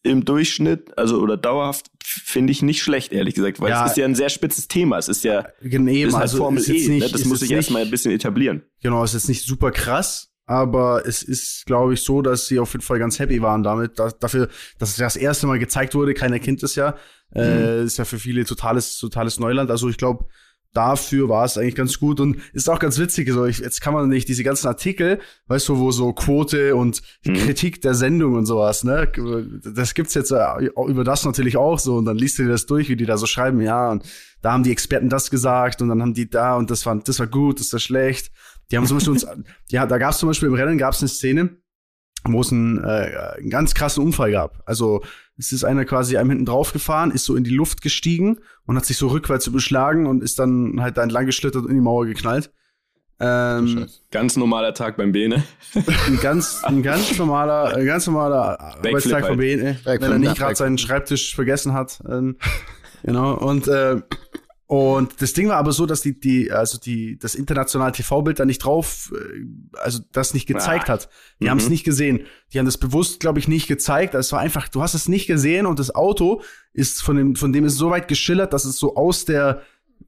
im 0.03 0.25
Durchschnitt, 0.25 0.97
also 0.97 1.19
oder 1.21 1.37
dauerhaft, 1.37 1.89
finde 2.03 2.51
ich 2.51 2.61
nicht 2.61 2.83
schlecht, 2.83 3.13
ehrlich 3.13 3.35
gesagt, 3.35 3.61
weil 3.61 3.69
Ja. 3.69 3.85
es 3.85 3.91
ist 3.91 3.97
ja 3.97 4.03
ein 4.05 4.15
sehr 4.15 4.27
spitzes 4.27 4.67
Thema. 4.67 4.97
Es 4.97 5.07
ist 5.07 5.23
ja, 5.23 5.47
Genau, 5.61 5.89
es 5.89 5.97
ist 6.09 6.13
halt 6.13 6.21
also 6.23 6.37
Formel 6.39 6.59
ist 6.61 6.67
E, 6.69 6.73
nicht, 6.73 6.89
ne? 6.89 6.99
das 7.09 7.21
ist 7.21 7.27
muss 7.27 7.41
ich 7.41 7.51
erstmal 7.51 7.83
ein 7.83 7.89
bisschen 7.89 8.11
etablieren. 8.11 8.63
Genau, 8.81 9.01
ist 9.05 9.13
jetzt 9.13 9.29
nicht 9.29 9.45
super 9.45 9.71
krass, 9.71 10.32
aber 10.45 11.05
es 11.05 11.23
ist, 11.23 11.65
glaube 11.65 11.93
ich, 11.93 12.01
so, 12.01 12.21
dass 12.21 12.47
sie 12.47 12.59
auf 12.59 12.73
jeden 12.73 12.83
Fall 12.83 12.99
ganz 12.99 13.19
happy 13.19 13.41
waren 13.41 13.63
damit, 13.63 13.99
dass, 13.99 14.19
dafür, 14.19 14.49
dass 14.77 14.89
es 14.89 14.97
das 14.97 15.15
erste 15.15 15.47
Mal 15.47 15.59
gezeigt 15.59 15.95
wurde. 15.95 16.13
Keiner 16.13 16.39
kennt 16.39 16.63
es 16.63 16.75
ja. 16.75 16.95
Äh, 17.33 17.83
ist 17.83 17.97
ja 17.97 18.05
für 18.05 18.19
viele 18.19 18.45
totales, 18.45 18.97
totales 18.97 19.39
Neuland. 19.39 19.71
Also 19.71 19.89
ich 19.89 19.97
glaube, 19.97 20.25
dafür 20.73 21.29
war 21.29 21.45
es 21.45 21.57
eigentlich 21.57 21.75
ganz 21.75 21.99
gut 21.99 22.19
und 22.19 22.37
ist 22.51 22.69
auch 22.69 22.79
ganz 22.79 22.97
witzig. 22.99 23.29
So, 23.31 23.45
ich, 23.45 23.59
jetzt 23.59 23.79
kann 23.79 23.93
man 23.93 24.09
nicht 24.09 24.27
diese 24.27 24.43
ganzen 24.43 24.67
Artikel, 24.67 25.19
weißt 25.47 25.69
du, 25.69 25.77
wo 25.77 25.91
so 25.91 26.13
Quote 26.13 26.75
und 26.75 27.01
mhm. 27.23 27.35
Kritik 27.35 27.81
der 27.81 27.93
Sendung 27.93 28.33
und 28.33 28.45
sowas, 28.45 28.83
ne? 28.83 29.09
Das 29.63 29.93
gibt's 29.93 30.13
jetzt 30.15 30.31
äh, 30.31 30.65
über 30.87 31.03
das 31.03 31.25
natürlich 31.25 31.57
auch 31.57 31.79
so 31.79 31.95
und 31.95 32.05
dann 32.05 32.17
liest 32.17 32.39
du 32.39 32.43
dir 32.43 32.49
das 32.49 32.65
durch, 32.65 32.89
wie 32.89 32.95
die 32.95 33.05
da 33.05 33.17
so 33.17 33.27
schreiben, 33.27 33.61
ja, 33.61 33.91
und 33.91 34.03
da 34.41 34.51
haben 34.51 34.63
die 34.63 34.71
Experten 34.71 35.09
das 35.09 35.29
gesagt 35.29 35.81
und 35.81 35.89
dann 35.89 36.01
haben 36.01 36.13
die 36.13 36.29
da 36.29 36.55
und 36.57 36.69
das 36.69 36.85
war, 36.85 36.95
das 36.95 37.19
war 37.19 37.27
gut, 37.27 37.59
das 37.59 37.71
war 37.71 37.79
schlecht. 37.79 38.31
Die 38.71 38.77
haben 38.77 38.87
zum 38.87 38.97
Beispiel 38.97 39.13
uns, 39.13 39.25
ja, 39.69 39.85
da 39.85 39.97
gab's 39.97 40.19
zum 40.19 40.29
Beispiel 40.29 40.47
im 40.49 40.55
Rennen 40.55 40.77
gab's 40.77 41.01
eine 41.01 41.09
Szene, 41.09 41.57
wo 42.25 42.41
es 42.41 42.51
einen, 42.51 42.83
äh, 42.83 43.37
einen 43.37 43.49
ganz 43.49 43.73
krassen 43.73 44.03
Unfall 44.03 44.31
gab. 44.31 44.63
Also 44.65 45.03
es 45.37 45.51
ist 45.51 45.63
einer 45.63 45.85
quasi 45.85 46.17
einem 46.17 46.29
hinten 46.29 46.45
drauf 46.45 46.73
gefahren, 46.73 47.11
ist 47.11 47.25
so 47.25 47.35
in 47.35 47.43
die 47.43 47.51
Luft 47.51 47.81
gestiegen 47.81 48.39
und 48.65 48.77
hat 48.77 48.85
sich 48.85 48.97
so 48.97 49.07
rückwärts 49.07 49.47
überschlagen 49.47 50.05
und 50.05 50.23
ist 50.23 50.39
dann 50.39 50.81
halt 50.81 50.97
da 50.97 51.03
entlang 51.03 51.25
geschlittert 51.25 51.63
und 51.63 51.69
in 51.69 51.75
die 51.75 51.81
Mauer 51.81 52.05
geknallt. 52.05 52.51
Ähm, 53.19 53.87
ganz 54.11 54.35
normaler 54.37 54.73
Tag 54.73 54.97
beim 54.97 55.11
Bene. 55.11 55.43
Ein 56.07 56.19
ganz, 56.21 56.63
ein 56.63 56.83
ganz 56.83 57.17
normaler, 57.17 57.75
ein 57.75 57.85
ganz 57.85 58.07
normaler 58.07 58.59
Arbeitstag 58.59 59.21
halt. 59.21 59.27
von 59.27 59.37
Bene, 59.37 59.79
wenn 59.85 60.01
er 60.01 60.19
nicht 60.19 60.35
gerade 60.35 60.55
seinen 60.55 60.77
Schreibtisch 60.77 61.35
vergessen 61.35 61.73
hat. 61.73 62.01
Ähm, 62.09 62.37
genau. 63.03 63.35
Und 63.35 63.67
äh, 63.67 64.01
und 64.73 65.21
das 65.21 65.33
Ding 65.33 65.49
war 65.49 65.57
aber 65.57 65.71
so, 65.71 65.85
dass 65.85 66.01
die, 66.01 66.19
die, 66.19 66.51
also 66.51 66.79
die, 66.79 67.19
das 67.19 67.35
internationale 67.35 67.91
TV-Bild 67.91 68.39
da 68.39 68.45
nicht 68.45 68.57
drauf, 68.57 69.13
äh, 69.15 69.45
also 69.77 69.99
das 70.11 70.33
nicht 70.33 70.47
gezeigt 70.47 70.89
ah. 70.89 70.93
hat. 70.93 71.09
Die 71.39 71.45
mhm. 71.45 71.49
haben 71.51 71.57
es 71.59 71.69
nicht 71.69 71.83
gesehen. 71.83 72.25
Die 72.51 72.57
haben 72.57 72.65
das 72.65 72.79
bewusst, 72.79 73.19
glaube 73.19 73.37
ich, 73.37 73.47
nicht 73.47 73.67
gezeigt. 73.67 74.15
Es 74.15 74.31
war 74.31 74.39
einfach, 74.39 74.67
du 74.67 74.81
hast 74.81 74.95
es 74.95 75.07
nicht 75.07 75.27
gesehen 75.27 75.67
und 75.67 75.77
das 75.77 75.93
Auto 75.93 76.41
ist 76.73 77.03
von 77.03 77.17
dem, 77.17 77.35
von 77.35 77.53
dem 77.53 77.65
ist 77.65 77.75
so 77.75 77.91
weit 77.91 78.07
geschillert, 78.07 78.51
dass 78.51 78.65
es 78.65 78.77
so 78.77 78.95
aus 78.95 79.25
der 79.25 79.61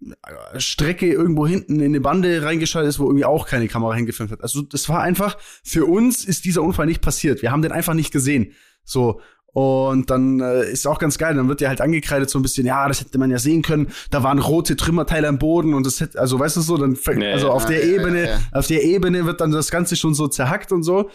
äh, 0.03 0.59
Strecke 0.59 1.11
irgendwo 1.11 1.45
hinten 1.45 1.75
in 1.79 1.85
eine 1.85 2.01
Bande 2.01 2.41
reingeschaltet 2.41 2.89
ist, 2.89 2.97
wo 2.97 3.05
irgendwie 3.05 3.25
auch 3.25 3.45
keine 3.45 3.67
Kamera 3.67 3.93
hingefilmt 3.93 4.31
hat. 4.31 4.41
Also 4.41 4.63
das 4.63 4.89
war 4.89 5.03
einfach, 5.03 5.37
für 5.63 5.85
uns 5.85 6.25
ist 6.25 6.43
dieser 6.43 6.63
Unfall 6.63 6.87
nicht 6.87 7.03
passiert. 7.03 7.43
Wir 7.43 7.51
haben 7.51 7.61
den 7.61 7.71
einfach 7.71 7.93
nicht 7.93 8.11
gesehen. 8.11 8.53
So, 8.83 9.21
und 9.55 10.09
dann 10.09 10.41
äh, 10.41 10.69
ist 10.69 10.85
auch 10.85 10.99
ganz 10.99 11.17
geil, 11.17 11.33
dann 11.33 11.47
wird 11.47 11.61
dir 11.61 11.69
halt 11.69 11.79
angekreidet 11.79 12.29
so 12.29 12.37
ein 12.37 12.41
bisschen, 12.41 12.67
ja, 12.67 12.89
das 12.89 12.99
hätte 12.99 13.17
man 13.17 13.31
ja 13.31 13.39
sehen 13.39 13.61
können, 13.61 13.87
da 14.11 14.21
waren 14.21 14.39
rote 14.39 14.75
Trümmerteile 14.75 15.29
am 15.29 15.39
Boden 15.39 15.73
und 15.73 15.85
das 15.85 16.01
hätte, 16.01 16.19
also 16.19 16.37
weißt 16.37 16.57
du 16.57 16.61
so, 16.61 16.75
dann 16.75 16.97
nee, 17.15 17.31
also 17.31 17.51
auf 17.51 17.65
der 17.65 17.85
ja, 17.85 17.93
Ebene, 17.93 18.27
ja. 18.27 18.39
auf 18.51 18.67
der 18.67 18.83
Ebene 18.83 19.25
wird 19.25 19.39
dann 19.39 19.51
das 19.51 19.71
Ganze 19.71 19.95
schon 19.95 20.13
so 20.13 20.27
zerhackt 20.27 20.73
und 20.73 20.83
so. 20.83 21.09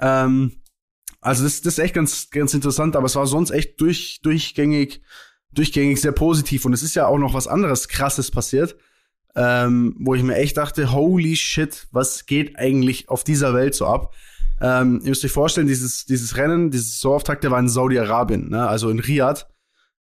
Ähm, 0.00 0.52
also 1.20 1.44
das, 1.44 1.60
das 1.60 1.74
ist 1.74 1.78
echt 1.80 1.92
ganz, 1.92 2.30
ganz 2.30 2.54
interessant, 2.54 2.96
aber 2.96 3.04
es 3.04 3.14
war 3.14 3.26
sonst 3.26 3.50
echt 3.50 3.78
durch, 3.82 4.20
durchgängig, 4.22 5.02
durchgängig 5.52 6.00
sehr 6.00 6.12
positiv. 6.12 6.64
Und 6.64 6.72
es 6.72 6.82
ist 6.82 6.94
ja 6.94 7.06
auch 7.06 7.18
noch 7.18 7.34
was 7.34 7.46
anderes 7.46 7.88
krasses 7.88 8.30
passiert, 8.30 8.74
ähm, 9.36 9.94
wo 9.98 10.14
ich 10.14 10.22
mir 10.22 10.36
echt 10.36 10.56
dachte, 10.56 10.92
holy 10.92 11.36
shit, 11.36 11.88
was 11.90 12.24
geht 12.24 12.58
eigentlich 12.58 13.10
auf 13.10 13.22
dieser 13.22 13.52
Welt 13.52 13.74
so 13.74 13.84
ab? 13.84 14.14
Ähm, 14.62 15.00
ihr 15.02 15.08
müsst 15.08 15.24
euch 15.24 15.32
vorstellen, 15.32 15.66
dieses, 15.66 16.06
dieses 16.06 16.36
Rennen, 16.36 16.70
dieses 16.70 16.92
Saisonauftakt, 16.92 17.42
der 17.42 17.50
war 17.50 17.58
in 17.58 17.68
Saudi-Arabien, 17.68 18.48
ne? 18.48 18.68
also 18.68 18.90
in 18.90 19.00
Riyadh. 19.00 19.48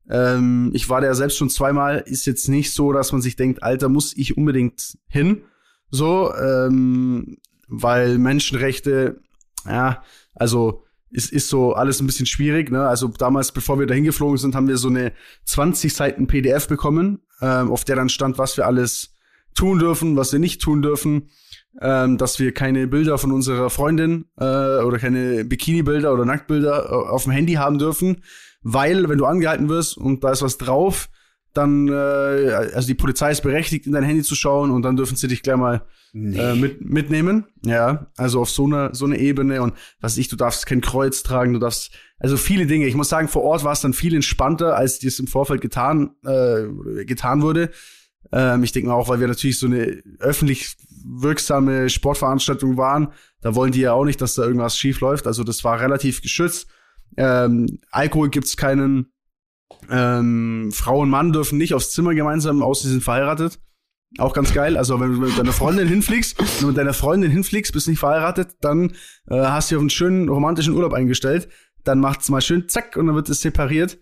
Ähm, 0.08 0.69
ich 0.74 0.88
war 0.88 1.02
da 1.02 1.08
ja 1.08 1.15
selbst 1.15 1.38
schon 1.38 1.50
zweimal, 1.50 2.04
ist 2.06 2.28
jetzt 2.28 2.47
nicht 2.47 2.71
so, 2.71 2.93
dass 2.93 3.12
man 3.12 3.21
sich 3.21 3.36
denkt, 3.36 3.63
Alter, 3.63 3.89
muss 3.89 4.15
ich 4.15 4.38
unbedingt 4.38 5.00
hin. 5.08 5.41
So, 5.89 6.32
ähm, 6.36 7.38
weil 7.67 8.19
Menschenrechte, 8.19 9.21
ja, 9.65 10.04
also 10.36 10.84
ist, 11.10 11.32
ist 11.32 11.50
so 11.50 11.74
alles 11.74 12.00
ein 12.00 12.06
bisschen 12.06 12.28
schwierig. 12.28 12.71
Ne? 12.71 12.88
Also 12.88 13.08
damals, 13.08 13.52
bevor 13.52 13.80
wir 13.80 13.88
da 13.88 13.95
hingeflogen 13.95 14.38
sind, 14.38 14.54
haben 14.54 14.67
wir 14.67 14.78
so 14.78 14.89
eine 14.89 15.12
20 15.45 15.93
Seiten 15.93 16.28
PDF 16.28 16.67
bekommen, 16.67 17.19
ähm, 17.41 17.71
auf 17.71 17.84
der 17.84 17.95
dann 17.95 18.10
stand, 18.10 18.38
was 18.38 18.58
wir 18.58 18.67
alles 18.67 19.15
tun 19.56 19.80
dürfen, 19.80 20.15
was 20.15 20.32
wir 20.32 20.39
nicht 20.39 20.62
tun 20.62 20.84
dürfen 20.84 21.30
ähm, 21.79 22.17
dass 22.17 22.39
wir 22.39 22.53
keine 22.53 22.88
Bilder 22.88 23.17
von 23.17 23.31
unserer 23.31 23.69
Freundin 23.69 24.25
äh, 24.38 24.43
oder 24.43 24.99
keine 24.99 25.45
Bikini-Bilder 25.45 26.13
oder 26.13 26.25
Nacktbilder 26.25 26.86
äh, 26.86 27.10
auf 27.10 27.23
dem 27.23 27.31
Handy 27.31 27.53
haben 27.53 27.77
dürfen, 27.77 28.23
weil 28.62 29.07
wenn 29.07 29.17
du 29.17 29.25
angehalten 29.25 29.69
wirst 29.69 29.97
und 29.97 30.23
da 30.23 30.31
ist 30.31 30.41
was 30.41 30.57
drauf, 30.57 31.10
dann 31.53 31.88
äh, 31.89 31.91
also 32.73 32.88
die 32.88 32.95
Polizei 32.95 33.31
ist 33.31 33.41
berechtigt, 33.41 33.86
in 33.86 33.91
dein 33.91 34.03
Handy 34.03 34.23
zu 34.23 34.36
schauen 34.36 34.71
und 34.71 34.84
dann 34.84 34.95
dürfen 34.95 35.17
sie 35.17 35.27
dich 35.27 35.43
gleich 35.43 35.57
mal 35.57 35.86
nee. 36.13 36.38
äh, 36.38 36.55
mit, 36.55 36.81
mitnehmen. 36.81 37.45
Ja, 37.65 38.07
also 38.17 38.41
auf 38.41 38.49
so 38.49 38.65
einer 38.65 38.95
so 38.95 39.05
eine 39.05 39.17
Ebene 39.17 39.62
und 39.62 39.73
was 39.99 40.17
ich, 40.17 40.29
du 40.29 40.36
darfst 40.36 40.65
kein 40.65 40.81
Kreuz 40.81 41.23
tragen, 41.23 41.53
du 41.53 41.60
darfst 41.60 41.91
also 42.19 42.38
viele 42.38 42.67
Dinge. 42.67 42.86
Ich 42.86 42.95
muss 42.95 43.10
sagen, 43.10 43.27
vor 43.27 43.43
Ort 43.43 43.63
war 43.63 43.73
es 43.73 43.81
dann 43.81 43.93
viel 43.93 44.13
entspannter, 44.15 44.75
als 44.75 44.99
das 44.99 45.19
im 45.19 45.27
Vorfeld 45.27 45.62
getan 45.62 46.12
äh, 46.23 47.05
getan 47.05 47.41
wurde. 47.41 47.71
Ähm, 48.31 48.63
ich 48.63 48.71
denke 48.71 48.89
mal 48.89 48.95
auch, 48.95 49.10
weil 49.10 49.19
wir 49.19 49.27
natürlich 49.27 49.60
so 49.60 49.67
eine 49.67 50.01
öffentlich 50.19 50.75
wirksame 51.03 51.89
Sportveranstaltung 51.89 52.77
waren. 52.77 53.10
Da 53.41 53.55
wollen 53.55 53.71
die 53.71 53.81
ja 53.81 53.93
auch 53.93 54.05
nicht, 54.05 54.21
dass 54.21 54.36
da 54.36 54.43
irgendwas 54.43 54.77
schief 54.77 54.99
läuft. 54.99 55.27
Also 55.27 55.43
das 55.43 55.63
war 55.63 55.79
relativ 55.79 56.21
geschützt. 56.21 56.67
Ähm, 57.17 57.79
Alkohol 57.91 58.29
gibt's 58.29 58.57
keinen. 58.57 59.12
Ähm, 59.89 60.71
Frau 60.73 60.99
und 60.99 61.10
Mann 61.10 61.34
dürfen 61.34 61.57
nicht 61.57 61.73
aufs 61.73 61.91
Zimmer 61.91 62.13
gemeinsam, 62.13 62.62
außer 62.62 62.84
sie 62.84 62.91
sind 62.91 63.03
verheiratet. 63.03 63.60
Auch 64.17 64.34
ganz 64.34 64.53
geil. 64.53 64.77
Also 64.77 64.99
wenn 64.99 65.13
du 65.13 65.19
mit 65.19 65.38
deiner 65.38 65.53
Freundin 65.53 65.88
hinfliegst, 65.88 66.38
wenn 66.38 66.62
du 66.62 66.67
mit 66.67 66.77
deiner 66.77 66.93
Freundin 66.93 67.31
hinfliegst, 67.31 67.71
bist 67.71 67.88
nicht 67.88 67.99
verheiratet, 67.99 68.57
dann 68.62 68.91
äh, 69.29 69.38
hast 69.38 69.71
du 69.71 69.77
auf 69.77 69.81
einen 69.81 69.89
schönen 69.89 70.29
romantischen 70.29 70.73
Urlaub 70.73 70.93
eingestellt. 70.93 71.47
Dann 71.84 71.99
macht's 71.99 72.29
mal 72.29 72.41
schön 72.41 72.67
zack 72.67 72.97
und 72.97 73.07
dann 73.07 73.15
wird 73.15 73.29
es 73.29 73.41
separiert. 73.41 73.97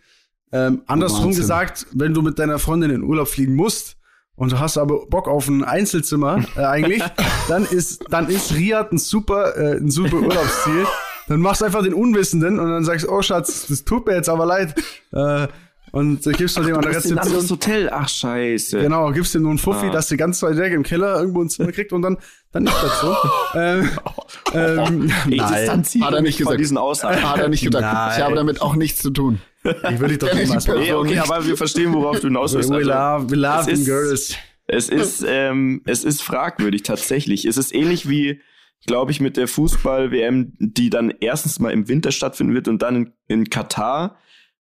Ähm, 0.52 0.82
andersrum 0.88 1.26
Wahnsinn. 1.26 1.42
gesagt, 1.42 1.88
wenn 1.94 2.14
du 2.14 2.24
mit 2.24 2.40
deiner 2.40 2.58
Freundin 2.58 2.90
in 2.90 3.04
Urlaub 3.04 3.28
fliegen 3.28 3.56
musst, 3.56 3.98
und 4.40 4.54
du 4.54 4.60
hast 4.60 4.78
aber 4.78 5.06
Bock 5.06 5.28
auf 5.28 5.50
ein 5.50 5.66
Einzelzimmer 5.66 6.44
äh, 6.56 6.62
eigentlich, 6.62 7.04
dann 7.50 7.66
ist 7.66 8.06
dann 8.10 8.30
ist 8.30 8.54
Riyadh 8.54 8.92
ein 8.92 8.98
super 8.98 9.56
äh, 9.58 9.78
ein 9.78 9.92
super 9.92 10.16
Urlaubsziel. 10.16 10.88
Dann 11.28 11.42
machst 11.42 11.62
du 11.62 11.66
einfach 11.66 11.84
den 11.84 11.94
Unwissenden 11.94 12.58
und 12.58 12.70
dann 12.70 12.84
sagst 12.84 13.08
oh 13.08 13.22
Schatz, 13.22 13.68
das 13.68 13.84
tut 13.84 14.08
mir 14.08 14.16
jetzt 14.16 14.30
aber 14.30 14.46
leid. 14.46 14.74
Äh, 15.12 15.48
und 15.92 16.26
äh, 16.26 16.32
gibst 16.32 16.56
du 16.56 16.64
dem 16.64 16.76
an 16.76 16.84
der 16.84 16.96
Rezeption. 16.96 17.34
Das 17.34 17.52
Hotel, 17.52 17.90
ach 17.92 18.08
scheiße. 18.08 18.80
Genau, 18.80 19.12
gibst 19.12 19.34
dir 19.34 19.40
nur 19.40 19.50
einen 19.50 19.60
Fuffi, 19.60 19.88
ah. 19.88 19.92
dass 19.92 20.08
du 20.08 20.18
ganz 20.18 20.42
weit 20.42 20.56
weg 20.58 20.72
im 20.72 20.84
Keller 20.84 21.20
irgendwo 21.20 21.42
ein 21.42 21.50
Zimmer 21.50 21.72
kriegt 21.72 21.92
und 21.92 22.02
dann, 22.02 22.18
dann 22.52 22.66
ist 22.66 22.82
das 22.82 23.02
so. 23.02 23.16
ähm, 23.56 23.90
ähm, 24.54 25.12
nein. 25.28 25.84
Hat 26.02 26.14
er 26.14 26.22
nicht 26.22 26.38
gesagt. 26.38 26.60
Diesen 26.60 26.78
Aussagen. 26.78 27.22
Hat 27.30 27.40
er 27.40 27.50
nicht 27.50 27.64
gedacht. 27.64 27.82
Nein. 27.82 28.14
Ich 28.16 28.24
habe 28.24 28.36
damit 28.36 28.62
auch 28.62 28.76
nichts 28.76 29.02
zu 29.02 29.10
tun. 29.10 29.42
Ich 29.64 30.00
würde 30.00 30.08
dich 30.08 30.20
doch 30.20 30.34
nicht 30.34 30.68
mal 30.68 30.80
nee, 30.80 30.94
Okay, 30.94 31.20
aber 31.20 31.46
wir 31.46 31.58
verstehen, 31.58 31.94
worauf 31.94 32.20
du 32.20 32.28
hinaus 32.28 32.54
willst. 32.54 32.70
We 32.70 32.76
also, 32.76 32.90
love, 32.90 33.32
we 33.32 33.36
love 33.36 33.70
ist, 33.70 33.86
girls. 33.86 34.36
Es 34.68 34.88
ist, 34.88 35.26
ähm, 35.28 35.82
es 35.86 36.04
ist 36.04 36.22
fragwürdig 36.22 36.84
tatsächlich. 36.84 37.46
Es 37.46 37.58
ist 37.58 37.74
ähnlich 37.74 38.08
wie, 38.08 38.42
glaube 38.86 39.12
ich, 39.12 39.20
mit 39.20 39.36
der 39.36 39.48
Fußball-WM, 39.48 40.54
die 40.60 40.90
dann 40.90 41.12
erstens 41.20 41.60
mal 41.60 41.72
im 41.72 41.88
Winter 41.88 42.12
stattfinden 42.12 42.54
wird 42.54 42.68
und 42.68 42.82
dann 42.82 42.96
in, 42.96 43.14
in 43.28 43.50
Katar 43.50 44.18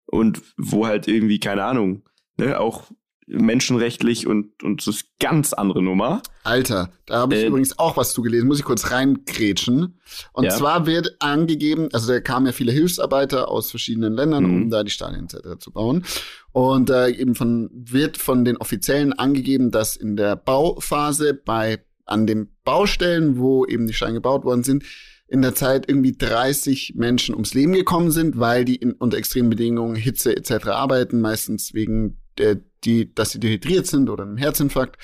und 0.06 0.42
wo 0.58 0.88
halt 0.88 1.08
irgendwie, 1.08 1.40
keine 1.40 1.64
Ahnung, 1.64 2.04
ne, 2.38 2.60
auch 2.60 2.86
menschenrechtlich 3.28 4.26
und, 4.26 4.63
und 4.63 4.82
so 4.82 4.92
ist 4.92 5.06
ganz 5.20 5.52
andere 5.54 5.84
Nummer. 5.84 6.22
Alter, 6.44 6.90
da 7.06 7.20
habe 7.20 7.36
ich 7.36 7.44
äh, 7.44 7.48
übrigens 7.48 7.78
auch 7.78 7.98
was 7.98 8.13
zugelesen, 8.13 8.48
muss 8.48 8.60
ich 8.60 8.66
kurz 8.66 8.90
reingrätschen. 8.90 10.00
Und 10.32 10.46
ja. 10.46 10.52
zwar 10.52 10.86
wird 10.86 11.18
angegeben, 11.20 11.90
also 11.92 12.12
da 12.12 12.22
kamen 12.22 12.46
ja 12.46 12.52
viele 12.54 12.72
Hilfsarbeiter 12.72 13.50
aus 13.50 13.70
verschiedenen 13.70 14.13
Ländern, 14.13 14.46
mhm. 14.46 14.56
um 14.56 14.70
da 14.70 14.84
die 14.84 14.92
Stadien 14.92 15.26
etc. 15.26 15.60
zu 15.60 15.72
bauen. 15.72 16.06
Und 16.54 16.90
äh, 16.90 17.10
eben 17.10 17.36
von, 17.36 17.70
wird 17.74 18.18
von 18.18 18.46
den 18.46 18.58
Offiziellen 18.58 19.12
angegeben, 19.12 19.72
dass 19.72 19.98
in 19.98 20.16
der 20.16 20.38
Bauphase 20.38 21.34
bei 21.34 21.84
an 22.06 22.26
den 22.26 22.50
Baustellen, 22.63 23.38
wo 23.38 23.66
eben 23.66 23.86
die 23.88 23.94
Steine 23.94 24.16
gebaut 24.16 24.46
worden 24.46 24.63
sind, 24.63 24.84
in 25.28 25.42
der 25.42 25.54
Zeit 25.54 25.90
irgendwie 25.90 26.13
30 26.13 26.94
Menschen 26.96 27.36
ums 27.36 27.54
Leben 27.54 27.74
gekommen 27.74 28.12
sind, 28.12 28.40
weil 28.40 28.63
die 28.63 28.78
in, 28.78 28.94
unter 28.94 29.18
extremen 29.18 29.50
Bedingungen, 29.50 29.98
Hitze 29.98 30.36
etc. 30.36 30.68
arbeiten, 30.68 31.20
meistens 31.20 31.74
wegen 31.74 32.18
der, 32.38 32.60
die, 32.84 33.13
dass 33.13 33.32
sie 33.32 33.39
dehydriert 33.39 33.88
sind 33.88 34.10
oder 34.10 34.23
einem 34.23 34.38
Herzinfarkt. 34.38 34.97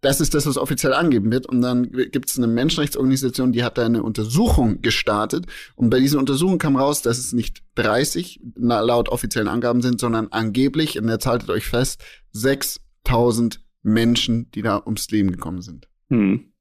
Das 0.00 0.20
ist 0.20 0.34
das, 0.34 0.46
was 0.46 0.56
offiziell 0.56 0.92
angegeben 0.94 1.32
wird. 1.32 1.46
Und 1.46 1.60
dann 1.60 1.90
gibt 1.90 2.30
es 2.30 2.38
eine 2.38 2.46
Menschenrechtsorganisation, 2.46 3.52
die 3.52 3.64
hat 3.64 3.78
da 3.78 3.86
eine 3.86 4.02
Untersuchung 4.02 4.80
gestartet. 4.80 5.46
Und 5.74 5.90
bei 5.90 5.98
dieser 5.98 6.20
Untersuchung 6.20 6.58
kam 6.58 6.76
raus, 6.76 7.02
dass 7.02 7.18
es 7.18 7.32
nicht 7.32 7.62
30 7.74 8.40
laut 8.54 9.08
offiziellen 9.08 9.48
Angaben 9.48 9.82
sind, 9.82 9.98
sondern 9.98 10.28
angeblich, 10.28 10.98
und 10.98 11.08
jetzt 11.08 11.26
haltet 11.26 11.50
euch 11.50 11.66
fest, 11.66 12.00
6000 12.32 13.60
Menschen, 13.82 14.50
die 14.52 14.62
da 14.62 14.80
ums 14.84 15.10
Leben 15.10 15.32
gekommen 15.32 15.62
sind. 15.62 15.88
Hm. 16.10 16.52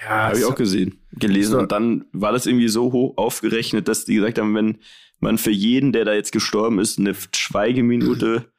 Ja, 0.00 0.28
habe 0.28 0.38
ich 0.38 0.44
auch 0.44 0.56
gesehen, 0.56 1.00
gelesen. 1.12 1.52
So. 1.52 1.58
Und 1.60 1.70
dann 1.70 2.06
war 2.12 2.32
das 2.32 2.46
irgendwie 2.46 2.68
so 2.68 2.92
hoch 2.92 3.16
aufgerechnet, 3.16 3.86
dass 3.86 4.04
die 4.04 4.16
gesagt 4.16 4.38
haben, 4.38 4.54
wenn 4.54 4.78
man 5.20 5.38
für 5.38 5.52
jeden, 5.52 5.92
der 5.92 6.04
da 6.04 6.12
jetzt 6.12 6.32
gestorben 6.32 6.80
ist, 6.80 6.98
eine 6.98 7.14
Schweigeminute 7.34 8.52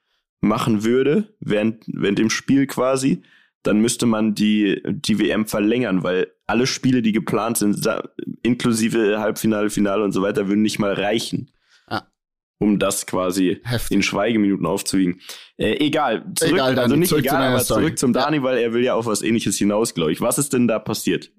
machen 0.46 0.84
würde, 0.84 1.36
während, 1.40 1.84
während 1.88 2.20
dem 2.20 2.30
Spiel 2.30 2.68
quasi, 2.68 3.22
dann 3.64 3.80
müsste 3.80 4.06
man 4.06 4.36
die, 4.36 4.82
die 4.88 5.20
WM 5.20 5.46
verlängern, 5.48 6.04
weil 6.04 6.28
alle 6.48 6.68
Spiele, 6.68 7.02
die 7.02 7.12
geplant 7.12 7.58
sind, 7.58 7.88
inklusive 8.44 9.20
Halbfinale, 9.20 9.70
Finale 9.70 10.04
und 10.04 10.12
so 10.12 10.22
weiter, 10.22 10.48
würden 10.48 10.62
nicht 10.62 10.80
mal 10.80 10.94
reichen. 10.94 11.52
Ah. 11.88 12.04
um 12.60 12.80
das 12.80 13.06
quasi 13.06 13.60
Heftig. 13.64 13.96
in 13.96 14.02
Schweigeminuten 14.04 14.66
aufzuwiegen. 14.66 15.20
Äh, 15.58 15.86
egal, 15.86 16.26
zurück, 16.36 16.54
Egal, 16.54 16.76
Dani, 16.76 16.84
also 16.84 16.96
nicht 16.96 17.10
zurück 17.10 17.24
zu 17.24 17.30
egal, 17.30 17.50
aber 17.52 17.60
Story. 17.60 17.82
zurück 17.82 18.00
zum 18.00 18.14
Ja. 18.14 18.22
Dani, 18.24 18.44
weil 18.44 18.58
er 18.60 18.74
will 18.74 18.84
ja 18.84 18.94
auf 18.94 19.08
was 19.08 19.22
ähnliches 19.24 19.58
hinaus, 19.58 19.94
glaube 19.94 20.12
ich. 20.14 20.22
Was 20.22 20.38
ist 20.38 20.54
denn 20.54 20.68
da 20.68 20.80
passiert? 20.80 21.32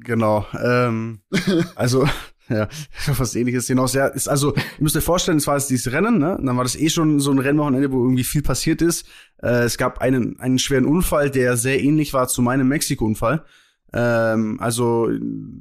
Genau. 0.00 0.46
Ähm, 0.62 1.20
also, 1.76 2.06
ja, 2.50 2.68
was 3.16 3.34
ähnliches 3.34 3.66
hinaus. 3.66 3.94
Ja, 3.94 4.06
ist 4.06 4.28
also, 4.28 4.54
ihr 4.54 4.62
müsst 4.80 4.96
euch 4.96 5.04
vorstellen, 5.04 5.38
es 5.38 5.46
war 5.46 5.56
jetzt 5.56 5.70
dieses 5.70 5.92
Rennen, 5.92 6.18
ne? 6.18 6.36
Und 6.36 6.46
dann 6.46 6.56
war 6.56 6.64
das 6.64 6.76
eh 6.76 6.90
schon 6.90 7.20
so 7.20 7.30
ein 7.30 7.38
Rennwochenende, 7.38 7.92
wo 7.92 8.02
irgendwie 8.02 8.24
viel 8.24 8.42
passiert 8.42 8.82
ist. 8.82 9.06
Äh, 9.42 9.64
es 9.64 9.78
gab 9.78 10.00
einen, 10.00 10.38
einen 10.40 10.58
schweren 10.58 10.84
Unfall, 10.84 11.30
der 11.30 11.56
sehr 11.56 11.82
ähnlich 11.82 12.12
war 12.12 12.28
zu 12.28 12.42
meinem 12.42 12.68
Mexiko-Unfall. 12.68 13.44
Ähm, 13.92 14.58
also 14.60 15.10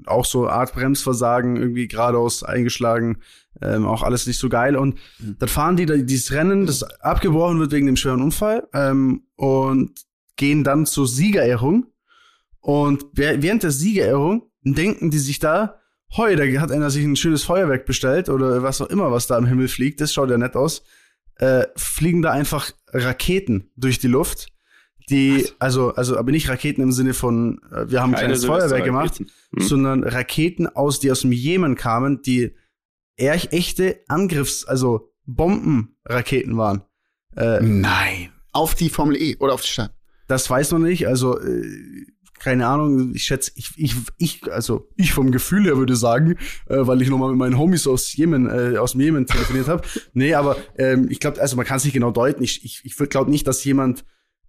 auch 0.06 0.26
so 0.26 0.48
Art 0.48 0.74
Bremsversagen, 0.74 1.58
irgendwie 1.58 1.88
geradeaus 1.88 2.44
eingeschlagen, 2.44 3.20
ähm, 3.62 3.86
auch 3.86 4.04
alles 4.04 4.28
nicht 4.28 4.40
so 4.40 4.50
geil. 4.50 4.76
Und 4.76 5.00
dann 5.20 5.50
fahren 5.50 5.76
die 5.76 5.86
da 5.86 5.96
dieses 5.98 6.32
Rennen, 6.32 6.66
das 6.66 6.84
abgebrochen 6.84 7.60
wird 7.60 7.72
wegen 7.72 7.88
dem 7.88 7.96
schweren 7.96 8.22
Unfall, 8.22 8.68
ähm, 8.74 9.24
und 9.36 10.06
gehen 10.36 10.64
dann 10.64 10.86
zur 10.86 11.08
Siegerehrung. 11.08 11.88
Und 12.60 13.06
während 13.14 13.64
der 13.64 13.72
Siegerehrung 13.72 14.44
denken 14.64 15.12
die 15.12 15.20
sich 15.20 15.40
da, 15.40 15.80
heu, 16.18 16.36
da 16.36 16.44
hat 16.62 16.72
einer 16.72 16.90
sich 16.90 17.04
ein 17.04 17.16
schönes 17.16 17.44
Feuerwerk 17.44 17.86
bestellt 17.86 18.30
oder 18.30 18.64
was 18.64 18.82
auch 18.82 18.90
immer, 18.90 19.12
was 19.12 19.28
da 19.28 19.38
am 19.38 19.46
Himmel 19.46 19.68
fliegt, 19.68 20.02
das 20.02 20.14
schaut 20.14 20.30
ja 20.30 20.38
nett 20.38 20.56
aus, 20.56 20.84
äh, 21.36 21.66
fliegen 21.76 22.22
da 22.22 22.32
einfach 22.32 22.72
Raketen 22.88 23.72
durch 23.76 24.00
die 24.00 24.08
Luft. 24.08 24.48
Die, 25.10 25.48
also, 25.58 25.96
also, 25.96 26.18
aber 26.18 26.32
nicht 26.32 26.50
Raketen 26.50 26.84
im 26.84 26.92
Sinne 26.92 27.16
von, 27.16 27.60
äh, 27.72 27.90
wir 27.90 28.02
haben 28.02 28.14
ein 28.14 28.20
kleines 28.20 28.46
Feuerwerk 28.46 28.84
gemacht. 28.84 29.18
Hm. 29.18 29.28
sondern 29.58 30.04
Raketen 30.04 30.68
aus, 30.68 31.00
die 31.00 31.12
aus 31.12 31.22
dem 31.22 31.32
Jemen 31.32 31.76
kamen, 31.76 32.22
die 32.22 32.54
eher 33.16 33.36
echte 33.52 34.02
Angriffs-, 34.08 34.66
also 34.66 35.12
Bombenraketen 35.26 36.58
waren. 36.58 36.84
Äh, 37.36 37.60
Nein. 37.62 38.30
Auf 38.52 38.76
die 38.76 38.90
Formel 38.90 39.20
E 39.20 39.36
oder 39.38 39.54
auf 39.54 39.62
die 39.62 39.70
Stadt. 39.70 39.94
das 40.28 40.50
weiß 40.50 40.72
man 40.74 40.84
nicht. 40.84 41.08
Also, 41.08 41.40
äh, 41.40 42.06
keine 42.40 42.68
Ahnung, 42.68 43.14
ich 43.14 43.24
schätze, 43.24 43.52
ich, 43.56 43.72
ich, 43.78 43.96
ich, 44.18 44.52
also 44.52 44.90
ich 44.96 45.14
vom 45.14 45.32
Gefühl 45.32 45.66
her 45.66 45.78
würde 45.78 45.96
sagen, 45.96 46.36
äh, 46.68 46.78
weil 46.88 47.02
ich 47.02 47.10
nochmal 47.10 47.30
mit 47.30 47.38
meinen 47.38 47.58
Homies 47.58 47.88
aus 47.88 48.14
Jemen, 48.16 48.48
äh, 48.48 48.78
aus 48.78 48.94
dem 48.94 49.02
Jemen 49.02 49.26
telefoniert 49.26 49.68
habe. 49.68 49.84
Nee, 50.14 50.34
aber 50.34 50.58
ähm, 50.78 51.08
ich 51.10 51.20
glaube, 51.20 51.42
also 51.42 51.56
man 51.56 51.66
kann 51.66 51.78
es 51.78 51.84
nicht 51.84 51.94
genau 51.94 52.12
deuten. 52.12 52.44
Ich, 52.44 52.64
ich, 52.64 52.82
ich 52.84 52.96
glaube 53.10 53.30
nicht, 53.30 53.48
dass 53.48 53.64
jemand 53.64 54.06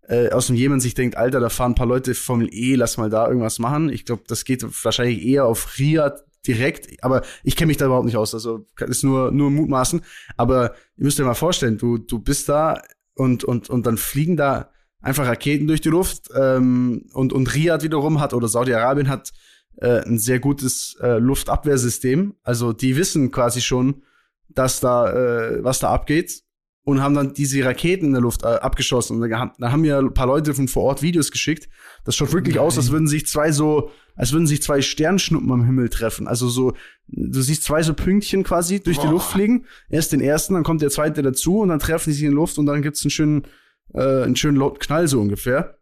äh, 0.08 0.30
aus 0.30 0.48
dem 0.48 0.56
Jemen 0.56 0.80
sich 0.80 0.94
denkt, 0.94 1.16
Alter, 1.16 1.40
da 1.40 1.48
fahren 1.48 1.72
ein 1.72 1.76
paar 1.76 1.86
Leute 1.86 2.14
Formel 2.14 2.48
E, 2.52 2.74
lass 2.74 2.96
mal 2.96 3.10
da 3.10 3.28
irgendwas 3.28 3.58
machen. 3.58 3.88
Ich 3.88 4.04
glaube, 4.04 4.24
das 4.26 4.44
geht 4.44 4.64
wahrscheinlich 4.84 5.24
eher 5.24 5.46
auf 5.46 5.78
Riyadh 5.78 6.24
direkt, 6.46 7.02
aber 7.04 7.22
ich 7.44 7.54
kenne 7.54 7.68
mich 7.68 7.76
da 7.76 7.86
überhaupt 7.86 8.06
nicht 8.06 8.16
aus, 8.16 8.34
also 8.34 8.66
ist 8.78 9.04
nur 9.04 9.30
nur 9.30 9.50
mutmaßen, 9.50 10.00
aber 10.36 10.74
ihr 10.96 11.04
müsst 11.04 11.20
euch 11.20 11.26
mal 11.26 11.34
vorstellen, 11.34 11.76
du 11.76 11.98
du 11.98 12.18
bist 12.18 12.48
da 12.48 12.82
und 13.14 13.44
und 13.44 13.68
und 13.68 13.86
dann 13.86 13.98
fliegen 13.98 14.36
da 14.36 14.70
einfach 15.00 15.26
Raketen 15.26 15.66
durch 15.66 15.80
die 15.80 15.88
Luft 15.88 16.28
ähm, 16.34 17.06
und 17.12 17.32
und 17.32 17.54
Riyadh 17.54 17.82
wiederum 17.82 18.20
hat 18.20 18.34
oder 18.34 18.48
Saudi-Arabien 18.48 19.08
hat 19.08 19.32
äh, 19.76 20.02
ein 20.04 20.18
sehr 20.18 20.40
gutes 20.40 20.96
äh, 21.00 21.18
Luftabwehrsystem, 21.18 22.34
also 22.42 22.72
die 22.72 22.96
wissen 22.96 23.30
quasi 23.30 23.60
schon, 23.60 24.02
dass 24.48 24.80
da 24.80 25.12
äh, 25.12 25.64
was 25.64 25.78
da 25.78 25.90
abgeht 25.90 26.42
und 26.82 27.02
haben 27.02 27.14
dann 27.14 27.34
diese 27.34 27.64
Raketen 27.64 28.06
in 28.06 28.12
der 28.12 28.22
Luft 28.22 28.42
äh, 28.42 28.46
abgeschossen. 28.46 29.20
Und 29.20 29.28
da, 29.28 29.52
da 29.58 29.72
haben 29.72 29.82
mir 29.82 29.98
ein 29.98 30.14
paar 30.14 30.26
Leute 30.26 30.54
von 30.54 30.66
vor 30.66 30.84
Ort 30.84 31.02
Videos 31.02 31.30
geschickt. 31.30 31.68
Das 32.04 32.16
schaut 32.16 32.32
wirklich 32.32 32.58
aus, 32.58 32.76
als 32.78 32.90
würden 32.90 33.06
sich 33.06 33.26
zwei 33.26 33.52
so, 33.52 33.90
als 34.16 34.32
würden 34.32 34.46
sich 34.46 34.62
zwei 34.62 34.80
Sternschnuppen 34.80 35.52
am 35.52 35.64
Himmel 35.64 35.88
treffen. 35.90 36.26
Also 36.26 36.48
so, 36.48 36.72
du 37.06 37.40
siehst 37.42 37.64
zwei 37.64 37.82
so 37.82 37.94
Pünktchen 37.94 38.44
quasi 38.44 38.80
durch 38.80 38.98
die 38.98 39.06
Boah. 39.06 39.12
Luft 39.12 39.30
fliegen. 39.30 39.66
Erst 39.88 40.12
den 40.12 40.20
ersten, 40.20 40.54
dann 40.54 40.64
kommt 40.64 40.82
der 40.82 40.90
zweite 40.90 41.22
dazu 41.22 41.58
und 41.58 41.68
dann 41.68 41.78
treffen 41.80 42.10
die 42.10 42.14
sich 42.14 42.24
in 42.24 42.30
die 42.30 42.36
Luft 42.36 42.58
und 42.58 42.66
dann 42.66 42.82
gibt's 42.82 43.04
einen 43.04 43.10
schönen, 43.10 43.46
äh, 43.94 44.22
einen 44.22 44.36
schönen 44.36 44.56
lauten 44.56 44.78
Knall 44.78 45.08
so 45.08 45.20
ungefähr. 45.20 45.78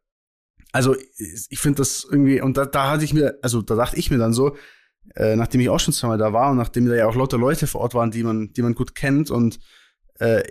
Also 0.73 0.95
ich 1.49 1.59
finde 1.59 1.79
das 1.79 2.07
irgendwie, 2.11 2.41
und 2.41 2.57
da, 2.57 2.67
da 2.67 2.91
hatte 2.91 3.05
ich 3.05 3.15
mir, 3.15 3.39
also 3.43 3.63
da 3.63 3.75
dachte 3.75 3.97
ich 3.97 4.11
mir 4.11 4.19
dann 4.19 4.33
so, 4.35 4.57
äh, 5.15 5.35
nachdem 5.35 5.61
ich 5.61 5.69
auch 5.71 5.81
schon 5.81 5.95
zweimal 5.95 6.19
da 6.19 6.33
war 6.33 6.51
und 6.51 6.59
nachdem 6.59 6.87
da 6.87 6.95
ja 6.95 7.07
auch 7.07 7.17
lauter 7.17 7.39
Leute 7.39 7.67
vor 7.67 7.81
Ort 7.81 7.95
waren, 7.95 8.11
die 8.11 8.23
man, 8.23 8.53
die 8.53 8.63
man 8.63 8.75
gut 8.75 8.95
kennt 8.95 9.31
und 9.31 9.59
äh, 10.19 10.43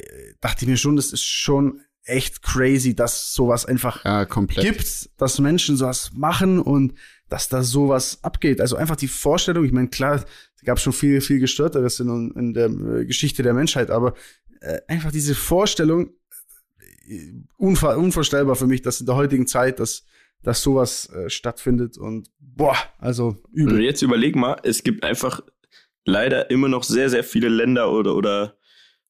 dachte 0.41 0.65
ich 0.65 0.69
mir 0.69 0.77
schon, 0.77 0.95
das 0.95 1.13
ist 1.13 1.23
schon 1.23 1.81
echt 2.03 2.41
crazy, 2.41 2.95
dass 2.95 3.33
sowas 3.33 3.65
einfach 3.65 4.03
Ja, 4.05 4.25
komplett. 4.25 4.65
gibt, 4.65 5.09
dass 5.21 5.39
Menschen 5.39 5.75
sowas 5.77 6.11
machen 6.13 6.59
und 6.59 6.93
dass 7.29 7.49
da 7.49 7.61
sowas 7.61 8.19
abgeht. 8.23 8.61
Also 8.61 8.77
einfach 8.77 8.95
die 8.95 9.09
Vorstellung, 9.09 9.65
ich 9.65 9.73
meine, 9.73 9.89
klar, 9.89 10.23
es 10.55 10.63
gab 10.63 10.79
schon 10.79 10.93
viel, 10.93 11.19
viel 11.21 11.39
Gestörteres 11.39 11.99
in, 11.99 12.31
in 12.31 12.53
der 12.53 12.67
äh, 12.69 13.05
Geschichte 13.05 13.43
der 13.43 13.53
Menschheit, 13.53 13.91
aber 13.91 14.13
äh, 14.61 14.79
einfach 14.87 15.11
diese 15.11 15.35
Vorstellung, 15.35 16.11
unver 17.57 17.97
unvorstellbar 17.97 18.55
für 18.55 18.67
mich, 18.67 18.81
dass 18.81 18.99
in 18.99 19.05
der 19.05 19.15
heutigen 19.15 19.47
Zeit, 19.47 19.79
dass, 19.79 20.05
dass 20.43 20.61
sowas 20.61 21.09
äh, 21.09 21.29
stattfindet 21.29 21.97
und 21.97 22.29
boah, 22.39 22.75
also 22.99 23.37
übel. 23.51 23.81
jetzt 23.81 24.01
überleg 24.01 24.35
mal, 24.35 24.57
es 24.63 24.83
gibt 24.83 25.03
einfach 25.03 25.41
leider 26.05 26.49
immer 26.49 26.69
noch 26.69 26.83
sehr, 26.83 27.09
sehr 27.09 27.23
viele 27.23 27.49
Länder 27.49 27.91
oder, 27.91 28.15
oder 28.15 28.57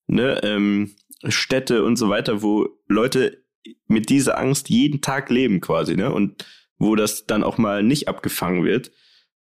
ne, 0.07 0.41
ähm, 0.43 0.95
Städte 1.27 1.83
und 1.83 1.95
so 1.95 2.09
weiter, 2.09 2.41
wo 2.41 2.69
Leute 2.87 3.43
mit 3.87 4.09
dieser 4.09 4.37
Angst 4.37 4.69
jeden 4.69 5.01
Tag 5.01 5.29
leben 5.29 5.61
quasi, 5.61 5.95
ne? 5.95 6.11
Und 6.13 6.45
wo 6.77 6.95
das 6.95 7.25
dann 7.25 7.43
auch 7.43 7.57
mal 7.57 7.83
nicht 7.83 8.07
abgefangen 8.07 8.63
wird. 8.63 8.91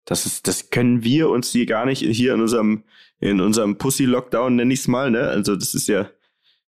Das 0.06 0.26
ist, 0.26 0.48
das 0.48 0.70
können 0.70 1.04
wir 1.04 1.30
uns 1.30 1.52
hier 1.52 1.66
gar 1.66 1.86
nicht 1.86 2.00
hier 2.00 2.34
in 2.34 2.42
unserem, 2.42 2.84
in 3.20 3.42
unserem 3.42 3.78
Pussy-Lockdown, 3.78 4.56
nenn 4.56 4.72
ich's 4.72 4.88
mal, 4.88 5.12
ne? 5.12 5.28
Also 5.28 5.56
das 5.56 5.74
ist 5.74 5.88
ja 5.88 6.10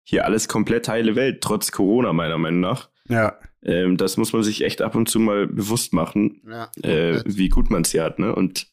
hier 0.10 0.24
alles 0.26 0.48
komplett 0.48 0.88
heile 0.88 1.16
Welt, 1.16 1.42
trotz 1.42 1.72
Corona, 1.72 2.14
meiner 2.14 2.38
Meinung 2.38 2.62
nach. 2.62 2.90
Ja, 3.10 3.38
Ähm, 3.64 3.98
das 3.98 4.16
muss 4.18 4.32
man 4.32 4.44
sich 4.44 4.64
echt 4.64 4.82
ab 4.82 4.96
und 4.96 5.10
zu 5.10 5.20
mal 5.20 5.48
bewusst 5.48 5.92
machen, 5.92 6.42
Ja, 6.48 6.72
äh, 6.82 7.22
wie 7.26 7.50
gut 7.50 7.70
man 7.70 7.82
es 7.82 7.92
hier 7.92 8.04
hat, 8.04 8.20
ne? 8.20 8.34
Und 8.34 8.68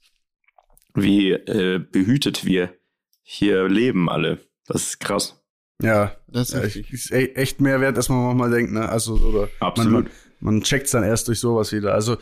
wie 0.94 1.32
äh, 1.32 1.78
behütet 1.78 2.44
wir 2.44 2.74
hier 3.22 3.68
leben 3.68 4.08
alle. 4.08 4.38
Das 4.66 4.82
ist 4.82 5.00
krass. 5.00 5.42
ja, 5.82 6.14
das 6.28 6.50
ist 6.52 6.76
ist 6.76 7.10
e- 7.10 7.32
echt 7.34 7.60
mehr 7.60 7.80
wert, 7.80 7.96
als 7.96 8.08
man 8.08 8.22
manchmal 8.24 8.50
denkt, 8.50 8.72
ne? 8.72 8.88
Also, 8.88 9.14
oder 9.14 9.48
Absolut. 9.60 10.04
Man, 10.40 10.54
man 10.54 10.62
checkt's 10.62 10.92
dann 10.92 11.02
erst 11.02 11.26
durch 11.28 11.40
sowas 11.40 11.72
wieder. 11.72 11.94
Also 11.94 12.16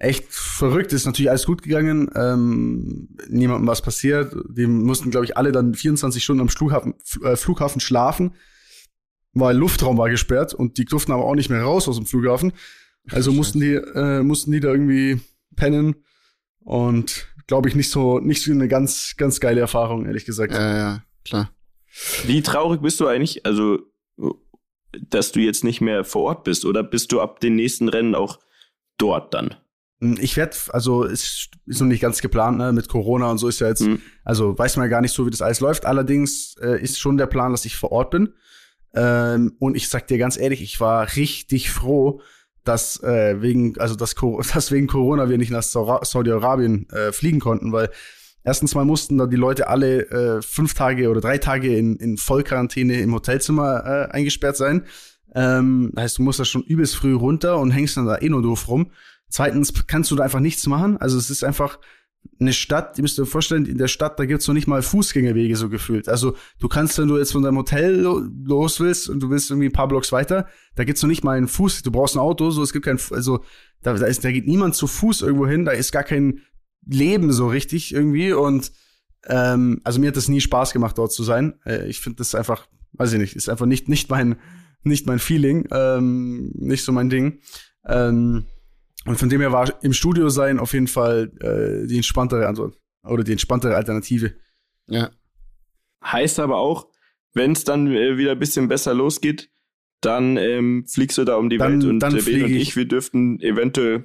echt 0.00 0.24
verrückt, 0.30 0.92
ist 0.92 1.04
natürlich 1.04 1.28
alles 1.30 1.46
gut 1.46 1.62
gegangen. 1.62 2.10
Ähm, 2.14 3.08
niemandem 3.28 3.68
was 3.68 3.82
passiert. 3.82 4.34
Die 4.48 4.66
mussten, 4.66 5.10
glaube 5.10 5.26
ich, 5.26 5.36
alle 5.36 5.52
dann 5.52 5.74
24 5.74 6.24
Stunden 6.24 6.40
am 6.40 6.48
Flughafen, 6.48 6.94
äh, 7.22 7.36
Flughafen 7.36 7.80
schlafen, 7.80 8.34
weil 9.34 9.56
Luftraum 9.56 9.98
war 9.98 10.08
gesperrt 10.08 10.54
und 10.54 10.78
die 10.78 10.86
durften 10.86 11.12
aber 11.12 11.24
auch 11.24 11.34
nicht 11.34 11.50
mehr 11.50 11.62
raus 11.62 11.86
aus 11.86 11.96
dem 11.96 12.06
Flughafen. 12.06 12.52
Also 13.10 13.30
Scheiße. 13.30 13.36
mussten 13.36 13.60
die, 13.60 13.74
äh, 13.74 14.22
mussten 14.22 14.52
die 14.52 14.60
da 14.60 14.68
irgendwie 14.68 15.20
pennen 15.54 15.96
und 16.60 17.28
glaube 17.46 17.68
ich 17.68 17.74
nicht 17.74 17.90
so 17.90 18.20
nicht 18.20 18.42
so 18.42 18.52
eine 18.52 18.68
ganz 18.68 19.14
ganz 19.16 19.40
geile 19.40 19.60
Erfahrung 19.60 20.06
ehrlich 20.06 20.24
gesagt. 20.24 20.52
Ja, 20.54 20.76
ja, 20.76 21.04
klar. 21.24 21.50
Wie 22.24 22.42
traurig 22.42 22.80
bist 22.80 23.00
du 23.00 23.06
eigentlich? 23.06 23.44
Also, 23.44 23.80
dass 24.92 25.32
du 25.32 25.40
jetzt 25.40 25.64
nicht 25.64 25.80
mehr 25.80 26.04
vor 26.04 26.22
Ort 26.22 26.44
bist 26.44 26.64
oder 26.64 26.82
bist 26.82 27.12
du 27.12 27.20
ab 27.20 27.40
den 27.40 27.56
nächsten 27.56 27.88
Rennen 27.88 28.14
auch 28.14 28.38
dort 28.96 29.34
dann? 29.34 29.56
Ich 30.00 30.36
werde, 30.36 30.56
also 30.70 31.04
es 31.04 31.48
ist 31.66 31.80
noch 31.80 31.86
nicht 31.88 32.00
ganz 32.00 32.22
geplant, 32.22 32.56
ne? 32.56 32.72
Mit 32.72 32.88
Corona 32.88 33.30
und 33.30 33.36
so 33.38 33.48
ist 33.48 33.60
ja 33.60 33.68
jetzt, 33.68 33.82
Mhm. 33.82 34.00
also 34.24 34.58
weiß 34.58 34.76
man 34.76 34.86
ja 34.86 34.90
gar 34.90 35.02
nicht 35.02 35.12
so, 35.14 35.26
wie 35.26 35.30
das 35.30 35.42
alles 35.42 35.60
läuft. 35.60 35.84
Allerdings 35.84 36.56
äh, 36.62 36.80
ist 36.82 36.98
schon 36.98 37.18
der 37.18 37.26
Plan, 37.26 37.52
dass 37.52 37.66
ich 37.66 37.76
vor 37.76 37.92
Ort 37.92 38.10
bin. 38.10 38.32
Ähm, 38.94 39.52
und 39.58 39.76
ich 39.76 39.88
sag 39.88 40.06
dir 40.08 40.18
ganz 40.18 40.38
ehrlich, 40.38 40.62
ich 40.62 40.80
war 40.80 41.06
richtig 41.16 41.70
froh, 41.70 42.22
dass 42.64 43.02
äh, 43.02 43.40
wegen, 43.42 43.78
also 43.78 43.94
dass, 43.94 44.14
dass 44.54 44.72
wegen 44.72 44.86
Corona 44.86 45.28
wir 45.28 45.38
nicht 45.38 45.50
nach 45.52 45.62
Saudi-Arabien 45.62 46.88
äh, 46.90 47.12
fliegen 47.12 47.40
konnten, 47.40 47.72
weil 47.72 47.90
erstens 48.42 48.74
mal 48.74 48.86
mussten 48.86 49.18
da 49.18 49.26
die 49.26 49.36
Leute 49.36 49.68
alle 49.68 50.10
äh, 50.10 50.42
fünf 50.42 50.72
Tage 50.74 51.10
oder 51.10 51.20
drei 51.20 51.36
Tage 51.38 51.76
in, 51.76 51.96
in 51.96 52.16
Vollquarantäne 52.16 53.00
im 53.00 53.14
Hotelzimmer 53.14 53.84
äh, 53.84 54.12
eingesperrt 54.12 54.56
sein. 54.56 54.84
Ähm, 55.34 55.92
heißt, 55.96 56.18
du 56.18 56.22
musst 56.22 56.40
da 56.40 56.44
schon 56.44 56.62
übelst 56.62 56.96
früh 56.96 57.14
runter 57.14 57.58
und 57.58 57.70
hängst 57.70 57.96
dann 57.96 58.06
da 58.06 58.18
eh 58.18 58.28
nur 58.28 58.42
doof 58.42 58.66
rum. 58.68 58.90
Zweitens 59.30 59.72
kannst 59.86 60.10
du 60.10 60.16
da 60.16 60.24
einfach 60.24 60.40
nichts 60.40 60.66
machen. 60.66 60.98
Also 60.98 61.16
es 61.16 61.30
ist 61.30 61.44
einfach 61.44 61.78
eine 62.38 62.52
Stadt, 62.52 62.98
ihr 62.98 63.02
müsst 63.02 63.18
euch 63.18 63.28
vorstellen, 63.28 63.66
in 63.66 63.78
der 63.78 63.88
Stadt, 63.88 64.18
da 64.18 64.24
gibt's 64.24 64.46
noch 64.46 64.54
nicht 64.54 64.66
mal 64.66 64.82
Fußgängerwege 64.82 65.56
so 65.56 65.68
gefühlt. 65.68 66.08
Also 66.08 66.36
du 66.58 66.68
kannst, 66.68 66.98
wenn 66.98 67.08
du 67.08 67.18
jetzt 67.18 67.32
von 67.32 67.42
deinem 67.42 67.58
Hotel 67.58 68.00
lo 68.00 68.22
los 68.44 68.80
willst 68.80 69.08
und 69.08 69.20
du 69.20 69.30
willst 69.30 69.50
irgendwie 69.50 69.68
ein 69.68 69.72
paar 69.72 69.88
Blocks 69.88 70.12
weiter, 70.12 70.46
da 70.74 70.84
gibt's 70.84 71.02
noch 71.02 71.08
nicht 71.08 71.24
mal 71.24 71.36
einen 71.36 71.48
Fuß, 71.48 71.82
du 71.82 71.90
brauchst 71.90 72.16
ein 72.16 72.20
Auto, 72.20 72.50
so 72.50 72.62
es 72.62 72.72
gibt 72.72 72.86
kein, 72.86 72.98
also 73.10 73.44
da, 73.82 73.94
da, 73.94 74.06
ist, 74.06 74.24
da 74.24 74.32
geht 74.32 74.46
niemand 74.46 74.74
zu 74.74 74.86
Fuß 74.86 75.22
irgendwo 75.22 75.46
hin, 75.46 75.64
da 75.64 75.72
ist 75.72 75.92
gar 75.92 76.04
kein 76.04 76.40
Leben 76.86 77.32
so 77.32 77.48
richtig 77.48 77.92
irgendwie 77.92 78.32
und 78.32 78.72
ähm, 79.26 79.80
also 79.84 80.00
mir 80.00 80.08
hat 80.08 80.16
das 80.16 80.28
nie 80.28 80.40
Spaß 80.40 80.72
gemacht, 80.72 80.96
dort 80.96 81.12
zu 81.12 81.22
sein. 81.22 81.54
Äh, 81.66 81.88
ich 81.88 82.00
finde 82.00 82.16
das 82.18 82.34
einfach, 82.34 82.66
weiß 82.92 83.12
ich 83.12 83.18
nicht, 83.18 83.36
ist 83.36 83.48
einfach 83.48 83.66
nicht, 83.66 83.88
nicht 83.88 84.08
mein, 84.08 84.36
nicht 84.82 85.06
mein 85.06 85.18
Feeling, 85.18 85.68
ähm, 85.70 86.52
nicht 86.54 86.84
so 86.84 86.92
mein 86.92 87.10
Ding. 87.10 87.40
Ähm, 87.86 88.46
und 89.06 89.16
von 89.18 89.28
dem 89.28 89.40
her 89.40 89.52
war 89.52 89.72
im 89.82 89.92
Studio 89.92 90.28
sein 90.28 90.58
auf 90.58 90.72
jeden 90.72 90.86
Fall 90.88 91.30
äh, 91.40 91.86
die 91.86 91.96
entspanntere 91.96 92.46
Antwort. 92.46 92.76
Oder 93.02 93.24
die 93.24 93.32
entspanntere 93.32 93.74
Alternative. 93.76 94.34
Ja. 94.88 95.10
Heißt 96.04 96.38
aber 96.38 96.56
auch, 96.58 96.88
wenn 97.32 97.52
es 97.52 97.64
dann 97.64 97.86
äh, 97.92 98.18
wieder 98.18 98.32
ein 98.32 98.38
bisschen 98.38 98.68
besser 98.68 98.92
losgeht, 98.92 99.50
dann 100.02 100.36
ähm, 100.36 100.84
fliegst 100.86 101.16
du 101.18 101.24
da 101.24 101.36
um 101.36 101.48
die 101.50 101.58
Dann- 101.58 101.80
Welt 101.80 101.84
und 101.90 101.98
dann 102.00 102.14
der 102.14 102.22
Ben 102.22 102.44
und 102.44 102.50
ich, 102.50 102.76
wir 102.76 102.86
dürften 102.86 103.40
eventuell 103.40 104.04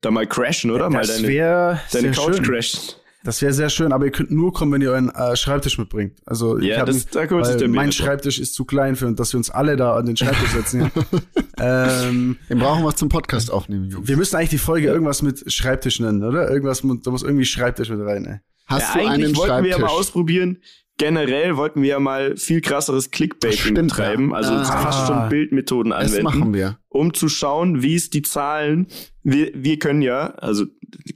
da 0.00 0.10
mal 0.10 0.26
crashen, 0.26 0.70
oder? 0.70 0.90
mal 0.90 1.00
das 1.00 1.22
deine, 1.22 1.80
deine 1.92 2.10
Couch 2.12 2.36
schön. 2.36 2.44
crashen. 2.44 2.94
Das 3.26 3.42
wäre 3.42 3.52
sehr 3.52 3.68
schön, 3.70 3.92
aber 3.92 4.04
ihr 4.06 4.12
könnt 4.12 4.30
nur 4.30 4.52
kommen, 4.52 4.72
wenn 4.72 4.82
ihr 4.82 4.92
euren 4.92 5.10
äh, 5.10 5.36
Schreibtisch 5.36 5.78
mitbringt. 5.78 6.16
Also 6.24 6.58
ich 6.58 6.66
Ja, 6.68 6.78
hab 6.78 6.86
das, 6.86 7.06
da 7.06 7.22
sich 7.22 7.30
weil 7.30 7.68
mein. 7.68 7.92
Schreibtisch 7.92 8.38
ist 8.38 8.54
zu 8.54 8.64
klein 8.64 8.94
für 8.96 9.12
dass 9.12 9.32
wir 9.32 9.38
uns 9.38 9.50
alle 9.50 9.76
da 9.76 9.96
an 9.96 10.06
den 10.06 10.16
Schreibtisch 10.16 10.50
setzen. 10.50 10.90
ähm, 11.58 12.36
Den 12.48 12.58
brauchen 12.58 12.84
wir 12.84 12.94
zum 12.94 13.08
Podcast 13.08 13.50
aufnehmen, 13.50 13.90
Jungs. 13.90 14.08
wir 14.08 14.16
müssen 14.16 14.36
eigentlich 14.36 14.50
die 14.50 14.58
Folge 14.58 14.86
irgendwas 14.88 15.22
mit 15.22 15.50
Schreibtisch 15.52 16.00
nennen, 16.00 16.22
oder? 16.22 16.50
Irgendwas, 16.50 16.82
da 17.02 17.10
muss 17.10 17.22
irgendwie 17.22 17.44
Schreibtisch 17.44 17.90
mit 17.90 18.00
rein. 18.00 18.24
Ey. 18.26 18.38
Hast 18.66 18.94
ja, 18.94 19.00
du 19.02 19.08
eigentlich 19.08 19.26
einen 19.26 19.36
wollten 19.36 19.64
wir 19.64 19.70
ja 19.70 19.76
Schreibtisch? 19.76 19.80
mal 19.80 19.98
ausprobieren. 19.98 20.58
Generell 20.98 21.58
wollten 21.58 21.82
wir 21.82 21.88
ja 21.90 22.00
mal 22.00 22.38
viel 22.38 22.62
krasseres 22.62 23.10
Clickbaiting 23.10 23.58
Stimmt, 23.58 23.88
betreiben, 23.90 24.30
ja. 24.30 24.36
also 24.36 24.52
Ah. 24.54 24.64
fast 24.64 25.06
schon 25.06 25.28
Bildmethoden 25.28 25.90
das 25.90 26.04
anwenden. 26.12 26.24
machen 26.24 26.54
wir. 26.54 26.78
um 26.88 27.12
zu 27.12 27.28
schauen, 27.28 27.82
wie 27.82 27.96
es 27.96 28.08
die 28.08 28.22
Zahlen, 28.22 28.86
wir, 29.22 29.50
wir 29.54 29.78
können 29.78 30.00
ja, 30.00 30.28
also 30.36 30.64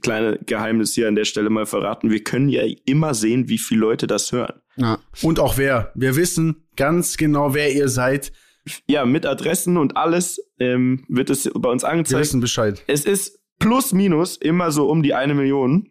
kleine 0.01 0.39
Geheimnis 0.45 0.93
hier 0.93 1.07
an 1.07 1.15
der 1.15 1.25
Stelle 1.25 1.49
mal 1.49 1.65
verraten, 1.65 2.09
wir 2.09 2.23
können 2.23 2.49
ja 2.49 2.63
immer 2.85 3.13
sehen, 3.13 3.49
wie 3.49 3.57
viele 3.57 3.81
Leute 3.81 4.07
das 4.07 4.31
hören. 4.31 4.61
Ja. 4.75 4.99
Und 5.21 5.39
auch 5.39 5.57
wer. 5.57 5.91
Wir 5.95 6.15
wissen 6.15 6.67
ganz 6.75 7.17
genau, 7.17 7.53
wer 7.53 7.73
ihr 7.73 7.89
seid. 7.89 8.31
Ja, 8.87 9.05
mit 9.05 9.25
Adressen 9.25 9.77
und 9.77 9.97
alles 9.97 10.39
ähm, 10.59 11.03
wird 11.07 11.29
es 11.29 11.49
bei 11.53 11.69
uns 11.69 11.83
Wir 11.83 11.89
angezeigt. 11.89 12.21
wissen 12.21 12.41
Bescheid. 12.41 12.83
Es 12.87 13.05
ist 13.05 13.39
plus 13.59 13.91
minus 13.93 14.37
immer 14.37 14.71
so 14.71 14.89
um 14.89 15.03
die 15.03 15.13
eine 15.13 15.33
Million. 15.33 15.89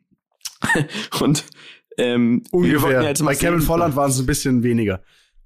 und 1.21 1.45
ähm, 1.99 2.43
wir 2.53 2.59
Ungefähr. 2.59 3.03
ja 3.03 3.09
jetzt 3.09 3.23
mal 3.23 3.33
Bei 3.33 3.37
Kevin 3.37 3.61
Volland 3.61 3.97
waren 3.97 4.11
es 4.11 4.19
ein 4.21 4.27
bisschen 4.27 4.63
weniger. 4.63 5.03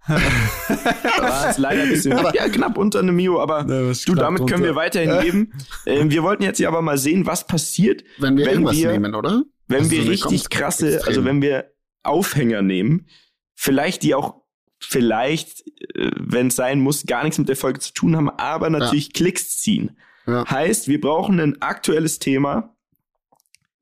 war 0.08 1.50
es 1.50 1.58
leider 1.58 1.82
ein 1.82 1.88
bisschen, 1.88 2.12
ja, 2.34 2.48
knapp 2.48 2.76
unter 2.78 2.98
eine 3.00 3.12
Mio, 3.12 3.40
aber 3.40 3.60
Ja, 3.60 3.92
du, 3.92 4.14
damit 4.14 4.40
können 4.46 4.62
wir 4.62 4.72
drunter. 4.72 4.74
weiterhin 4.76 5.20
leben. 5.22 5.52
ähm, 5.86 6.10
wir 6.10 6.22
wollten 6.22 6.42
jetzt 6.42 6.58
ja 6.60 6.68
aber 6.68 6.82
mal 6.82 6.98
sehen, 6.98 7.26
was 7.26 7.46
passiert, 7.46 8.04
Wenn 8.18 8.36
wir 8.36 8.44
Wenn 8.46 8.52
irgendwas 8.52 8.76
wir- 8.76 8.92
nehmen, 8.92 9.14
oder? 9.14 9.42
wenn 9.66 9.78
Also 9.78 9.90
wir 9.92 9.98
so 9.98 10.02
eine 10.04 10.10
richtig 10.12 10.50
krasse, 10.50 10.94
extrem. 10.94 11.08
also 11.08 11.24
wenn 11.24 11.42
wir 11.42 11.72
Aufhänger 12.02 12.60
nehmen, 12.62 13.06
vielleicht 13.54 14.02
die 14.02 14.14
auch 14.14 14.42
vielleicht, 14.78 15.66
äh, 15.94 16.10
wenn 16.18 16.48
es 16.48 16.56
sein 16.56 16.80
muss, 16.80 17.06
gar 17.06 17.22
nichts 17.24 17.38
mit 17.38 17.48
der 17.48 17.56
Folge 17.56 17.80
zu 17.80 17.94
tun 17.94 18.14
haben, 18.16 18.28
aber 18.28 18.68
natürlich 18.68 19.14
Klicks 19.14 19.56
ziehen. 19.58 19.96
Ja. 20.26 20.44
Heißt, 20.48 20.88
wir 20.88 21.00
brauchen 21.00 21.40
ein 21.40 21.62
aktuelles 21.62 22.18
Thema, 22.18 22.74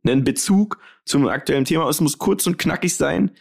einen 0.05 0.23
Bezug 0.25 0.79
zu 1.05 1.19
einem 1.19 1.29
aktuellen 1.29 1.65
Thema. 1.65 1.89
Es 1.89 2.01
muss 2.01 2.19
kurz 2.19 2.47
und 2.47 2.59
knackig 2.59 2.95
sein. 2.97 3.33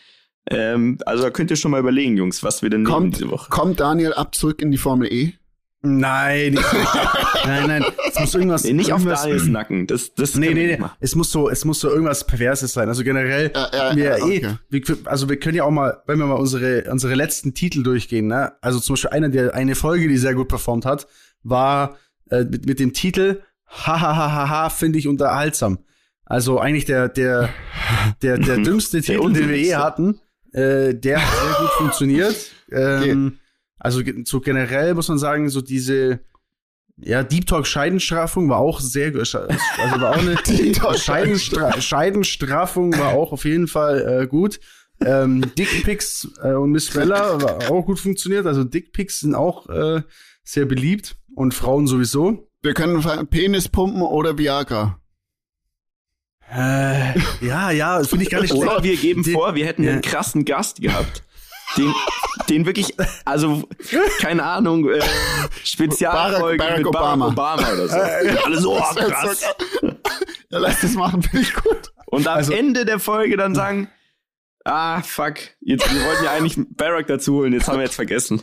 Ähm, 0.51 0.97
also 1.05 1.23
da 1.23 1.29
könnt 1.29 1.49
ihr 1.51 1.57
schon 1.57 1.71
mal 1.71 1.79
überlegen, 1.79 2.17
Jungs, 2.17 2.43
was 2.43 2.61
wir 2.61 2.69
denn 2.69 2.83
nehmen 2.83 2.93
Kommt, 2.93 3.17
diese 3.17 3.29
Woche. 3.31 3.49
kommt 3.49 3.79
Daniel 3.79 4.13
ab 4.13 4.35
zurück 4.35 4.61
in 4.61 4.71
die 4.71 4.77
Formel 4.77 5.11
E? 5.11 5.33
Nein, 5.83 6.59
nein, 7.45 7.67
nein. 7.67 7.85
Es 8.07 8.19
muss 8.19 8.35
irgendwas. 8.35 8.63
Nee, 8.63 8.73
nicht 8.73 8.93
auf 8.93 8.99
irgendwas, 9.01 9.23
Daniels 9.23 9.47
Nacken. 9.47 9.87
Das, 9.87 10.13
das 10.13 10.35
Nee, 10.35 10.53
nee, 10.53 10.77
nee. 10.77 10.85
Es 10.99 11.15
muss 11.15 11.31
so, 11.31 11.49
es 11.49 11.65
muss 11.65 11.79
so 11.79 11.89
irgendwas 11.89 12.27
Perverses 12.27 12.71
sein. 12.71 12.87
Also 12.87 13.03
generell, 13.03 13.51
Ja, 13.55 13.69
ja, 13.73 13.95
wir, 13.95 14.03
ja, 14.03 14.17
eh, 14.17 14.45
okay. 14.45 14.55
wir, 14.69 14.97
also 15.05 15.27
wir 15.27 15.39
können 15.39 15.55
ja 15.55 15.63
auch 15.63 15.71
mal, 15.71 16.03
wenn 16.05 16.19
wir 16.19 16.27
mal 16.27 16.35
unsere, 16.35 16.83
unsere 16.91 17.15
letzten 17.15 17.55
Titel 17.55 17.81
durchgehen, 17.81 18.27
ne? 18.27 18.51
Also 18.61 18.79
zum 18.79 18.93
Beispiel 18.93 19.09
eine, 19.09 19.31
der, 19.31 19.55
eine 19.55 19.73
Folge, 19.73 20.07
die 20.07 20.17
sehr 20.17 20.35
gut 20.35 20.49
performt 20.49 20.85
hat, 20.85 21.07
war 21.41 21.97
äh, 22.29 22.43
mit, 22.43 22.67
mit 22.67 22.79
dem 22.79 22.93
Titel 22.93 23.41
Hahaha, 23.67 24.69
finde 24.69 24.99
ich 24.99 25.07
unterhaltsam. 25.07 25.79
Also 26.25 26.59
eigentlich 26.59 26.85
der, 26.85 27.09
der, 27.09 27.49
der, 28.21 28.37
der 28.37 28.57
dümmste 28.63 29.01
Titel, 29.01 29.33
den 29.33 29.49
wir 29.49 29.57
je 29.57 29.75
hatten. 29.75 30.19
Äh, 30.53 30.93
der 30.95 31.21
hat 31.21 31.39
sehr 31.39 31.59
gut 31.61 31.69
funktioniert. 31.77 32.35
Ähm, 32.73 33.37
Also 33.79 34.01
ge- 34.01 34.23
so 34.25 34.39
generell 34.39 34.93
muss 34.93 35.09
man 35.09 35.17
sagen, 35.17 35.49
so 35.49 35.59
diese 35.61 36.21
ja, 36.97 37.21
Deep 37.23 37.45
Talk 37.47 37.67
Scheidenstraffung 37.67 38.47
war 38.47 38.59
auch 38.59 38.79
sehr 38.79 39.11
gut. 39.11 39.19
Also 39.35 39.37
war 40.01 40.11
auch 40.11 40.17
eine 40.19 40.35
Deep 40.47 40.75
Talk 40.77 40.97
Scheidenstra 40.97 41.81
Scheidenstraffung 41.81 42.97
war 42.97 43.09
auch 43.09 43.33
auf 43.33 43.43
jeden 43.43 43.67
Fall 43.67 44.21
äh, 44.21 44.27
gut. 44.27 44.61
Ähm, 45.03 45.43
Dickpics 45.57 46.29
äh, 46.43 46.53
und 46.53 46.71
Miss 46.71 46.91
Bella 46.91 47.41
war 47.41 47.71
auch 47.71 47.85
gut 47.85 47.99
funktioniert. 47.99 48.45
Also 48.45 48.63
Dickpics 48.63 49.19
sind 49.21 49.35
auch 49.35 49.67
äh, 49.67 50.03
sehr 50.45 50.65
beliebt 50.65 51.17
und 51.35 51.53
Frauen 51.53 51.87
sowieso. 51.87 52.47
Wir 52.61 52.73
können 52.73 53.03
Penis 53.29 53.67
pumpen 53.67 54.01
oder 54.03 54.37
Viagra. 54.37 55.00
Äh, 56.53 57.13
ja, 57.45 57.71
ja, 57.71 57.97
das 57.99 58.09
finde 58.09 58.25
ich 58.25 58.29
gar 58.31 58.41
nicht 58.41 58.53
Oder 58.53 58.71
schlecht. 58.71 58.83
wir 58.83 58.97
geben 58.97 59.23
Die- 59.23 59.31
vor, 59.33 59.55
wir 59.55 59.65
hätten 59.65 59.83
Ja. 59.83 59.91
einen 59.93 60.01
krassen 60.01 60.43
Gast 60.45 60.81
gehabt. 60.81 61.23
Den, 61.77 61.93
den 62.49 62.65
wirklich, 62.65 62.93
also, 63.23 63.63
keine 64.19 64.43
Ahnung, 64.43 64.89
äh, 64.89 64.99
Spezialfolge 65.63 66.57
Barack- 66.61 66.83
Barack 66.83 66.83
mit 66.83 66.91
Barack 66.91 67.05
Obama. 67.15 67.27
Obama, 67.27 67.71
oder 67.73 67.87
so. 67.87 67.95
Alle 68.45 68.57
so, 68.59 68.73
oh, 68.75 68.79
Das 68.79 68.95
wär 68.97 69.09
krass. 69.11 69.39
so 69.81 69.87
ja, 70.49 70.57
lass 70.59 70.81
das 70.81 70.91
machen, 70.95 71.21
finde 71.23 71.45
ich 71.47 71.53
gut. 71.53 71.93
Und 72.07 72.27
am 72.27 72.37
Also- 72.37 72.51
Ende 72.51 72.83
der 72.83 72.99
Folge 72.99 73.37
dann 73.37 73.55
sagen, 73.55 73.89
ah, 74.65 75.01
fuck, 75.01 75.35
jetzt, 75.61 75.93
wir 75.93 76.03
wollten 76.05 76.23
ja 76.25 76.31
eigentlich 76.31 76.57
Barack 76.75 77.07
dazu 77.07 77.35
holen, 77.35 77.53
jetzt 77.53 77.67
haben 77.67 77.77
wir 77.77 77.83
jetzt 77.85 77.95
vergessen. 77.95 78.41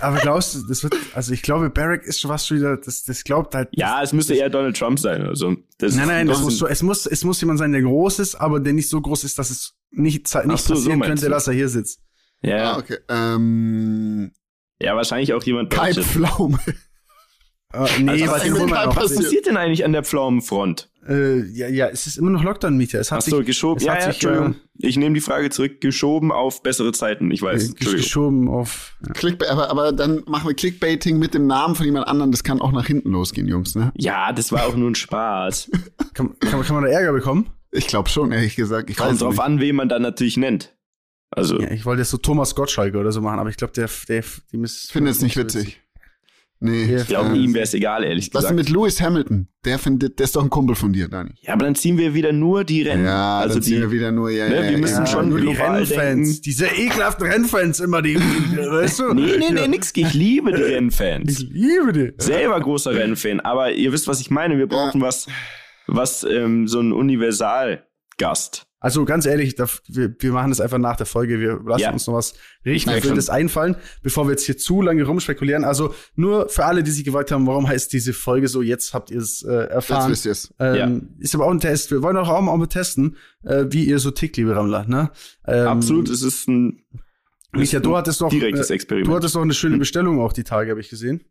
Aber 0.00 0.18
glaubst 0.18 0.54
du, 0.54 0.66
das 0.66 0.82
wird, 0.82 0.94
also 1.14 1.32
ich 1.32 1.42
glaube, 1.42 1.70
Barrack 1.70 2.04
ist 2.04 2.20
schon 2.20 2.30
was 2.30 2.46
schon 2.46 2.58
wieder, 2.58 2.76
das, 2.76 3.04
das 3.04 3.24
glaubt 3.24 3.54
halt. 3.54 3.68
Ja, 3.72 4.02
es 4.02 4.12
müsste 4.12 4.34
eher 4.34 4.50
Donald 4.50 4.76
Trump 4.76 4.98
sein, 4.98 5.22
also. 5.22 5.56
Das 5.78 5.94
Nein, 5.94 6.08
nein, 6.08 6.26
das 6.26 6.38
das 6.38 6.44
muss 6.44 6.58
so, 6.58 6.66
es 6.66 6.82
muss, 6.82 7.06
es 7.06 7.24
muss 7.24 7.40
jemand 7.40 7.58
sein, 7.58 7.72
der 7.72 7.82
groß 7.82 8.18
ist, 8.18 8.34
aber 8.34 8.60
der 8.60 8.72
nicht 8.72 8.88
so 8.88 9.00
groß 9.00 9.24
ist, 9.24 9.38
dass 9.38 9.50
es 9.50 9.74
nicht, 9.90 10.18
nicht 10.22 10.28
so, 10.34 10.44
so 10.44 10.74
passieren 10.74 10.98
meinst 10.98 11.08
könnte, 11.08 11.24
du. 11.26 11.30
dass 11.30 11.46
er 11.46 11.54
hier 11.54 11.68
sitzt. 11.68 12.00
ja, 12.42 12.72
Ah, 12.72 12.78
okay. 12.78 12.98
Ähm, 13.08 14.32
ja, 14.80 14.96
wahrscheinlich 14.96 15.32
auch 15.32 15.42
jemand 15.42 15.72
Deutsches. 15.76 16.06
Pflaume. 16.06 16.58
Äh, 17.72 17.86
nee, 18.00 18.28
Also, 18.28 18.70
was 18.70 18.96
was 18.96 19.14
passiert 19.16 19.46
denn 19.46 19.56
eigentlich 19.56 19.84
an 19.84 19.92
der 19.92 20.04
Pflaumenfront? 20.04 20.90
Äh, 21.08 21.44
ja, 21.50 21.68
ja, 21.68 21.88
es 21.88 22.06
ist 22.06 22.16
immer 22.18 22.30
noch 22.30 22.42
Lockdown, 22.42 22.76
Mieter. 22.76 22.98
Es 23.00 23.12
hat 23.12 23.18
Ach 23.22 23.28
so, 23.28 23.36
sich, 23.38 23.46
geschoben. 23.46 23.78
es 23.78 23.84
Ja, 23.84 23.92
hat 23.92 24.00
ja, 24.00 24.06
sich, 24.06 24.14
Entschuldigung. 24.22 24.56
Ich 24.78 24.96
nehme 24.96 25.14
die 25.14 25.20
Frage 25.20 25.50
zurück. 25.50 25.80
Geschoben 25.80 26.32
auf 26.32 26.62
bessere 26.62 26.92
Zeiten. 26.92 27.30
Ich 27.30 27.40
äh, 27.42 27.46
weiß. 27.46 27.68
Entschuldigung. 27.70 27.96
geschoben 28.02 28.48
auf. 28.48 28.96
Ja. 29.06 29.12
Clickbait, 29.12 29.48
aber, 29.50 29.70
aber 29.70 29.92
dann 29.92 30.22
machen 30.26 30.48
wir 30.48 30.54
Clickbaiting 30.54 31.18
mit 31.18 31.34
dem 31.34 31.46
Namen 31.46 31.74
von 31.74 31.84
jemand 31.86 32.08
anderem. 32.08 32.30
Das 32.30 32.42
kann 32.44 32.60
auch 32.60 32.72
nach 32.72 32.86
hinten 32.86 33.10
losgehen, 33.10 33.46
Jungs, 33.48 33.74
ne? 33.74 33.92
Ja, 33.96 34.32
das 34.32 34.50
war 34.52 34.66
auch 34.66 34.76
nur 34.76 34.90
ein 34.90 34.94
Spaß. 34.94 35.70
Kann, 36.14 36.38
kann, 36.38 36.52
man- 36.58 36.62
kann 36.66 36.74
man 36.76 36.84
da 36.84 36.90
Ärger 36.90 37.12
bekommen? 37.12 37.50
Ich 37.72 37.86
glaube 37.88 38.08
schon, 38.08 38.30
ehrlich 38.32 38.54
gesagt. 38.56 38.88
Ich 38.88 38.96
Kommt 38.96 39.20
drauf 39.20 39.32
nicht. 39.32 39.40
an, 39.42 39.60
wen 39.60 39.74
man 39.76 39.88
dann 39.88 40.02
natürlich 40.02 40.36
nennt. 40.36 40.74
Also, 41.30 41.60
Ja, 41.60 41.70
ich 41.72 41.84
wollte 41.84 42.02
jetzt 42.02 42.10
so 42.12 42.18
Thomas 42.18 42.54
Gottschalk 42.54 42.94
oder 42.94 43.10
so 43.10 43.20
machen, 43.20 43.40
aber 43.40 43.50
ich 43.50 43.56
glaube, 43.56 43.72
der, 43.72 43.88
der, 44.08 44.22
die 44.52 44.56
miss- 44.56 44.84
Ich 44.84 44.92
finde 44.92 45.10
es 45.10 45.20
nicht 45.20 45.36
witzig. 45.36 45.80
Nee. 46.64 46.86
Ja, 46.86 46.96
ich 47.02 47.06
glaube, 47.08 47.36
ihm 47.36 47.52
wäre 47.52 47.64
es 47.64 47.74
egal, 47.74 48.04
ehrlich 48.04 48.30
Was 48.32 48.44
ist 48.44 48.50
gesagt. 48.50 48.56
mit 48.56 48.70
Lewis 48.70 48.98
Hamilton? 49.02 49.48
Der 49.66 49.78
findet, 49.78 50.18
der 50.18 50.24
ist 50.24 50.34
doch 50.34 50.42
ein 50.42 50.48
Kumpel 50.48 50.74
von 50.74 50.94
dir, 50.94 51.08
Dani. 51.08 51.32
Ja, 51.42 51.52
aber 51.52 51.66
dann 51.66 51.74
ziehen 51.74 51.98
wir 51.98 52.14
wieder 52.14 52.32
nur 52.32 52.64
die 52.64 52.82
Rennen. 52.82 53.04
Ja, 53.04 53.40
also 53.40 53.56
dann 53.56 53.62
die, 53.62 53.68
ziehen 53.68 53.80
wir 53.82 53.90
wieder 53.90 54.12
nur, 54.12 54.30
ja, 54.30 54.48
ne, 54.48 54.56
ja, 54.56 54.62
wir 54.62 54.70
ja, 54.72 54.78
müssen 54.78 55.04
ja. 55.04 55.06
schon 55.06 55.28
nur 55.28 55.42
die 55.42 55.48
Rennfans, 55.48 56.40
diese 56.40 56.66
ekelhaften 56.66 57.26
Rennfans 57.26 57.80
immer, 57.80 58.00
die, 58.00 58.16
weißt 58.16 59.00
du? 59.00 59.12
Nee, 59.12 59.36
nee, 59.38 59.50
nee, 59.52 59.68
nix. 59.68 59.92
Ich 59.94 60.14
liebe 60.14 60.52
die 60.52 60.62
Ich 60.62 60.72
Rennfans. 60.72 61.40
liebe 61.40 61.92
die. 61.92 62.12
Selber 62.16 62.58
großer 62.58 62.94
Rennfan. 62.94 63.40
Aber 63.40 63.72
ihr 63.72 63.92
wisst, 63.92 64.08
was 64.08 64.20
ich 64.20 64.30
meine. 64.30 64.56
Wir 64.56 64.66
brauchen 64.66 65.02
was, 65.02 65.26
was 65.86 66.24
ähm, 66.24 66.66
so 66.66 66.80
ein 66.80 66.92
Universalgast. 66.92 68.66
Also 68.84 69.06
ganz 69.06 69.24
ehrlich, 69.24 69.54
da, 69.54 69.66
wir, 69.88 70.14
wir 70.18 70.32
machen 70.32 70.50
das 70.50 70.60
einfach 70.60 70.76
nach 70.76 70.96
der 70.96 71.06
Folge. 71.06 71.40
Wir 71.40 71.58
lassen 71.64 71.80
Ja. 71.80 71.92
uns 71.92 72.06
noch 72.06 72.12
was 72.14 72.34
richtig 72.66 73.02
Wildes 73.02 73.30
einfallen, 73.30 73.76
bevor 74.02 74.26
wir 74.26 74.32
jetzt 74.32 74.44
hier 74.44 74.58
zu 74.58 74.82
lange 74.82 75.04
rumspekulieren. 75.04 75.64
Also 75.64 75.94
nur 76.16 76.50
für 76.50 76.66
alle, 76.66 76.82
die 76.82 76.90
sich 76.90 77.02
gefragt 77.02 77.30
haben, 77.32 77.46
warum 77.46 77.66
heißt 77.66 77.90
diese 77.94 78.12
Folge 78.12 78.46
so, 78.46 78.60
jetzt 78.60 78.92
habt 78.92 79.10
ihr 79.10 79.20
es 79.20 79.42
äh, 79.42 79.52
Jetzt 79.62 79.70
erfahren. 79.72 80.10
wisst 80.10 80.26
ihr 80.26 80.32
es. 80.32 80.52
Ähm, 80.58 81.14
Ist 81.18 81.34
aber 81.34 81.46
auch 81.46 81.50
ein 81.50 81.60
Test. 81.60 81.92
Wir 81.92 82.02
wollen 82.02 82.18
auch, 82.18 82.28
auch 82.28 82.42
mal 82.42 82.66
testen, 82.66 83.16
äh, 83.42 83.64
wie 83.70 83.84
ihr 83.86 83.98
so 83.98 84.10
tickt, 84.10 84.36
liebe 84.36 84.54
Rammler. 84.54 84.84
Ne? 84.86 85.10
Ähm, 85.46 85.66
Absolut, 85.66 86.10
es 86.10 86.20
ist 86.20 86.46
ein, 86.48 86.82
Micha, 87.52 87.80
du 87.80 87.96
hattest 87.96 88.20
doch, 88.20 88.28
direktes 88.28 88.68
äh, 88.68 88.74
Experiment. 88.74 89.08
du 89.08 89.14
hattest 89.16 89.34
doch 89.34 89.40
eine 89.40 89.54
schöne 89.54 89.78
Bestellung 89.78 90.20
auch 90.20 90.34
die 90.34 90.44
Tage, 90.44 90.70
habe 90.72 90.80
ich 90.82 90.90
gesehen. 90.90 91.24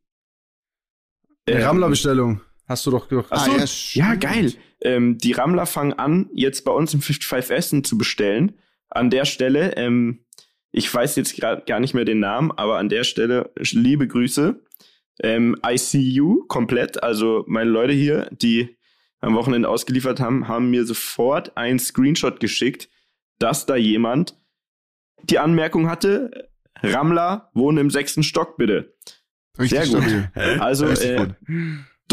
Eine 1.46 1.60
Ähm, 1.60 1.66
Rammler-Bestellung. 1.68 2.42
Hast 2.66 2.86
du 2.86 2.92
doch 2.92 3.08
gemacht. 3.10 3.28
Ach 3.30 3.46
so, 3.46 3.52
Ah, 3.52 3.58
ja, 3.58 4.10
ja, 4.10 4.16
geil. 4.16 4.54
Ähm, 4.82 5.18
die 5.18 5.34
Rammler 5.34 5.66
fangen 5.66 5.94
an, 5.94 6.30
jetzt 6.34 6.64
bei 6.66 6.72
uns 6.72 6.94
im 6.94 7.02
55 7.02 7.56
Essen 7.56 7.84
zu 7.84 7.98
bestellen. 7.98 8.54
An 8.90 9.10
der 9.10 9.26
Stelle, 9.26 9.76
ähm, 9.76 10.26
ich 10.72 10.94
weiß 10.94 11.16
jetzt 11.16 11.36
gerade 11.36 11.64
gar 11.66 11.80
nicht 11.80 11.94
mehr 11.94 12.06
den 12.06 12.20
Namen, 12.20 12.52
aber 12.52 12.78
an 12.78 12.90
der 12.90 13.04
Stelle 13.04 13.52
liebe 13.58 14.08
Grüße. 14.08 14.62
Ähm, 15.22 15.56
I 15.66 15.78
see 15.78 16.00
you 16.02 16.46
komplett. 16.48 17.04
Also 17.04 17.44
meine 17.48 17.70
Leute 17.70 17.94
hier, 17.94 18.30
die 18.32 18.78
am 19.20 19.36
Wochenende 19.36 19.70
ausgeliefert 19.70 20.20
haben, 20.20 20.48
haben 20.48 20.70
mir 20.70 20.86
sofort 20.86 21.56
einen 21.56 21.80
Screenshot 21.80 22.40
geschickt, 22.40 22.90
dass 23.40 23.66
da 23.66 23.76
jemand 23.76 24.38
die 25.24 25.40
Anmerkung 25.40 25.90
hatte, 25.90 26.50
Rammler 26.82 27.50
wohnen 27.54 27.78
im 27.78 27.90
sechsten 27.90 28.24
Stock 28.24 28.58
bitte. 28.58 28.94
Richtig 29.58 29.80
Sehr 29.80 29.88
gut. 29.88 30.04
stabil. 30.10 30.60
Also 30.60 30.88
Richtig 30.88 31.10
äh, 31.12 31.28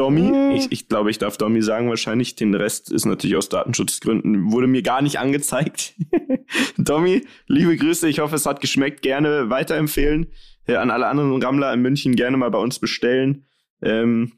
Domi. 0.00 0.56
Ich, 0.56 0.72
ich 0.72 0.88
glaube, 0.88 1.10
ich 1.10 1.18
darf 1.18 1.36
Domi 1.36 1.60
sagen 1.60 1.90
wahrscheinlich. 1.90 2.34
Den 2.34 2.54
Rest 2.54 2.90
ist 2.90 3.04
natürlich 3.04 3.36
aus 3.36 3.50
Datenschutzgründen, 3.50 4.50
wurde 4.50 4.66
mir 4.66 4.82
gar 4.82 5.02
nicht 5.02 5.18
angezeigt. 5.20 5.94
Domi, 6.78 7.26
liebe 7.46 7.76
Grüße. 7.76 8.08
Ich 8.08 8.20
hoffe, 8.20 8.36
es 8.36 8.46
hat 8.46 8.60
geschmeckt. 8.60 9.02
Gerne 9.02 9.50
weiterempfehlen. 9.50 10.32
Äh, 10.66 10.76
an 10.76 10.90
alle 10.90 11.06
anderen 11.06 11.42
Rammler 11.42 11.72
in 11.74 11.82
München 11.82 12.16
gerne 12.16 12.36
mal 12.38 12.50
bei 12.50 12.58
uns 12.58 12.78
bestellen. 12.78 13.46
Ähm, 13.82 14.32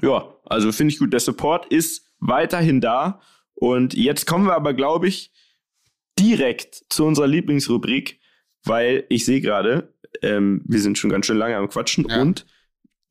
ja, 0.00 0.32
also 0.44 0.70
finde 0.70 0.92
ich 0.92 1.00
gut. 1.00 1.12
Der 1.12 1.20
Support 1.20 1.66
ist 1.66 2.06
weiterhin 2.20 2.80
da. 2.80 3.20
Und 3.54 3.94
jetzt 3.94 4.26
kommen 4.26 4.46
wir 4.46 4.54
aber, 4.54 4.74
glaube 4.74 5.08
ich, 5.08 5.32
direkt 6.18 6.84
zu 6.88 7.04
unserer 7.04 7.26
Lieblingsrubrik, 7.26 8.20
weil 8.64 9.04
ich 9.08 9.24
sehe 9.24 9.40
gerade, 9.40 9.92
ähm, 10.22 10.62
wir 10.66 10.80
sind 10.80 10.98
schon 10.98 11.10
ganz 11.10 11.26
schön 11.26 11.36
lange 11.36 11.56
am 11.56 11.68
Quatschen 11.68 12.06
Ja. 12.08 12.20
und 12.22 12.46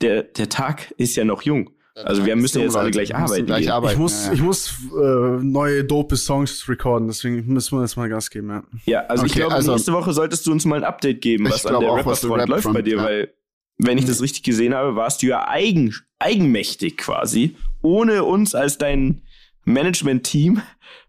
der, 0.01 0.23
der 0.23 0.49
Tag 0.49 0.93
ist 0.97 1.15
ja 1.15 1.23
noch 1.23 1.43
jung. 1.43 1.69
Also 1.95 2.25
wir 2.25 2.35
müssen 2.35 2.61
jetzt 2.61 2.75
alle 2.75 2.89
gleich 2.91 3.09
Wir 3.09 3.19
müssen 3.19 3.31
arbeiten. 3.33 3.45
Gleich 3.45 3.71
arbeiten. 3.71 3.93
Ich 3.93 3.99
muss, 3.99 4.25
ja, 4.25 4.33
ich 4.33 4.41
muss 4.41 4.73
äh, 4.99 5.43
neue 5.43 5.83
dope 5.83 6.15
Songs 6.17 6.67
recorden, 6.67 7.07
deswegen 7.07 7.45
müssen 7.47 7.77
wir 7.77 7.81
jetzt 7.83 7.95
mal 7.97 8.09
Gas 8.09 8.29
geben, 8.31 8.49
ja. 8.49 8.63
Ja, 8.85 8.99
also 9.05 9.25
ich 9.25 9.31
Okay, 9.31 9.39
glaube, 9.41 9.55
also- 9.55 9.73
nächste 9.73 9.93
Woche 9.93 10.11
solltest 10.13 10.47
du 10.47 10.51
uns 10.51 10.65
mal 10.65 10.77
ein 10.77 10.83
Update 10.83 11.21
geben, 11.21 11.45
Ich 11.45 11.53
was 11.53 11.65
an 11.67 11.79
der 11.81 11.89
auch, 11.91 11.97
Rapperfront 11.97 12.39
der 12.39 12.47
läuft 12.47 12.63
bei 12.63 12.69
Rapfront, 12.69 12.87
dir, 12.87 12.97
ja. 12.97 13.03
weil, 13.03 13.33
wenn 13.77 13.97
ich 13.99 14.05
das 14.05 14.21
richtig 14.21 14.41
gesehen 14.43 14.73
habe, 14.73 14.95
warst 14.95 15.21
du 15.21 15.27
ja 15.27 15.47
eigen, 15.47 15.93
eigenmächtig 16.19 16.97
quasi. 16.97 17.55
Ohne 17.83 18.23
uns 18.23 18.55
als 18.55 18.77
dein 18.79 19.21
Management-Team 19.65 20.61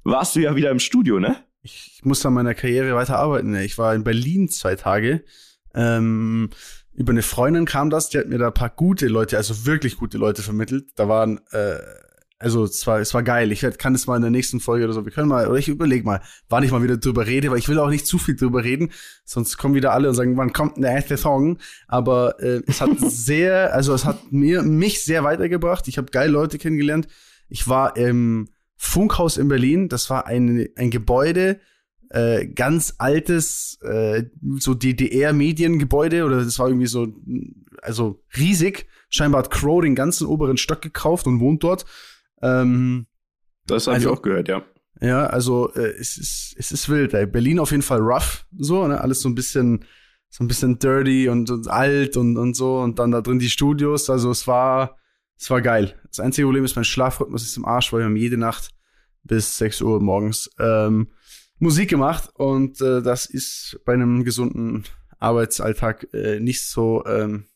warst 0.03 0.37
du 0.37 0.41
ja 0.41 0.55
wieder 0.57 0.71
im 0.71 0.81
Studio, 0.81 1.19
ne? 1.19 1.37
Ich 1.63 2.01
muss 2.05 2.25
an 2.27 2.35
meiner 2.35 2.55
Karriere 2.55 2.95
weiter 2.95 3.19
arbeiten. 3.19 3.53
ne. 3.53 3.65
Ich 3.65 3.79
war 3.79 3.95
in 3.95 4.05
Berlin 4.05 4.49
zwei 4.51 4.75
Tage. 4.77 5.25
Ähm, 5.75 6.51
über 6.95 7.11
eine 7.11 7.23
Freundin 7.23 7.65
kam 7.65 7.91
das, 7.91 8.09
die 8.09 8.19
hat 8.19 8.29
mir 8.29 8.39
da 8.39 8.49
ein 8.49 8.55
paar 8.55 8.71
gute 8.71 9.09
Leute, 9.09 9.37
also 9.37 9.67
wirklich 9.67 9.97
gute 9.97 10.19
Leute 10.19 10.43
vermittelt. 10.43 10.87
Da 10.97 11.09
waren, 11.09 11.41
äh, 11.51 11.77
also 12.39 12.65
es 12.65 12.87
war, 12.87 13.01
es 13.01 13.15
war 13.15 13.23
geil. 13.23 13.51
Ich 13.53 13.63
werd- 13.63 13.79
kann 13.79 13.95
es 13.95 14.07
mal 14.07 14.17
in 14.17 14.23
der 14.23 14.31
nächsten 14.31 14.61
Folge 14.61 14.85
oder 14.85 14.93
so, 14.93 15.05
wir 15.05 15.13
können 15.13 15.29
mal, 15.29 15.47
oder 15.49 15.59
ich 15.59 15.69
überlege 15.69 16.05
mal, 16.05 16.21
wann 16.49 16.63
ich 16.63 16.71
mal 16.71 16.83
wieder 16.83 16.97
drüber 16.97 17.27
rede, 17.27 17.51
weil 17.51 17.59
ich 17.59 17.69
will 17.69 17.79
auch 17.79 17.89
nicht 17.91 18.07
zu 18.07 18.19
viel 18.19 18.37
drüber 18.37 18.63
reden, 18.65 18.91
sonst 19.25 19.57
kommen 19.57 19.75
wieder 19.75 19.93
alle 19.93 20.09
und 20.09 20.15
sagen, 20.15 20.37
wann 20.37 20.53
kommt 20.53 20.77
der 20.77 20.93
erste 20.93 21.17
Song? 21.17 21.59
Aber 21.89 22.41
äh, 22.41 22.63
es 22.67 22.81
hat 22.81 22.91
sehr, 22.99 23.73
also 23.75 23.95
es 23.95 24.05
hat 24.05 24.33
mir 24.33 24.63
mich 24.63 25.05
sehr 25.05 25.25
weitergebracht. 25.25 25.89
Ich 25.89 25.99
habe 25.99 26.11
geile 26.11 26.33
Leute 26.33 26.59
kennengelernt. 26.59 27.09
Ich 27.49 27.67
war 27.69 27.97
im 27.97 28.49
Funkhaus 28.77 29.37
in 29.37 29.49
Berlin. 29.49 29.89
Das 29.89 30.11
war 30.11 30.27
ein, 30.27 30.69
ein 30.77 30.91
Gebäude, 30.91 31.61
äh, 32.11 32.47
ganz 32.47 32.95
altes, 32.99 33.79
äh, 33.83 34.25
so 34.59 34.75
DDR-Mediengebäude 34.75 36.25
oder 36.25 36.43
das 36.45 36.59
war 36.59 36.69
irgendwie 36.69 36.87
so, 36.87 37.09
also 37.83 38.23
riesig. 38.37 38.87
Scheinbar 39.09 39.41
hat 39.45 39.51
Crow 39.51 39.83
den 39.83 39.95
ganzen 39.95 40.27
oberen 40.27 40.57
Stock 40.57 40.83
gekauft 40.83 41.27
und 41.27 41.41
wohnt 41.41 41.63
dort. 41.63 41.85
Ähm, 42.43 43.07
Das 43.67 43.87
habe 43.87 43.97
Also- 43.97 44.11
ich 44.11 44.17
auch 44.19 44.23
gehört, 44.23 44.49
ja. 44.49 44.63
ja, 45.01 45.27
also 45.27 45.73
äh, 45.75 45.95
es 45.99 46.17
ist 46.19 46.55
es 46.59 46.71
ist 46.73 46.89
wild. 46.89 47.15
Ey. 47.15 47.27
Berlin 47.27 47.59
auf 47.59 47.71
jeden 47.71 47.83
Fall 47.83 48.01
rough, 48.01 48.45
so 48.59 48.87
ne, 48.87 49.01
alles 49.01 49.21
so 49.21 49.29
ein 49.29 49.35
bisschen 49.35 49.85
so 50.29 50.43
ein 50.45 50.49
bisschen 50.49 50.79
dirty 50.81 51.29
und, 51.29 51.49
und 51.51 51.69
alt 51.69 52.17
und 52.17 52.37
und 52.37 52.55
so 52.57 52.81
und 52.81 52.99
dann 52.99 53.13
da 53.13 53.21
drin 53.23 53.39
die 53.39 53.49
Studios. 53.49 54.11
Also 54.11 54.31
es 54.31 54.47
war 54.47 54.97
es 55.39 55.49
war 55.49 55.63
geil. 55.63 55.95
Das 56.09 56.21
einzige 56.21 56.47
Problem 56.47 56.65
ist, 56.65 56.77
mein 56.77 56.85
Schlafrhythmus 56.85 57.43
ist 57.45 57.57
im 57.57 57.65
Arsch, 57.65 57.93
weil 57.93 58.01
wir 58.01 58.07
haben 58.07 58.17
jede 58.17 58.37
Nacht 58.37 58.71
bis 59.23 59.57
6 59.59 59.81
Uhr 59.81 60.01
morgens 60.03 60.51
ähm, 60.59 61.09
Musik 61.59 61.89
gemacht 61.91 62.31
und 62.35 62.81
äh, 62.81 63.03
das 63.03 63.27
ist 63.27 63.81
bei 63.85 63.95
einem 63.95 64.25
gesunden 64.25 64.85
Arbeitsalltag 65.19 66.07
äh, 66.13 66.41
nicht 66.41 66.63
so 66.67 67.05
ähm, 67.07 67.47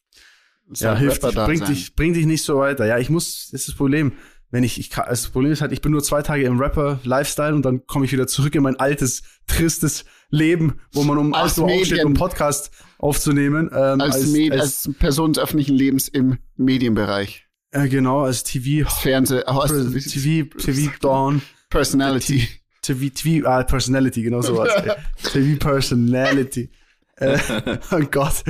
ja, 0.74 0.96
hilft 0.96 1.22
dich, 1.24 1.34
bringt 1.34 1.58
sein. 1.66 1.74
dich, 1.74 1.94
bringt 1.94 2.16
dich 2.16 2.26
nicht 2.26 2.44
so 2.44 2.58
weiter. 2.58 2.86
Ja, 2.86 2.98
ich 2.98 3.10
muss, 3.10 3.48
das 3.50 3.60
ist 3.62 3.68
das 3.68 3.74
Problem. 3.74 4.12
Wenn 4.50 4.64
ich, 4.64 4.78
ich 4.80 4.88
kann, 4.88 5.04
das 5.08 5.28
Problem 5.28 5.52
ist 5.52 5.60
halt, 5.60 5.72
ich 5.72 5.82
bin 5.82 5.92
nur 5.92 6.02
zwei 6.02 6.22
Tage 6.22 6.44
im 6.44 6.58
Rapper-Lifestyle 6.58 7.54
und 7.54 7.62
dann 7.66 7.86
komme 7.86 8.06
ich 8.06 8.12
wieder 8.12 8.26
zurück 8.26 8.54
in 8.54 8.62
mein 8.62 8.76
altes, 8.76 9.22
tristes 9.46 10.06
Leben, 10.30 10.80
wo 10.92 11.02
man 11.04 11.18
um 11.18 11.34
Als 11.34 11.52
8 11.52 11.58
Uhr 11.58 11.64
aufsteht, 11.72 12.04
um 12.04 12.14
Podcast 12.14 12.70
aufzunehmen. 12.98 13.68
Ähm, 13.74 14.00
Als, 14.00 14.26
Med 14.28 14.52
als, 14.52 14.88
Person 14.98 15.34
des 15.34 15.42
öffentlichen 15.42 15.74
Lebens 15.74 16.08
im 16.08 16.38
Medienbereich. 16.56 17.46
äh, 17.72 17.88
genau, 17.88 18.20
als 18.22 18.42
TV, 18.42 18.88
Fernseh, 18.88 19.40
Pers- 19.42 20.10
TV, 20.10 20.48
TV 20.56 20.92
Dawn, 21.00 21.42
Personality. 21.68 22.48
TV, 22.88 23.10
TV, 23.14 23.46
ah, 23.46 23.62
Personality, 23.62 24.22
genau 24.22 24.40
sowas. 24.40 24.70
TV 25.32 25.58
Personality. 25.58 26.70
äh, 27.16 27.38
oh 27.90 28.00
Gott. 28.10 28.44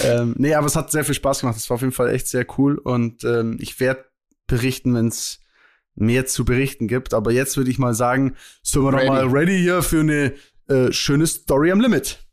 Ähm, 0.00 0.34
nee, 0.36 0.54
aber 0.54 0.66
es 0.66 0.76
hat 0.76 0.90
sehr 0.90 1.04
viel 1.04 1.14
Spaß 1.14 1.40
gemacht. 1.40 1.56
Es 1.56 1.68
war 1.70 1.76
auf 1.76 1.80
jeden 1.80 1.92
Fall 1.92 2.10
echt 2.10 2.28
sehr 2.28 2.46
cool 2.58 2.78
und 2.78 3.24
ähm, 3.24 3.56
ich 3.60 3.80
werde 3.80 4.04
berichten, 4.46 4.94
wenn 4.94 5.08
es 5.08 5.40
mehr 5.94 6.26
zu 6.26 6.44
berichten 6.44 6.86
gibt. 6.86 7.14
Aber 7.14 7.32
jetzt 7.32 7.56
würde 7.56 7.70
ich 7.70 7.78
mal 7.78 7.94
sagen, 7.94 8.36
sind 8.62 8.82
wir 8.82 8.92
doch 8.92 8.98
Ready. 8.98 9.08
mal 9.08 9.26
ready 9.26 9.58
hier 9.58 9.82
für 9.82 10.00
eine 10.00 10.34
äh, 10.68 10.92
schöne 10.92 11.26
Story 11.26 11.72
am 11.72 11.80
Limit. 11.80 12.27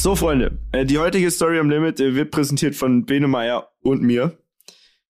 So, 0.00 0.14
Freunde, 0.14 0.60
äh, 0.70 0.86
die 0.86 0.98
heutige 0.98 1.28
Story 1.28 1.58
am 1.58 1.68
Limit 1.68 1.98
äh, 1.98 2.14
wird 2.14 2.30
präsentiert 2.30 2.76
von 2.76 3.04
Bene 3.04 3.26
Meyer 3.26 3.72
und 3.80 4.00
mir. 4.00 4.38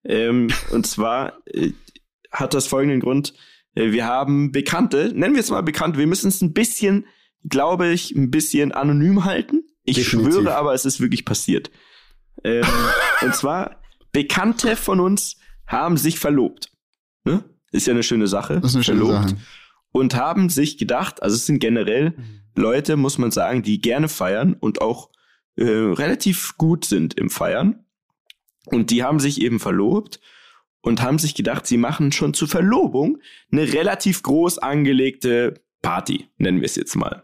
Ähm, 0.03 0.49
und 0.71 0.85
zwar 0.85 1.37
äh, 1.45 1.71
hat 2.29 2.53
das 2.53 2.67
folgenden 2.67 2.99
Grund. 2.99 3.33
Wir 3.75 4.05
haben 4.05 4.51
Bekannte, 4.51 5.13
nennen 5.15 5.35
wir 5.35 5.39
es 5.39 5.49
mal 5.49 5.63
bekannt, 5.63 5.97
wir 5.97 6.05
müssen 6.05 6.27
es 6.27 6.41
ein 6.41 6.51
bisschen, 6.51 7.05
glaube 7.47 7.87
ich, 7.87 8.11
ein 8.11 8.29
bisschen 8.29 8.73
anonym 8.73 9.23
halten. 9.23 9.63
Ich 9.83 9.95
Definitiv. 9.95 10.33
schwöre 10.33 10.55
aber, 10.57 10.73
es 10.73 10.83
ist 10.83 10.99
wirklich 10.99 11.23
passiert. 11.23 11.71
Ähm, 12.43 12.65
und 13.21 13.33
zwar, 13.33 13.81
Bekannte 14.11 14.75
von 14.75 14.99
uns 14.99 15.37
haben 15.65 15.95
sich 15.95 16.19
verlobt. 16.19 16.73
Ne? 17.23 17.45
Ist 17.71 17.87
ja 17.87 17.93
eine 17.93 18.03
schöne 18.03 18.27
Sache. 18.27 18.59
Das 18.59 18.71
ist 18.71 18.75
eine 18.75 18.83
schöne 18.83 19.05
verlobt 19.05 19.29
Sache. 19.29 19.41
und 19.93 20.15
haben 20.15 20.49
sich 20.49 20.77
gedacht, 20.77 21.23
also 21.23 21.35
es 21.35 21.45
sind 21.45 21.59
generell 21.59 22.17
Leute, 22.55 22.97
muss 22.97 23.17
man 23.17 23.31
sagen, 23.31 23.63
die 23.63 23.81
gerne 23.81 24.09
feiern 24.09 24.55
und 24.59 24.81
auch 24.81 25.09
äh, 25.55 25.63
relativ 25.63 26.57
gut 26.57 26.85
sind 26.85 27.15
im 27.15 27.29
Feiern. 27.29 27.85
Und 28.65 28.91
die 28.91 29.03
haben 29.03 29.19
sich 29.19 29.41
eben 29.41 29.59
verlobt 29.59 30.19
und 30.81 31.01
haben 31.01 31.19
sich 31.19 31.35
gedacht, 31.35 31.65
sie 31.67 31.77
machen 31.77 32.11
schon 32.11 32.33
zur 32.33 32.47
Verlobung 32.47 33.19
eine 33.51 33.73
relativ 33.73 34.23
groß 34.23 34.59
angelegte 34.59 35.55
Party, 35.81 36.27
nennen 36.37 36.61
wir 36.61 36.65
es 36.65 36.75
jetzt 36.75 36.95
mal. 36.95 37.23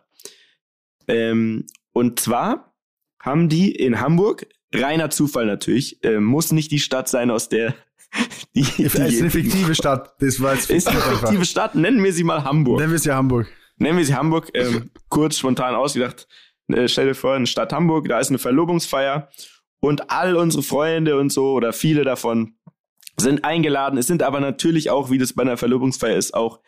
Ähm, 1.07 1.65
und 1.93 2.19
zwar 2.19 2.73
haben 3.19 3.49
die 3.49 3.71
in 3.71 3.99
Hamburg, 3.99 4.47
reiner 4.73 5.09
Zufall 5.09 5.45
natürlich, 5.45 6.03
äh, 6.03 6.19
muss 6.19 6.51
nicht 6.51 6.71
die 6.71 6.79
Stadt 6.79 7.09
sein, 7.09 7.31
aus 7.31 7.49
der 7.49 7.75
die, 8.55 8.61
Es 8.61 8.95
ist 8.95 9.21
eine 9.21 9.29
fiktive 9.29 9.75
Stadt. 9.75 10.15
Das 10.19 10.41
war 10.41 10.55
jetzt 10.55 10.69
ist 10.69 10.87
eine 10.87 10.99
fiktive 10.99 11.45
Stadt, 11.45 11.75
nennen 11.75 12.03
wir 12.03 12.13
sie 12.13 12.23
mal 12.23 12.43
Hamburg. 12.43 12.79
Nennen 12.79 12.91
wir 12.91 12.99
ja 12.99 13.15
Hamburg. 13.15 13.47
Nennen 13.79 13.97
wir 13.97 14.05
sie 14.05 14.15
Hamburg, 14.15 14.51
ähm, 14.53 14.91
kurz 15.09 15.37
spontan 15.37 15.73
ausgedacht. 15.73 16.27
Äh, 16.67 16.87
stell 16.87 17.07
dir 17.07 17.15
vor, 17.15 17.33
eine 17.33 17.47
Stadt 17.47 17.73
Hamburg, 17.73 18.07
da 18.07 18.19
ist 18.19 18.29
eine 18.29 18.37
Verlobungsfeier 18.37 19.29
und 19.79 20.11
all 20.11 20.35
unsere 20.35 20.63
Freunde 20.63 21.17
und 21.17 21.31
so 21.31 21.53
oder 21.53 21.73
viele 21.73 22.03
davon 22.03 22.55
sind 23.17 23.43
eingeladen. 23.43 23.97
Es 23.97 24.07
sind 24.07 24.23
aber 24.23 24.39
natürlich 24.39 24.89
auch, 24.89 25.09
wie 25.09 25.17
das 25.17 25.33
bei 25.33 25.43
einer 25.43 25.57
Verlobungsfeier 25.57 26.15
ist, 26.15 26.33
auch 26.33 26.59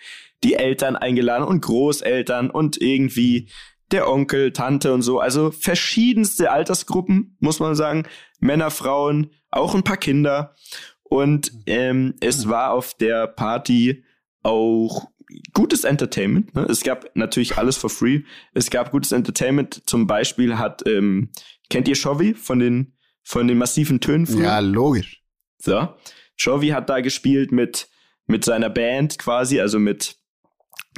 die 0.43 0.55
Eltern 0.55 0.95
eingeladen 0.95 1.45
und 1.45 1.61
Großeltern 1.61 2.49
und 2.49 2.81
irgendwie 2.81 3.49
der 3.91 4.09
Onkel, 4.09 4.53
Tante 4.53 4.93
und 4.93 5.01
so. 5.01 5.19
Also 5.19 5.51
verschiedenste 5.51 6.51
Altersgruppen, 6.51 7.35
muss 7.39 7.59
man 7.59 7.75
sagen. 7.75 8.03
Männer, 8.39 8.71
Frauen, 8.71 9.31
auch 9.49 9.75
ein 9.75 9.83
paar 9.83 9.97
Kinder. 9.97 10.55
Und 11.03 11.51
ähm, 11.65 12.15
es 12.21 12.47
war 12.47 12.71
auf 12.71 12.93
der 12.93 13.27
Party 13.27 14.03
auch 14.43 15.07
gutes 15.53 15.83
Entertainment. 15.83 16.53
Ne? 16.55 16.65
Es 16.69 16.83
gab 16.83 17.09
natürlich 17.15 17.57
alles 17.57 17.77
for 17.77 17.89
free. 17.89 18.21
Es 18.53 18.69
gab 18.69 18.91
gutes 18.91 19.11
Entertainment. 19.11 19.81
Zum 19.85 20.07
Beispiel 20.07 20.57
hat, 20.57 20.87
ähm, 20.87 21.29
kennt 21.69 21.87
ihr 21.87 21.95
Shovi 21.95 22.33
von 22.33 22.59
den, 22.59 22.93
von 23.23 23.47
den 23.47 23.57
massiven 23.57 23.99
Tönen? 23.99 24.25
früher? 24.25 24.43
Ja, 24.43 24.59
logisch. 24.59 25.23
So. 25.57 25.89
Shovi 26.35 26.69
hat 26.69 26.89
da 26.89 27.01
gespielt 27.01 27.51
mit, 27.51 27.87
mit 28.25 28.45
seiner 28.45 28.69
Band 28.69 29.19
quasi, 29.19 29.59
also 29.59 29.79
mit, 29.79 30.15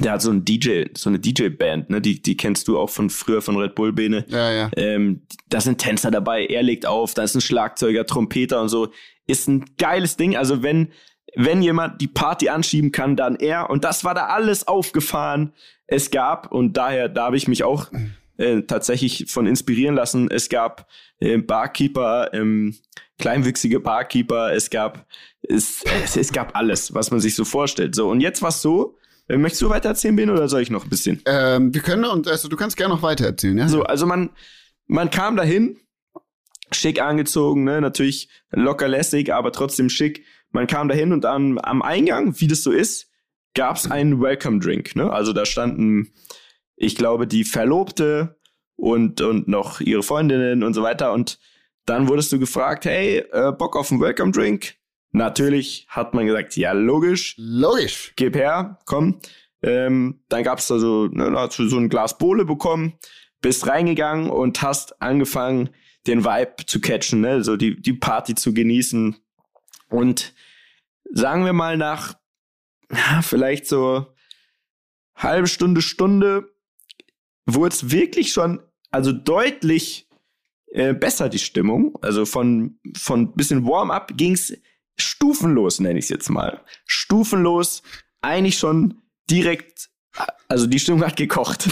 der 0.00 0.12
hat 0.12 0.22
so 0.22 0.30
ein 0.30 0.44
DJ, 0.44 0.84
so 0.96 1.10
eine 1.10 1.18
DJ-Band, 1.18 1.90
ne? 1.90 2.00
Die, 2.00 2.20
die 2.20 2.36
kennst 2.36 2.66
du 2.66 2.78
auch 2.78 2.90
von 2.90 3.10
früher 3.10 3.42
von 3.42 3.56
Red 3.56 3.74
Bull 3.74 3.92
Bene. 3.92 4.24
Ja, 4.28 4.50
ja. 4.50 4.70
Ähm, 4.76 5.26
da 5.48 5.60
sind 5.60 5.78
Tänzer 5.78 6.10
dabei, 6.10 6.46
er 6.46 6.62
legt 6.62 6.86
auf, 6.86 7.14
da 7.14 7.22
ist 7.22 7.34
ein 7.34 7.40
Schlagzeuger, 7.40 8.06
Trompeter 8.06 8.60
und 8.60 8.68
so. 8.68 8.92
Ist 9.26 9.48
ein 9.48 9.64
geiles 9.78 10.16
Ding. 10.16 10.36
Also 10.36 10.62
wenn, 10.62 10.92
wenn 11.36 11.62
jemand 11.62 12.00
die 12.00 12.08
Party 12.08 12.48
anschieben 12.48 12.92
kann, 12.92 13.16
dann 13.16 13.36
er. 13.36 13.70
Und 13.70 13.84
das 13.84 14.04
war 14.04 14.14
da 14.14 14.26
alles 14.26 14.66
aufgefahren. 14.68 15.52
Es 15.86 16.10
gab, 16.10 16.52
und 16.52 16.76
daher, 16.76 17.08
da 17.08 17.26
habe 17.26 17.36
ich 17.36 17.48
mich 17.48 17.64
auch 17.64 17.90
äh, 18.36 18.62
tatsächlich 18.62 19.26
von 19.28 19.46
inspirieren 19.46 19.94
lassen, 19.94 20.30
es 20.30 20.48
gab 20.48 20.88
äh, 21.20 21.38
Barkeeper, 21.38 22.32
ähm, 22.32 22.74
kleinwüchsige 23.18 23.80
Barkeeper, 23.80 24.52
es 24.52 24.70
gab, 24.70 25.06
es, 25.42 25.84
es, 26.04 26.16
es 26.16 26.32
gab 26.32 26.56
alles, 26.56 26.94
was 26.94 27.10
man 27.10 27.20
sich 27.20 27.34
so 27.34 27.44
vorstellt. 27.44 27.94
So, 27.94 28.08
und 28.08 28.20
jetzt 28.20 28.42
war 28.42 28.50
so, 28.50 28.96
Äh, 29.28 29.38
Möchtest 29.38 29.62
du 29.62 29.70
weiter 29.70 29.88
erzählen, 29.88 30.16
Ben, 30.16 30.30
oder 30.30 30.48
soll 30.48 30.60
ich 30.62 30.70
noch 30.70 30.84
ein 30.84 30.90
bisschen? 30.90 31.22
Ähm, 31.26 31.72
wir 31.72 31.80
können 31.80 32.04
und 32.04 32.28
also 32.28 32.48
du 32.48 32.56
kannst 32.56 32.76
gerne 32.76 32.94
noch 32.94 33.02
weiter 33.02 33.24
erzählen, 33.24 33.56
ja? 33.56 33.68
So, 33.68 33.82
also 33.82 34.04
man, 34.06 34.30
man 34.86 35.10
kam 35.10 35.36
dahin, 35.36 35.78
schick 36.72 37.00
angezogen, 37.00 37.64
ne, 37.64 37.80
natürlich 37.80 38.28
locker 38.50 38.88
lässig, 38.88 39.32
aber 39.32 39.50
trotzdem 39.52 39.88
schick. 39.88 40.24
Man 40.54 40.68
kam 40.68 40.86
dahin 40.86 41.12
und 41.12 41.26
am, 41.26 41.58
am 41.58 41.82
Eingang, 41.82 42.40
wie 42.40 42.46
das 42.46 42.62
so 42.62 42.70
ist, 42.70 43.10
gab's 43.54 43.90
einen 43.90 44.20
Welcome 44.22 44.60
Drink, 44.60 44.94
ne? 44.94 45.12
Also 45.12 45.32
da 45.32 45.44
standen, 45.46 46.12
ich 46.76 46.94
glaube, 46.94 47.26
die 47.26 47.42
Verlobte 47.42 48.38
und, 48.76 49.20
und 49.20 49.48
noch 49.48 49.80
ihre 49.80 50.04
Freundinnen 50.04 50.62
und 50.62 50.72
so 50.72 50.84
weiter. 50.84 51.12
Und 51.12 51.40
dann 51.86 52.06
wurdest 52.06 52.30
du 52.30 52.38
gefragt, 52.38 52.84
hey, 52.84 53.24
äh, 53.32 53.50
Bock 53.50 53.74
auf 53.76 53.90
einen 53.90 54.00
Welcome 54.00 54.30
Drink? 54.30 54.76
Natürlich 55.10 55.86
hat 55.88 56.14
man 56.14 56.24
gesagt, 56.24 56.56
ja, 56.56 56.70
logisch, 56.70 57.34
Logisch. 57.36 58.12
gib 58.14 58.36
her, 58.36 58.78
komm. 58.86 59.18
Ähm, 59.60 60.20
dann 60.28 60.44
gab's 60.44 60.68
da 60.68 60.78
so, 60.78 61.06
ne, 61.06 61.32
da 61.32 61.40
hast 61.40 61.58
du 61.58 61.66
so 61.66 61.78
ein 61.78 61.88
Glas 61.88 62.16
Bohle 62.16 62.44
bekommen, 62.44 62.92
bist 63.40 63.66
reingegangen 63.66 64.30
und 64.30 64.62
hast 64.62 65.02
angefangen, 65.02 65.70
den 66.06 66.24
Vibe 66.24 66.66
zu 66.66 66.80
catchen, 66.80 67.22
ne, 67.22 67.42
so 67.42 67.56
die, 67.56 67.80
die 67.80 67.94
Party 67.94 68.36
zu 68.36 68.54
genießen. 68.54 69.16
Und 69.88 70.32
sagen 71.12 71.44
wir 71.44 71.52
mal 71.52 71.76
nach, 71.76 72.14
ja, 72.90 73.22
vielleicht 73.22 73.66
so 73.66 74.06
halbe 75.16 75.46
Stunde, 75.46 75.82
Stunde, 75.82 76.54
wurde 77.46 77.74
es 77.74 77.90
wirklich 77.90 78.32
schon, 78.32 78.60
also 78.90 79.12
deutlich 79.12 80.08
äh, 80.72 80.94
besser 80.94 81.28
die 81.28 81.38
Stimmung. 81.38 81.96
Also 82.02 82.26
von, 82.26 82.78
von 82.96 83.32
bisschen 83.34 83.66
Warm-up 83.66 84.12
ging's 84.16 84.52
stufenlos, 84.96 85.80
nenne 85.80 85.98
ich 85.98 86.06
es 86.06 86.08
jetzt 86.08 86.30
mal. 86.30 86.60
Stufenlos, 86.86 87.82
eigentlich 88.22 88.58
schon 88.58 89.02
direkt, 89.30 89.90
also 90.48 90.66
die 90.66 90.78
Stimmung 90.78 91.04
hat 91.04 91.16
gekocht. 91.16 91.68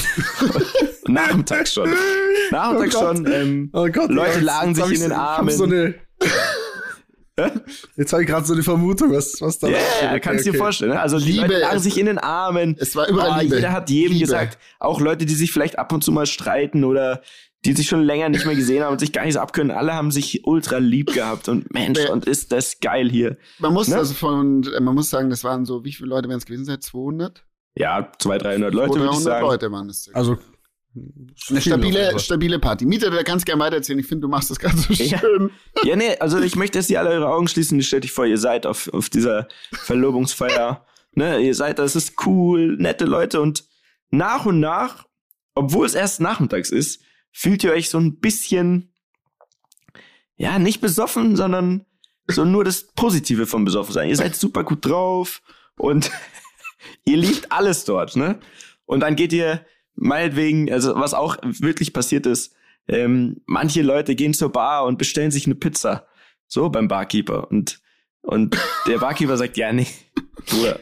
Nachmittags 1.09 1.74
schon. 1.74 1.93
Oh 1.93 2.91
Gott. 2.91 3.16
schon. 3.16 3.33
Ähm, 3.33 3.70
Oh 3.72 3.89
Gott, 3.89 4.11
Leute 4.11 4.41
lagen 4.41 4.74
sich 4.74 4.93
in 4.93 5.01
den 5.01 5.12
Armen. 5.12 5.51
So 5.51 5.64
eine, 5.64 5.95
jetzt 7.97 8.12
habe 8.12 8.22
ich 8.22 8.28
gerade 8.28 8.45
so 8.47 8.53
eine 8.53 8.62
Vermutung, 8.62 9.12
was, 9.12 9.41
was 9.41 9.59
da 9.59 9.68
Ja, 9.68 9.74
passiert. 9.78 10.03
yeah, 10.03 10.11
Okay, 10.12 10.20
kannst 10.20 10.45
dir 10.47 10.51
okay. 10.51 10.59
vorstellen. 10.59 10.91
Ne? 10.93 11.01
Also 11.01 11.18
die 11.18 11.33
Liebe, 11.33 11.47
Leute 11.47 11.59
lagen 11.61 11.76
es- 11.76 11.83
sich 11.85 11.99
in 11.99 12.07
den 12.07 12.18
Armen. 12.18 12.76
Es 12.78 12.95
war 12.95 13.09
überall 13.09 13.30
Ah, 13.30 13.41
Liebe. 13.41 13.57
Jeder 13.57 13.72
hat 13.72 13.89
jedem 13.91 14.12
Liebe. 14.12 14.24
gesagt. 14.26 14.59
Auch 14.78 15.01
Leute, 15.01 15.24
die 15.26 15.35
sich 15.35 15.51
vielleicht 15.53 15.78
ab 15.78 15.93
und 15.93 16.05
zu 16.05 16.12
mal 16.12 16.26
streiten 16.26 16.85
oder 16.85 17.22
die 17.64 17.74
sich 17.74 17.87
schon 17.89 18.03
länger 18.03 18.28
nicht 18.28 18.45
mehr 18.45 18.57
gesehen 18.57 18.83
haben 18.83 18.93
und 18.93 18.99
sich 18.99 19.12
gar 19.12 19.24
nicht 19.24 19.35
so 19.35 19.41
abkönnen. 19.41 19.70
Alle 19.76 19.95
haben 19.95 20.11
sich 20.11 20.47
ultra 20.47 20.78
lieb 20.78 21.12
gehabt 21.12 21.49
und 21.49 21.72
Mensch, 21.72 21.99
Wer- 22.01 22.12
und 22.12 22.24
ist 22.26 22.51
das 22.53 22.80
geil 22.80 23.09
hier. 23.09 23.37
Man 23.61 23.72
muss 23.72 23.87
Ne? 23.89 23.97
also 23.97 24.14
von, 24.14 24.62
man 24.80 24.95
muss 24.95 25.11
sagen, 25.11 25.30
das 25.30 25.45
waren 25.45 25.64
so, 25.64 25.85
wie 25.85 25.93
viele 25.93 26.09
Leute 26.09 26.28
werden 26.28 26.39
es 26.39 26.45
gewesen 26.47 26.64
sein? 26.64 26.80
200? 26.80 27.45
Ja, 27.76 28.11
200, 28.18 28.45
300 28.47 28.74
Leute, 28.74 28.91
würde 28.95 29.05
ich 29.05 29.11
300 29.11 29.22
sagen. 29.22 29.47
Leute 29.47 29.72
waren 29.72 29.89
es. 29.89 30.11
Also, 30.12 30.39
Eine 31.49 31.61
stabile, 31.61 32.18
stabile 32.18 32.59
Party. 32.59 32.84
Mieter, 32.84 33.11
der 33.11 33.24
ganz 33.24 33.45
gerne 33.45 33.62
weitererzählen. 33.62 33.99
Ich 33.99 34.07
finde, 34.07 34.22
du 34.22 34.28
machst 34.28 34.51
das 34.51 34.59
ganz 34.59 34.86
so 34.86 34.93
Ja. 34.95 35.18
schön. 35.18 35.51
Ja, 35.84 35.97
nee, 35.97 36.16
also 36.18 36.38
ich 36.38 36.55
möchte, 36.55 36.78
dass 36.78 36.90
ihr 36.90 37.01
alle 37.01 37.11
eure 37.11 37.28
Augen 37.28 37.49
schließen. 37.49 37.80
Stellt 37.82 38.05
euch 38.05 38.12
vor, 38.12 38.26
ihr 38.26 38.38
seid 38.38 38.66
auf, 38.66 38.88
auf 38.93 39.09
dieser 39.09 39.49
Verlobungsfeier. 39.72 40.84
ne, 41.14 41.40
ihr 41.40 41.55
seid, 41.55 41.78
das 41.78 41.97
ist 41.97 42.26
cool, 42.26 42.76
nette 42.76 43.05
Leute 43.05 43.40
und 43.40 43.64
nach 44.11 44.45
und 44.47 44.61
nach, 44.61 45.07
obwohl 45.55 45.86
es 45.86 45.95
erst 45.95 46.20
nachmittags 46.20 46.70
ist, 46.70 47.03
fühlt 47.32 47.64
ihr 47.64 47.72
euch 47.72 47.88
so 47.88 47.99
ein 47.99 48.20
bisschen, 48.20 48.93
ja, 50.36 50.59
nicht 50.59 50.80
besoffen, 50.80 51.36
sondern 51.36 51.86
so 52.28 52.45
nur 52.45 52.64
das 52.64 52.93
Positive 52.95 53.47
vom 53.47 53.64
besoffen 53.64 53.95
sein. 53.95 54.09
Ihr 54.09 54.16
seid 54.16 54.36
super 54.36 54.62
gut 54.64 54.84
drauf 54.84 55.40
und 55.76 56.11
ihr 57.05 57.16
liebt 57.16 57.51
alles 57.51 57.84
dort, 57.84 58.16
ne? 58.16 58.38
Und 58.84 59.01
dann 59.01 59.16
geht 59.16 59.32
ihr 59.32 59.64
meinetwegen, 59.95 60.72
also 60.72 60.95
was 60.97 61.14
auch 61.14 61.36
wirklich 61.43 61.93
passiert 61.93 62.26
ist, 62.26 62.55
ähm, 62.88 63.40
manche 63.47 63.82
Leute 63.82 64.14
gehen 64.14 64.34
zur 64.34 64.51
Bar 64.51 64.84
und 64.84 64.99
bestellen 64.99 65.30
sich 65.30 65.47
eine 65.47 65.55
Pizza. 65.55 66.07
So 66.47 66.68
beim 66.68 66.88
Barkeeper. 66.88 67.51
Und, 67.51 67.80
und 68.22 68.57
der 68.86 68.99
Barkeeper 68.99 69.36
sagt, 69.36 69.57
ja, 69.57 69.72
nee, 69.72 69.86
Bruder, 70.47 70.78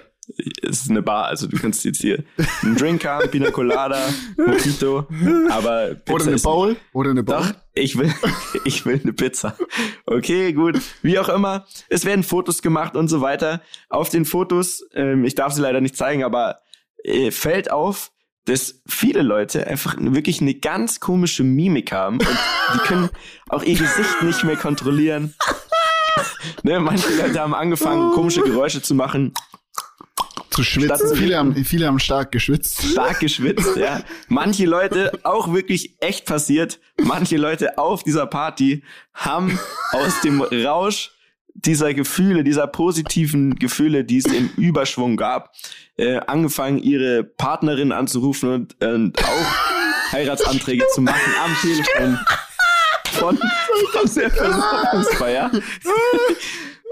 es 0.63 0.83
ist 0.83 0.91
eine 0.91 1.03
Bar, 1.03 1.27
also 1.27 1.47
du 1.47 1.57
kannst 1.57 1.85
jetzt 1.85 2.01
hier 2.01 2.23
einen 2.63 2.77
Drink 2.77 3.05
haben, 3.05 3.29
Pina 3.31 3.51
Colada, 3.51 4.09
Mojito, 4.37 5.07
aber 5.51 5.95
Pizza 5.95 6.15
Oder 6.15 6.27
eine 6.27 6.39
Bowl. 6.39 6.77
Oder 6.93 7.11
eine 7.11 7.23
Bowl. 7.23 7.37
doch, 7.37 7.53
ich 7.75 7.99
will, 7.99 8.13
ich 8.65 8.87
will 8.87 9.01
eine 9.03 9.13
Pizza. 9.13 9.57
Okay, 10.07 10.53
gut. 10.53 10.81
Wie 11.03 11.19
auch 11.19 11.29
immer. 11.29 11.67
Es 11.89 12.05
werden 12.05 12.23
Fotos 12.23 12.63
gemacht 12.63 12.97
und 12.97 13.09
so 13.09 13.21
weiter. 13.21 13.63
Auf 13.89 14.09
den 14.09 14.25
Fotos, 14.25 14.85
ähm, 14.95 15.25
ich 15.25 15.35
darf 15.35 15.53
sie 15.53 15.63
leider 15.63 15.81
nicht 15.81 15.97
zeigen, 15.97 16.25
aber 16.25 16.61
äh, 17.03 17.31
fällt 17.31 17.71
auf, 17.71 18.13
dass 18.47 18.81
viele 18.87 19.23
Leute 19.23 19.67
einfach 19.67 19.97
wirklich 19.99 20.41
eine 20.41 20.55
ganz 20.55 21.01
komische 21.01 21.45
Mimik 21.45 21.93
haben 21.93 22.19
und 22.19 22.39
die 22.75 22.79
können 22.79 23.11
auch 23.49 23.63
ihr 23.63 23.77
Gesicht 23.77 24.23
nicht 24.23 24.45
mehr 24.45 24.57
kontrollieren. 24.57 25.35
ne, 26.63 26.81
manche 26.81 27.15
Leute 27.17 27.39
haben 27.41 27.55
angefangen, 27.55 28.13
komische 28.13 28.41
Geräusche 28.43 28.83
zu 28.83 28.95
machen, 28.95 29.33
Zu 30.51 30.65
schwitzen. 30.65 31.17
Viele 31.17 31.37
haben, 31.39 31.55
viele 31.65 31.87
haben 31.87 32.01
stark 32.01 32.33
geschwitzt. 32.33 32.83
stark 32.83 33.21
geschwitzt, 33.21 33.77
ja. 33.77 34.03
Manche 34.29 34.67
Leute, 34.67 35.13
auch 35.23 35.53
wirklich 35.53 35.97
echt 36.01 36.27
passiert, 36.27 36.81
manche 37.01 37.37
Leute 37.37 37.79
auf 37.79 38.03
dieser 38.03 38.27
Party 38.27 38.83
haben 39.15 39.59
aus 39.93 40.21
dem 40.23 40.41
Rausch 40.43 41.13
dieser 41.55 41.95
Gefühle, 41.95 42.45
dieser 42.45 42.67
positiven 42.67 43.57
Gefühle, 43.57 44.05
die 44.05 44.19
es 44.19 44.27
im 44.27 44.51
Überschwung 44.57 45.17
gab, 45.17 45.53
äh, 45.97 46.17
angefangen, 46.19 46.79
ihre 46.79 47.25
Partnerin 47.25 47.93
anzurufen 47.93 48.51
und, 48.51 48.85
und 48.85 49.19
auch 49.25 50.13
Heiratsanträge 50.13 50.85
zu 50.95 51.03
machen 51.03 51.33
am 51.45 51.57
Telefon 51.61 52.19
von, 53.13 53.39
von 53.93 54.15
der 54.15 54.31
Versammlungsfeier. 54.31 55.51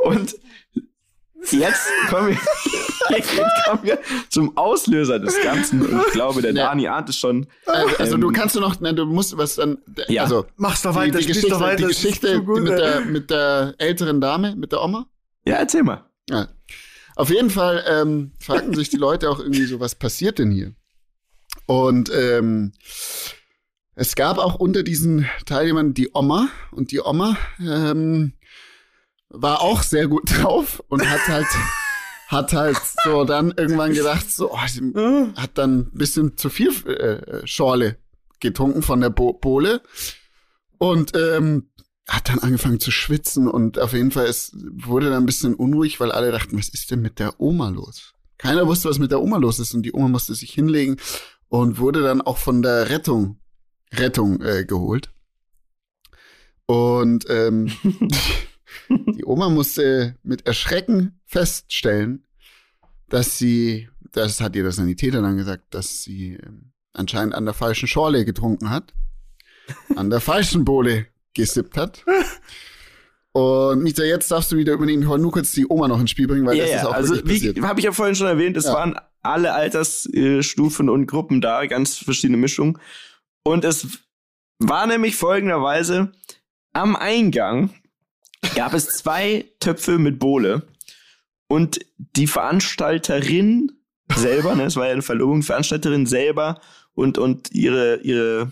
Und 0.03 0.37
jetzt 1.51 1.89
kommen 2.09 2.29
wir, 2.29 2.37
jetzt 3.17 3.31
kommen 3.65 3.81
wir 3.83 3.99
zum 4.29 4.57
Auslöser 4.57 5.19
des 5.19 5.41
Ganzen. 5.43 5.83
Und 5.87 6.01
ich 6.07 6.13
glaube, 6.13 6.43
der 6.43 6.53
Ja. 6.53 6.69
Dani 6.69 6.89
ahnt 6.89 7.09
es 7.09 7.17
schon. 7.17 7.47
Also, 7.67 7.97
also 7.97 8.17
du 8.17 8.29
Ähm, 8.29 8.33
kannst 8.35 8.57
du 8.57 8.61
noch, 8.61 8.81
nein, 8.81 8.97
du 8.97 9.05
musst 9.07 9.37
was 9.37 9.57
dann, 9.57 9.79
Ja. 10.09 10.23
also 10.25 10.47
Mach's 10.57 10.83
doch 10.83 10.91
die, 10.93 10.97
weiter, 10.97 11.19
die 11.19 11.25
spiel's 11.25 11.37
Geschichte, 11.39 11.51
doch 11.51 11.61
weiter. 11.61 11.77
die 11.77 11.85
Geschichte 11.95 12.43
gut, 12.43 12.63
mit, 12.63 12.73
der, 12.79 13.01
mit 13.03 13.31
der 13.31 13.75
älteren 13.79 14.21
Dame, 14.21 14.55
mit 14.57 14.73
der 14.73 14.83
Oma. 14.83 15.07
Ja, 15.45 15.57
erzähl 15.57 15.83
mal. 15.83 16.05
Ja. 16.29 16.49
Auf 17.17 17.31
jeden 17.31 17.51
Fall 17.51 17.85
ähm, 17.89 18.33
fragten 18.41 18.75
sich 18.75 18.91
die 18.91 18.97
Leute 18.97 19.29
auch 19.31 19.41
irgendwie 19.41 19.65
so, 19.65 19.81
was 19.81 19.95
passiert 19.97 20.39
denn 20.39 20.51
hier? 20.51 20.75
Und 21.67 22.11
ähm, 22.15 22.73
es 23.95 24.15
gab 24.15 24.39
auch 24.39 24.55
unter 24.55 24.83
diesen 24.85 25.27
Teilnehmern 25.45 25.95
die 25.95 26.11
Oma 26.15 26.49
und 26.71 26.93
die 26.93 27.01
Oma 27.01 27.37
ähm, 27.61 28.35
war 29.31 29.61
auch 29.61 29.83
sehr 29.83 30.09
gut 30.09 30.31
drauf 30.31 30.83
und 30.89 31.09
hat 31.09 31.27
halt 31.29 31.47
hat 32.29 32.53
halt 32.53 32.79
so 33.05 33.25
dann 33.25 33.55
irgendwann 33.57 33.95
gedacht, 33.95 34.31
so 34.31 34.53
oh, 34.53 34.59
hat 34.59 35.51
dann 35.55 35.79
ein 35.79 35.91
bisschen 35.93 36.37
zu 36.37 36.51
viel 36.51 36.71
äh, 36.87 37.47
Schorle 37.47 37.97
getrunken 38.39 38.83
von 38.83 39.01
der 39.01 39.09
Bohle 39.09 39.81
und 40.77 41.17
ähm, 41.17 41.71
hat 42.07 42.29
dann 42.29 42.39
angefangen 42.39 42.81
zu 42.81 42.91
schwitzen 42.91 43.49
und 43.49 43.79
auf 43.79 43.95
jeden 43.95 44.11
Fall 44.11 44.27
es 44.27 44.55
wurde 44.75 45.11
dann 45.11 45.23
ein 45.23 45.27
bisschen 45.27 45.55
unruhig, 45.55 46.01
weil 46.01 46.13
alle 46.13 46.31
dachten, 46.31 46.59
was 46.59 46.69
ist 46.69 46.91
denn 46.91 47.01
mit 47.01 47.19
der 47.19 47.41
Oma 47.41 47.71
los? 47.71 48.15
Keiner 48.37 48.67
wusste, 48.67 48.89
was 48.89 48.99
mit 48.99 49.11
der 49.11 49.21
Oma 49.23 49.39
los 49.39 49.59
ist 49.59 49.75
und 49.75 49.83
die 49.83 49.93
Oma 49.93 50.09
musste 50.09 50.35
sich 50.35 50.53
hinlegen 50.53 50.97
und 51.49 51.79
wurde 51.79 52.03
dann 52.03 52.21
auch 52.21 52.39
von 52.39 52.63
der 52.63 52.91
Rettung 52.91 53.39
Rettung 53.93 54.43
äh, 54.43 54.65
geholt. 54.65 55.11
Und 56.67 57.25
ähm, 57.31 57.73
die 58.89 59.25
Oma 59.25 59.49
musste 59.49 60.17
mit 60.23 60.47
Erschrecken 60.47 61.21
feststellen, 61.27 62.25
dass 63.09 63.39
sie, 63.39 63.89
das 64.13 64.41
hat 64.41 64.57
ihr 64.57 64.63
der 64.63 64.73
Sanitäter 64.73 65.23
dann 65.23 65.37
gesagt, 65.37 65.75
dass 65.75 66.03
sie 66.03 66.35
ähm, 66.35 66.73
anscheinend 66.93 67.35
an 67.35 67.45
der 67.45 67.55
falschen 67.55 67.87
Schorle 67.89 68.25
getrunken 68.25 68.71
hat, 68.71 68.95
an 69.97 70.11
der 70.11 70.21
falschen 70.21 70.65
Bohle 70.65 71.07
gesippt 71.35 71.77
hat. 71.77 72.05
Und 73.33 73.83
Mieter, 73.83 74.05
jetzt 74.05 74.31
darfst 74.31 74.51
du 74.51 74.57
wieder 74.57 74.73
übernehmen. 74.73 75.03
Ich 75.03 75.09
wollte 75.09 75.23
nur 75.23 75.33
kurz 75.33 75.53
die 75.53 75.67
Oma 75.69 75.87
noch 75.87 76.01
ins 76.01 76.11
Spiel 76.11 76.27
bringen, 76.27 76.47
weil 76.47 76.57
Ja, 76.57 76.65
das 76.65 76.73
ja, 76.73 76.79
ist 76.79 76.85
auch 76.87 76.93
also 76.95 77.15
wirklich 77.15 77.55
wie 77.57 77.63
habe 77.63 77.79
ich 77.81 77.85
ja 77.85 77.93
vorhin 77.93 78.15
schon 78.15 78.27
erwähnt, 78.27 78.57
es 78.57 78.65
Ja. 78.65 78.73
waren 78.75 78.99
alle 79.23 79.53
Altersstufen 79.53 80.89
und 80.89 81.07
Gruppen 81.07 81.41
da, 81.41 81.67
ganz 81.67 81.99
verschiedene 81.99 82.37
Mischungen. 82.39 82.79
Und 83.45 83.65
es 83.65 83.87
war 84.59 84.87
nämlich 84.87 85.17
folgenderweise, 85.17 86.11
am 86.73 86.97
Eingang 86.97 87.71
gab 88.59 88.75
es 88.75 88.89
zwei 88.89 89.45
Töpfe 89.61 90.01
mit 90.01 90.19
Bohle 90.19 90.67
und 91.47 91.79
die 91.97 92.27
Veranstalterin 92.27 93.71
selber, 94.13 94.57
ne, 94.57 94.65
es 94.65 94.75
war 94.75 94.87
ja 94.87 94.93
eine 94.95 95.03
Verlobung, 95.03 95.45
Veranstalterin 95.45 96.07
selber 96.07 96.61
und, 96.93 97.19
und 97.19 97.53
ihre, 97.53 98.01
ihre 98.03 98.51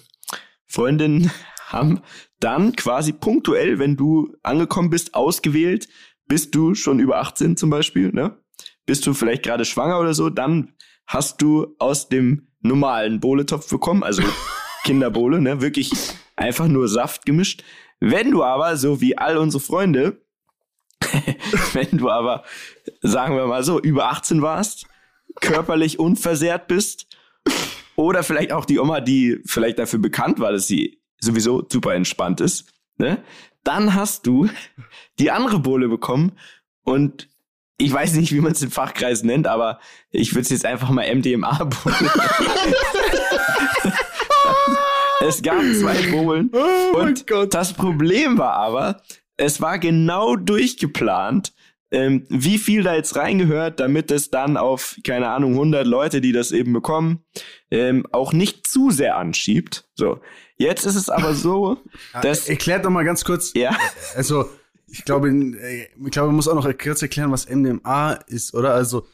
Freundin 0.68 1.32
haben 1.66 2.02
dann 2.38 2.76
quasi 2.76 3.12
punktuell, 3.14 3.80
wenn 3.80 3.96
du 3.96 4.32
angekommen 4.44 4.90
bist, 4.90 5.16
ausgewählt, 5.16 5.88
bist 6.28 6.54
du 6.54 6.76
schon 6.76 7.00
über 7.00 7.18
18 7.18 7.56
zum 7.56 7.70
Beispiel, 7.70 8.12
ne? 8.12 8.38
Bist 8.86 9.04
du 9.08 9.12
vielleicht 9.12 9.42
gerade 9.42 9.64
schwanger 9.64 9.98
oder 9.98 10.14
so, 10.14 10.30
dann 10.30 10.74
hast 11.08 11.42
du 11.42 11.74
aus 11.80 12.08
dem 12.08 12.46
normalen 12.60 13.18
Bohletopf 13.18 13.68
bekommen, 13.68 14.04
also 14.04 14.22
Kinderbohle, 14.84 15.40
ne, 15.40 15.60
wirklich 15.60 15.90
einfach 16.36 16.68
nur 16.68 16.86
Saft 16.86 17.26
gemischt. 17.26 17.64
Wenn 18.00 18.30
du 18.30 18.42
aber, 18.42 18.76
so 18.76 19.00
wie 19.00 19.16
all 19.16 19.36
unsere 19.38 19.62
Freunde, 19.62 20.20
wenn 21.72 21.98
du 21.98 22.10
aber, 22.10 22.44
sagen 23.00 23.36
wir 23.36 23.46
mal 23.46 23.62
so, 23.62 23.80
über 23.80 24.08
18 24.10 24.42
warst, 24.42 24.86
körperlich 25.40 25.98
unversehrt 25.98 26.68
bist, 26.68 27.06
oder 27.96 28.22
vielleicht 28.22 28.52
auch 28.52 28.64
die 28.66 28.78
Oma, 28.78 29.00
die 29.00 29.40
vielleicht 29.46 29.78
dafür 29.78 29.98
bekannt 29.98 30.38
war, 30.38 30.52
dass 30.52 30.66
sie 30.66 31.00
sowieso 31.18 31.66
super 31.68 31.94
entspannt 31.94 32.40
ist, 32.40 32.72
ne? 32.98 33.22
Dann 33.64 33.94
hast 33.94 34.26
du 34.26 34.48
die 35.18 35.30
andere 35.32 35.58
Bohle 35.58 35.88
bekommen 35.88 36.32
und 36.84 37.28
ich 37.78 37.92
weiß 37.92 38.14
nicht, 38.14 38.32
wie 38.32 38.40
man 38.40 38.52
es 38.52 38.62
im 38.62 38.70
Fachkreis 38.70 39.22
nennt, 39.24 39.46
aber 39.46 39.80
ich 40.10 40.32
würde 40.32 40.42
es 40.42 40.50
jetzt 40.50 40.64
einfach 40.64 40.90
mal 40.90 41.12
MDMA-Bohle. 41.12 42.12
es 45.20 45.42
gab 45.42 45.62
zwei 45.78 46.10
Bohlen 46.10 46.50
Oh 46.52 46.98
und 46.98 47.24
das 47.50 47.72
Problem 47.72 48.38
war 48.38 48.54
aber, 48.54 49.02
es 49.36 49.60
war 49.60 49.78
genau 49.78 50.36
durchgeplant, 50.36 51.52
ähm, 51.90 52.26
wie 52.28 52.58
viel 52.58 52.82
da 52.82 52.94
jetzt 52.94 53.16
reingehört, 53.16 53.80
damit 53.80 54.10
es 54.10 54.30
dann 54.30 54.56
auf, 54.56 54.96
keine 55.04 55.28
Ahnung, 55.28 55.52
100 55.52 55.86
Leute, 55.86 56.20
die 56.20 56.32
das 56.32 56.52
eben 56.52 56.72
bekommen, 56.72 57.24
ähm, 57.70 58.06
auch 58.12 58.32
nicht 58.32 58.66
zu 58.66 58.90
sehr 58.90 59.16
anschiebt. 59.16 59.88
So, 59.94 60.20
jetzt 60.56 60.84
ist 60.84 60.96
es 60.96 61.08
aber 61.08 61.34
so, 61.34 61.78
dass, 62.22 62.48
Erklärt 62.48 62.84
doch 62.84 62.90
mal 62.90 63.04
ganz 63.04 63.24
kurz. 63.24 63.52
ja, 63.54 63.76
Also, 64.14 64.50
ich 64.88 65.04
glaube, 65.04 65.28
äh, 65.28 65.88
ich 66.04 66.10
glaube, 66.10 66.28
man 66.28 66.36
muss 66.36 66.48
auch 66.48 66.54
noch 66.54 66.68
kurz 66.76 67.02
erklären, 67.02 67.30
was 67.30 67.48
MDMA 67.48 68.12
ist, 68.26 68.54
oder? 68.54 68.74
Also, 68.74 69.06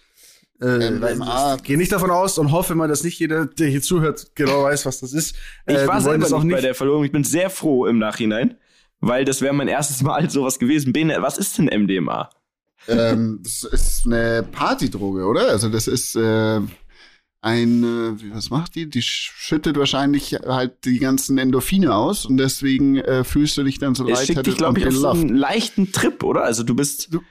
äh, 0.63 0.91
MDMA. 0.91 1.57
ich 1.57 1.63
gehe 1.65 1.77
nicht 1.77 1.93
davon 1.93 2.11
aus 2.11 2.39
und 2.39 2.53
hoffe 2.53 2.75
mal, 2.75 2.89
dass 2.89 3.03
nicht 3.05 3.19
jeder, 3.19 3.47
der 3.47 3.69
hier 3.69 3.83
zuhört, 3.83 4.33
genau 4.35 4.63
weiß, 4.65 4.87
was 4.87 5.01
das 5.01 5.13
ist. 5.13 5.35
ich 5.67 5.75
Äh, 5.77 5.87
war 5.87 6.01
selber 6.01 6.29
das 6.29 6.43
nicht 6.45 6.53
bei 6.55 6.61
der 6.61 6.75
Verlobung, 6.75 7.05
ich 7.05 7.13
bin 7.13 7.25
sehr 7.25 7.51
froh 7.51 7.87
im 7.87 7.99
Nachhinein, 7.99 8.57
weil 9.01 9.25
das 9.25 9.41
wäre 9.43 9.53
mein 9.55 9.69
erstes 9.69 10.03
Mal 10.03 10.31
sowas 10.31 10.59
gewesen. 10.59 10.93
Bene, 10.93 11.17
was 11.21 11.37
ist 11.39 11.59
denn 11.59 11.67
MDMA? 11.67 12.31
ähm, 12.89 13.41
das 13.43 13.63
ist 13.65 14.07
eine 14.07 14.43
Partydroge, 14.51 15.25
oder? 15.27 15.49
Also 15.51 15.69
das 15.69 15.87
ist 15.87 16.17
äh, 16.17 16.61
ein, 17.41 17.83
wie- 18.21 18.33
was 18.35 18.51
macht 18.51 18.75
die? 18.77 18.89
Die 18.89 19.03
schüttet 19.03 19.77
wahrscheinlich 19.77 20.33
halt 20.47 20.85
die 20.85 20.99
ganzen 20.99 21.39
Endorphine 21.39 21.95
aus 21.95 22.25
und 22.27 22.37
deswegen 22.37 22.97
äh, 22.99 23.25
fühlst 23.25 23.57
du 23.57 23.65
dich 23.65 23.79
dann 23.79 23.95
so 23.95 24.09
Es 24.09 24.27
schickt 24.27 24.47
dich, 24.47 24.57
glaube 24.57 24.79
ich, 24.79 24.87
auf 24.87 24.93
so 24.95 25.09
einen 25.09 25.29
leichten 25.37 25.91
Trip, 25.93 26.23
oder? 26.23 26.45
Also 26.45 26.63
du 26.63 26.75
bist, 26.75 27.13
Du- 27.13 27.23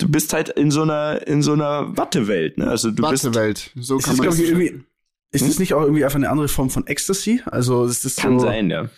du 0.00 0.08
bist 0.08 0.32
halt 0.32 0.48
in 0.50 0.70
so 0.70 0.82
einer, 0.82 1.26
in 1.26 1.42
so 1.42 1.52
einer 1.52 1.96
Wattewelt, 1.96 2.58
ne? 2.58 2.68
Also 2.68 2.90
du 2.90 3.08
bist, 3.08 3.24
Wattewelt. 3.24 3.70
So 3.76 3.98
Ist 3.98 4.04
kann 4.04 4.16
das, 4.16 4.18
man 4.18 4.26
das 4.28 4.38
irgendwie, 4.38 4.84
ist 5.32 5.48
das 5.48 5.58
nicht 5.58 5.74
auch 5.74 5.82
irgendwie 5.82 6.04
einfach 6.04 6.16
eine 6.16 6.30
andere 6.30 6.48
Form 6.48 6.70
von 6.70 6.86
Ecstasy? 6.86 7.42
Also, 7.46 7.84
ist 7.84 8.04
das 8.04 8.16
kann 8.16 8.38
so, 8.38 8.46
sein, 8.46 8.70
ja. 8.70 8.88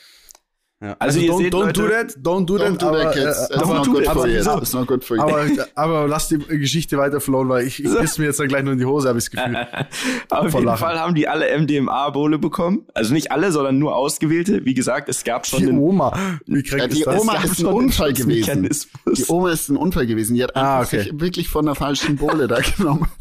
Ja. 0.83 0.97
Also 0.99 1.20
Also, 1.20 1.20
ihr 1.20 1.30
don't, 1.30 1.39
seht, 1.45 1.55
don't 1.55 1.72
do 1.72 1.89
that, 1.89 2.16
don't 2.16 2.45
do 2.47 2.57
Don't 2.57 2.59
that, 2.72 2.83
do 2.83 2.87
aber, 2.89 2.99
that, 3.05 3.12
kids. 3.14 3.24
It's 3.51 3.57
don't 3.62 3.68
not 3.74 3.87
do 3.87 3.93
good 3.93 4.05
that. 4.05 4.12
for 4.14 4.26
you. 4.26 4.41
aber, 4.51 4.62
It's 4.62 4.72
not 4.72 4.87
good 4.89 5.05
for 5.05 5.16
you. 5.16 5.22
aber, 5.22 5.47
aber 5.76 6.09
lass 6.09 6.26
die 6.28 6.39
Geschichte 6.39 6.99
weiter 6.99 7.20
flowen, 7.20 7.49
weil 7.49 7.66
ich, 7.66 7.83
ich 7.85 7.89
So. 7.89 7.99
piss 8.01 8.18
mir 8.18 8.24
jetzt 8.24 8.41
dann 8.41 8.49
gleich 8.49 8.64
nur 8.64 8.72
in 8.72 8.80
die 8.80 8.85
Hose, 8.85 9.09
habe 9.09 9.18
ich 9.20 9.30
das 9.30 9.30
Gefühl. 9.30 9.57
Auf 10.30 10.39
Vor 10.51 10.61
jeden 10.61 10.64
Lachen. 10.64 10.78
Fall 10.80 10.99
haben 10.99 11.14
die 11.14 11.28
alle 11.28 11.57
MDMA-Bowle 11.57 12.39
bekommen. 12.41 12.87
Also 12.95 13.12
nicht 13.14 13.30
alle, 13.30 13.53
sondern 13.53 13.78
nur 13.78 13.95
ausgewählte. 13.95 14.64
Wie 14.64 14.74
gesagt, 14.74 15.09
es 15.09 15.22
gab 15.22 15.47
schon 15.47 15.61
Die 15.61 15.68
einen 15.68 15.78
Oma, 15.78 16.41
wie 16.47 16.64
Ja, 16.68 16.89
die 16.89 16.99
ist 16.99 17.07
das? 17.07 17.20
Oma 17.20 17.35
ist 17.45 17.61
ein 17.61 17.66
Unfall 17.66 18.12
gewesen. 18.12 18.68
Die 19.07 19.24
Oma 19.28 19.51
ist 19.53 19.68
ein 19.68 19.76
Unfall 19.76 20.07
gewesen. 20.09 20.35
Die 20.35 20.43
hat 20.43 20.57
Ah, 20.57 20.80
einfach 20.80 20.93
okay. 20.95 21.03
sich 21.05 21.20
wirklich 21.20 21.49
von 21.49 21.64
der 21.64 21.76
falschen 21.76 22.16
Bohle 22.16 22.49
da 22.49 22.59
genommen. 22.61 23.07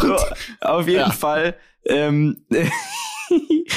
So, 0.00 0.16
auf 0.60 0.86
jeden 0.86 1.00
Ja. 1.00 1.10
Fall, 1.10 1.56
ähm, 1.84 2.38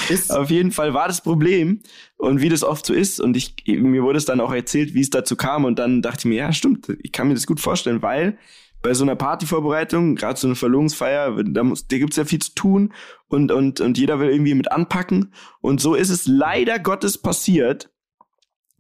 Ist- 0.10 0.32
auf 0.34 0.50
jeden 0.50 0.72
Fall 0.72 0.94
war 0.94 1.08
das 1.08 1.22
Problem 1.22 1.82
und 2.20 2.42
wie 2.42 2.50
das 2.50 2.64
oft 2.64 2.86
so 2.86 2.94
ist 2.94 3.22
und 3.22 3.38
ich 3.38 3.56
mir 3.66 4.04
wurde 4.04 4.18
es 4.18 4.26
dann 4.26 4.42
auch 4.42 4.52
erzählt, 4.52 4.94
wie 4.94 5.00
es 5.00 5.10
dazu 5.10 5.38
kam 5.38 5.64
und 5.64 5.80
dann 5.80 6.02
dachte 6.02 6.20
ich 6.20 6.26
mir, 6.26 6.36
ja 6.36 6.54
stimmt, 6.54 6.90
ich 7.02 7.14
kann 7.14 7.30
mir 7.30 7.34
das 7.34 7.48
gut 7.48 7.62
vorstellen, 7.62 8.02
weil 8.02 8.38
bei 8.82 8.94
so 8.94 9.04
einer 9.04 9.16
Partyvorbereitung, 9.16 10.16
gerade 10.16 10.38
so 10.38 10.48
eine 10.48 10.56
Verlobungsfeier, 10.56 11.44
da 11.44 11.64
muss, 11.64 11.88
da 11.88 11.98
gibt's 11.98 12.18
ja 12.18 12.26
viel 12.26 12.40
zu 12.40 12.54
tun 12.56 12.94
und 13.28 13.52
und 13.52 13.80
und 13.80 13.98
jeder 13.98 14.20
will 14.20 14.30
irgendwie 14.30 14.54
mit 14.54 14.72
anpacken. 14.72 15.34
Und 15.62 15.82
so 15.82 15.96
ist 15.96 16.10
es 16.10 16.28
leider 16.28 16.78
Gottes 16.78 17.18
passiert, 17.18 17.90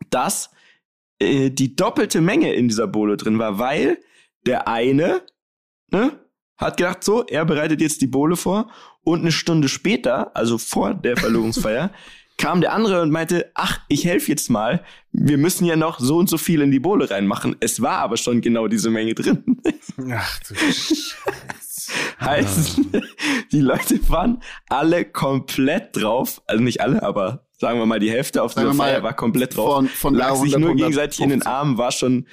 dass 0.10 0.52
äh, 1.20 1.50
die 1.50 1.76
doppelte 1.76 2.22
Menge 2.22 2.54
in 2.54 2.68
dieser 2.68 2.88
Bowle 2.88 3.18
drin 3.18 3.40
war, 3.40 3.58
weil 3.58 4.00
der 4.46 4.68
eine 4.68 5.22
ne, 5.92 6.12
hat 6.58 6.78
gedacht, 6.78 7.04
so, 7.04 7.26
er 7.26 7.46
bereitet 7.46 7.80
jetzt 7.82 8.02
die 8.02 8.08
Bowle 8.08 8.36
vor 8.36 8.70
und 9.04 9.22
eine 9.22 9.32
Stunde 9.32 9.70
später, 9.70 10.36
also 10.36 10.58
vor 10.58 10.94
der 10.94 11.18
Verlobungsfeier, 11.18 11.92
kam 12.40 12.62
der 12.62 12.74
andere 12.74 13.02
und 13.04 13.12
meinte, 13.12 13.52
ach, 13.54 13.80
ich 13.90 14.06
helfe 14.06 14.32
jetzt 14.32 14.50
mal, 14.50 14.84
wir 15.12 15.38
müssen 15.38 15.66
ja 15.66 15.76
noch 15.76 16.00
so 16.00 16.18
und 16.18 16.28
so 16.30 16.38
viel 16.40 16.62
in 16.62 16.72
die 16.72 16.80
Bowle 16.80 17.10
reinmachen. 17.12 17.56
Es 17.60 17.82
war 17.82 17.98
aber 18.00 18.18
schon 18.18 18.42
genau 18.42 18.68
diese 18.68 18.90
Menge 18.90 19.14
drin. 19.14 19.62
Ach 20.12 20.40
du 20.48 20.56
heißt, 22.22 22.82
die 23.52 23.62
Leute 23.62 24.00
waren 24.10 24.42
alle 24.70 25.06
komplett 25.06 25.96
drauf, 25.96 26.42
also 26.48 26.64
nicht 26.64 26.82
alle, 26.82 27.02
aber 27.04 27.46
sagen 27.58 27.80
wir 27.80 27.86
mal, 27.86 28.00
die 28.00 28.12
Hälfte 28.12 28.44
auf 28.44 28.54
Sagen 28.54 28.76
mal, 28.78 28.90
Feier 28.92 29.04
war 29.04 29.14
komplett 29.16 29.56
drauf. 29.56 29.74
von- 29.76 29.88
von 29.88 30.14
lag 30.16 30.36
sich 30.36 30.54
100, 30.56 30.60
nur 30.62 30.76
gegenseitig 30.76 31.20
in 31.20 31.30
den 31.30 31.42
150. 31.42 31.48
Armen, 31.52 31.78
war 31.78 31.92
schon 31.92 32.28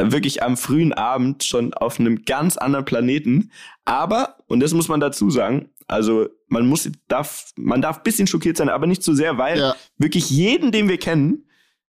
wirklich 0.00 0.42
am 0.42 0.56
frühen 0.56 0.92
Abend 0.92 1.44
schon 1.44 1.74
auf 1.74 1.98
einem 2.00 2.24
ganz 2.24 2.56
anderen 2.56 2.84
Planeten. 2.84 3.50
Aber, 3.84 4.36
und 4.46 4.60
das 4.60 4.72
muss 4.74 4.88
man 4.88 5.00
dazu 5.00 5.30
sagen, 5.30 5.68
also 5.88 6.28
man 6.48 6.66
muss, 6.66 6.88
darf, 7.08 7.52
man 7.56 7.82
darf 7.82 8.02
bisschen 8.02 8.26
schockiert 8.26 8.56
sein, 8.56 8.68
aber 8.68 8.86
nicht 8.86 9.02
zu 9.02 9.14
sehr, 9.14 9.36
weil 9.38 9.58
Ja. 9.58 9.76
wirklich 9.98 10.30
jeden, 10.30 10.72
den 10.72 10.88
wir 10.88 10.98
kennen, 10.98 11.46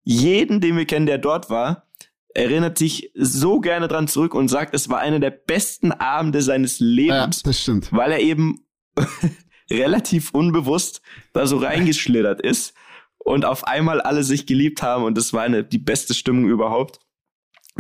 jeden, 0.05 0.61
den 0.61 0.77
wir 0.77 0.87
kennen, 0.87 1.07
der 1.07 1.19
dort 1.19 1.51
war, 1.51 1.87
erinnert 2.33 2.79
sich 2.79 3.11
so 3.15 3.61
gerne 3.61 3.89
dran 3.89 4.07
zurück 4.09 4.35
und 4.35 4.49
sagt, 4.49 4.73
es 4.75 4.89
war 4.89 5.01
einer 5.01 5.19
der 5.19 5.31
besten 5.31 5.93
Abende 5.93 6.41
seines 6.43 6.79
Ja, 6.79 6.87
Lebens, 6.87 7.43
das 7.43 7.61
stimmt. 7.61 7.93
weil 7.93 8.13
er 8.13 8.21
eben 8.21 8.61
relativ 9.71 10.31
unbewusst 10.33 11.03
da 11.33 11.47
so 11.47 11.59
reingeschlittert 11.59 12.41
ist 12.41 12.75
und 13.19 13.45
auf 13.45 13.65
einmal 13.67 14.01
alle 14.01 14.23
sich 14.25 14.47
geliebt 14.47 14.83
haben 14.83 15.05
und 15.05 15.17
das 15.19 15.33
war 15.33 15.43
eine, 15.43 15.65
die 15.65 15.79
beste 15.79 16.15
Stimmung 16.15 16.49
überhaupt. 16.49 17.01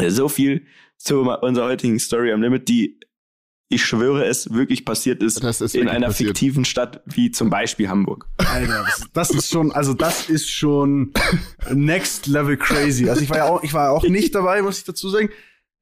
So 0.08 0.28
viel 0.28 0.66
zu 0.96 1.20
unserer 1.20 1.66
heutigen 1.66 1.98
Story 1.98 2.32
am 2.32 2.42
Limit, 2.42 2.68
die 2.68 2.98
ich 3.72 3.84
schwöre 3.84 4.24
es 4.24 4.52
wirklich 4.52 4.84
passiert 4.84 5.22
ist, 5.22 5.44
Das 5.44 5.60
ist 5.60 5.76
in 5.76 5.86
einer 5.88 6.08
passiert. 6.08 6.30
fiktiven 6.30 6.64
Stadt 6.64 7.02
wie 7.06 7.30
zum 7.30 7.50
Beispiel 7.50 7.88
Hamburg. 7.88 8.26
Alter, 8.38 8.84
das, 9.12 9.30
ist 9.30 9.48
schon, 9.48 9.70
also 9.70 9.94
das 9.94 10.28
ist 10.28 10.50
schon 10.50 11.12
next 11.72 12.26
level 12.26 12.56
crazy. 12.56 13.08
Also 13.08 13.22
ich 13.22 13.30
war 13.30 13.36
ja 13.36 13.44
auch, 13.44 13.62
ich 13.62 13.72
war 13.72 13.92
auch 13.92 14.02
nicht 14.02 14.34
dabei, 14.34 14.60
muss 14.62 14.78
ich 14.78 14.84
dazu 14.84 15.08
sagen. 15.08 15.30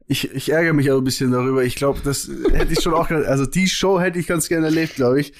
Ich, 0.06 0.30
ich 0.32 0.50
ärgere 0.50 0.74
mich 0.74 0.90
aber 0.90 1.00
ein 1.00 1.04
bisschen 1.04 1.32
darüber. 1.32 1.64
Ich 1.64 1.76
glaube, 1.76 2.00
das 2.04 2.30
hätte 2.52 2.74
ich 2.74 2.80
schon 2.82 2.92
auch, 2.92 3.10
also 3.10 3.46
die 3.46 3.68
Show 3.68 3.98
hätte 4.00 4.18
ich 4.18 4.26
ganz 4.26 4.48
gerne 4.48 4.66
erlebt, 4.66 4.96
glaube 4.96 5.20
ich. 5.22 5.32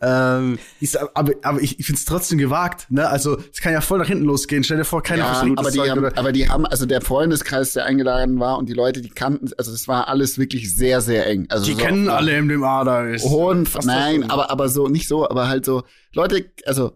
Ähm, 0.00 0.58
ist, 0.80 0.96
aber, 0.96 1.32
aber 1.42 1.60
ich, 1.60 1.78
ich 1.78 1.86
finde 1.86 1.98
es 1.98 2.04
trotzdem 2.04 2.38
gewagt, 2.38 2.90
ne? 2.90 3.08
Also 3.08 3.38
es 3.52 3.60
kann 3.60 3.72
ja 3.72 3.80
voll 3.80 3.98
nach 3.98 4.06
hinten 4.06 4.24
losgehen. 4.24 4.64
Stell 4.64 4.76
dir 4.78 4.84
vor, 4.84 5.02
keiner 5.02 5.24
Ja, 5.24 5.34
versucht 5.34 5.58
aber 5.58 5.70
die, 5.70 5.78
Zeug 5.78 5.90
haben, 5.90 5.98
oder- 5.98 6.18
aber 6.18 6.32
die 6.32 6.48
haben, 6.48 6.66
also 6.66 6.86
der 6.86 7.00
Freundeskreis, 7.00 7.72
der 7.74 7.84
eingeladen 7.86 8.38
war 8.40 8.58
und 8.58 8.68
die 8.68 8.72
Leute, 8.74 9.00
die 9.02 9.10
kannten, 9.10 9.50
also 9.58 9.70
das 9.72 9.88
war 9.88 10.08
alles 10.08 10.38
wirklich 10.38 10.74
sehr, 10.74 11.00
sehr 11.00 11.26
eng. 11.26 11.46
Also 11.50 11.66
die 11.66 11.72
so 11.72 11.78
kennen 11.78 12.08
auf 12.08 12.16
alle 12.16 12.40
MDMA 12.42 12.84
da 12.84 13.06
ist. 13.06 13.24
hohen, 13.24 13.66
Was 13.66 13.72
das 13.72 13.84
nein, 13.86 14.30
aber, 14.30 14.50
aber 14.50 14.68
so, 14.68 14.88
nicht 14.88 15.08
so, 15.08 15.28
aber 15.28 15.48
halt 15.48 15.64
so, 15.64 15.82
Leute, 16.14 16.50
also 16.66 16.92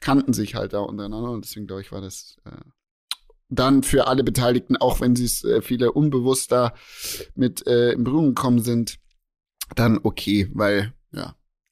kannten 0.00 0.32
sich 0.32 0.54
halt 0.54 0.72
da 0.72 0.78
untereinander 0.80 1.30
und 1.30 1.44
deswegen 1.44 1.66
glaube 1.66 1.82
ich, 1.82 1.92
war 1.92 2.00
das 2.00 2.36
äh, 2.44 2.50
dann 3.50 3.82
für 3.82 4.06
alle 4.06 4.24
Beteiligten, 4.24 4.76
auch 4.76 5.00
wenn 5.00 5.16
sie 5.16 5.24
es 5.24 5.42
äh, 5.44 5.62
viele 5.62 5.92
unbewusst 5.92 6.52
da 6.52 6.74
mit 7.34 7.66
äh, 7.66 7.92
in 7.92 8.04
Berührung 8.04 8.34
gekommen 8.34 8.60
sind, 8.60 8.98
dann 9.74 9.98
okay, 10.02 10.50
weil. 10.54 10.92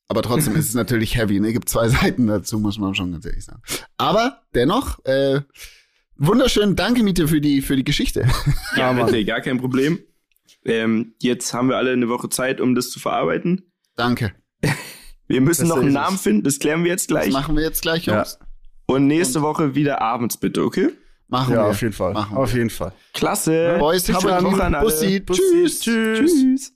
Aber 0.08 0.22
trotzdem 0.22 0.54
ist 0.56 0.68
es 0.68 0.74
natürlich 0.82 1.16
heavy, 1.16 1.40
ne? 1.40 1.52
Gibt 1.52 1.68
zwei 1.68 1.88
Seiten 1.88 2.26
dazu, 2.26 2.58
muss 2.58 2.78
man 2.78 2.94
schon 2.94 3.12
ganz 3.12 3.26
ehrlich 3.26 3.44
sagen. 3.44 3.60
Aber 3.96 4.42
dennoch, 4.54 5.04
äh, 5.04 5.40
wunderschön, 6.16 6.76
danke 6.76 7.02
Miete 7.02 7.28
für 7.28 7.40
die, 7.40 7.60
für 7.62 7.76
die 7.76 7.84
Geschichte. 7.84 8.26
Ja, 8.76 8.92
bitte, 8.92 9.24
gar 9.24 9.40
kein 9.40 9.58
Problem. 9.58 9.98
Ähm, 10.64 11.14
jetzt 11.20 11.52
haben 11.54 11.68
wir 11.68 11.76
alle 11.76 11.92
eine 11.92 12.08
Woche 12.08 12.28
Zeit, 12.28 12.60
um 12.60 12.74
das 12.74 12.90
zu 12.90 12.98
verarbeiten. 13.00 13.70
danke. 13.96 14.32
Wir 15.28 15.40
müssen 15.40 15.62
Das 15.68 15.70
noch 15.76 15.82
einen 15.82 15.92
Namen 15.92 16.14
es. 16.16 16.22
finden, 16.22 16.44
das 16.44 16.60
klären 16.60 16.84
wir 16.84 16.90
jetzt 16.92 17.10
Das 17.10 17.22
gleich. 17.22 17.32
machen 17.32 17.56
wir 17.56 17.62
jetzt 17.64 17.82
gleich, 17.82 18.06
Ja. 18.06 18.18
Jungs. 18.18 18.38
Und 18.86 19.08
nächste 19.08 19.42
Woche 19.42 19.74
wieder 19.74 20.00
abends, 20.00 20.36
bitte, 20.36 20.62
okay? 20.62 20.90
Machen 21.26 21.54
Ja, 21.54 21.64
wir. 21.64 21.70
auf 21.70 21.80
jeden 21.82 21.92
Fall. 21.92 22.12
Machen 22.12 22.36
wir. 22.36 22.40
Auf 22.40 22.54
jeden 22.54 22.70
Fall. 22.70 22.92
Klasse. 23.12 23.74
Boys, 23.80 24.04
Bis 24.04 24.14
habt 24.14 24.24
dann. 24.24 24.44
Bussi. 24.80 25.18
Bussi. 25.18 25.42
Tschüss. 25.64 25.80
Tschüss. 25.80 26.75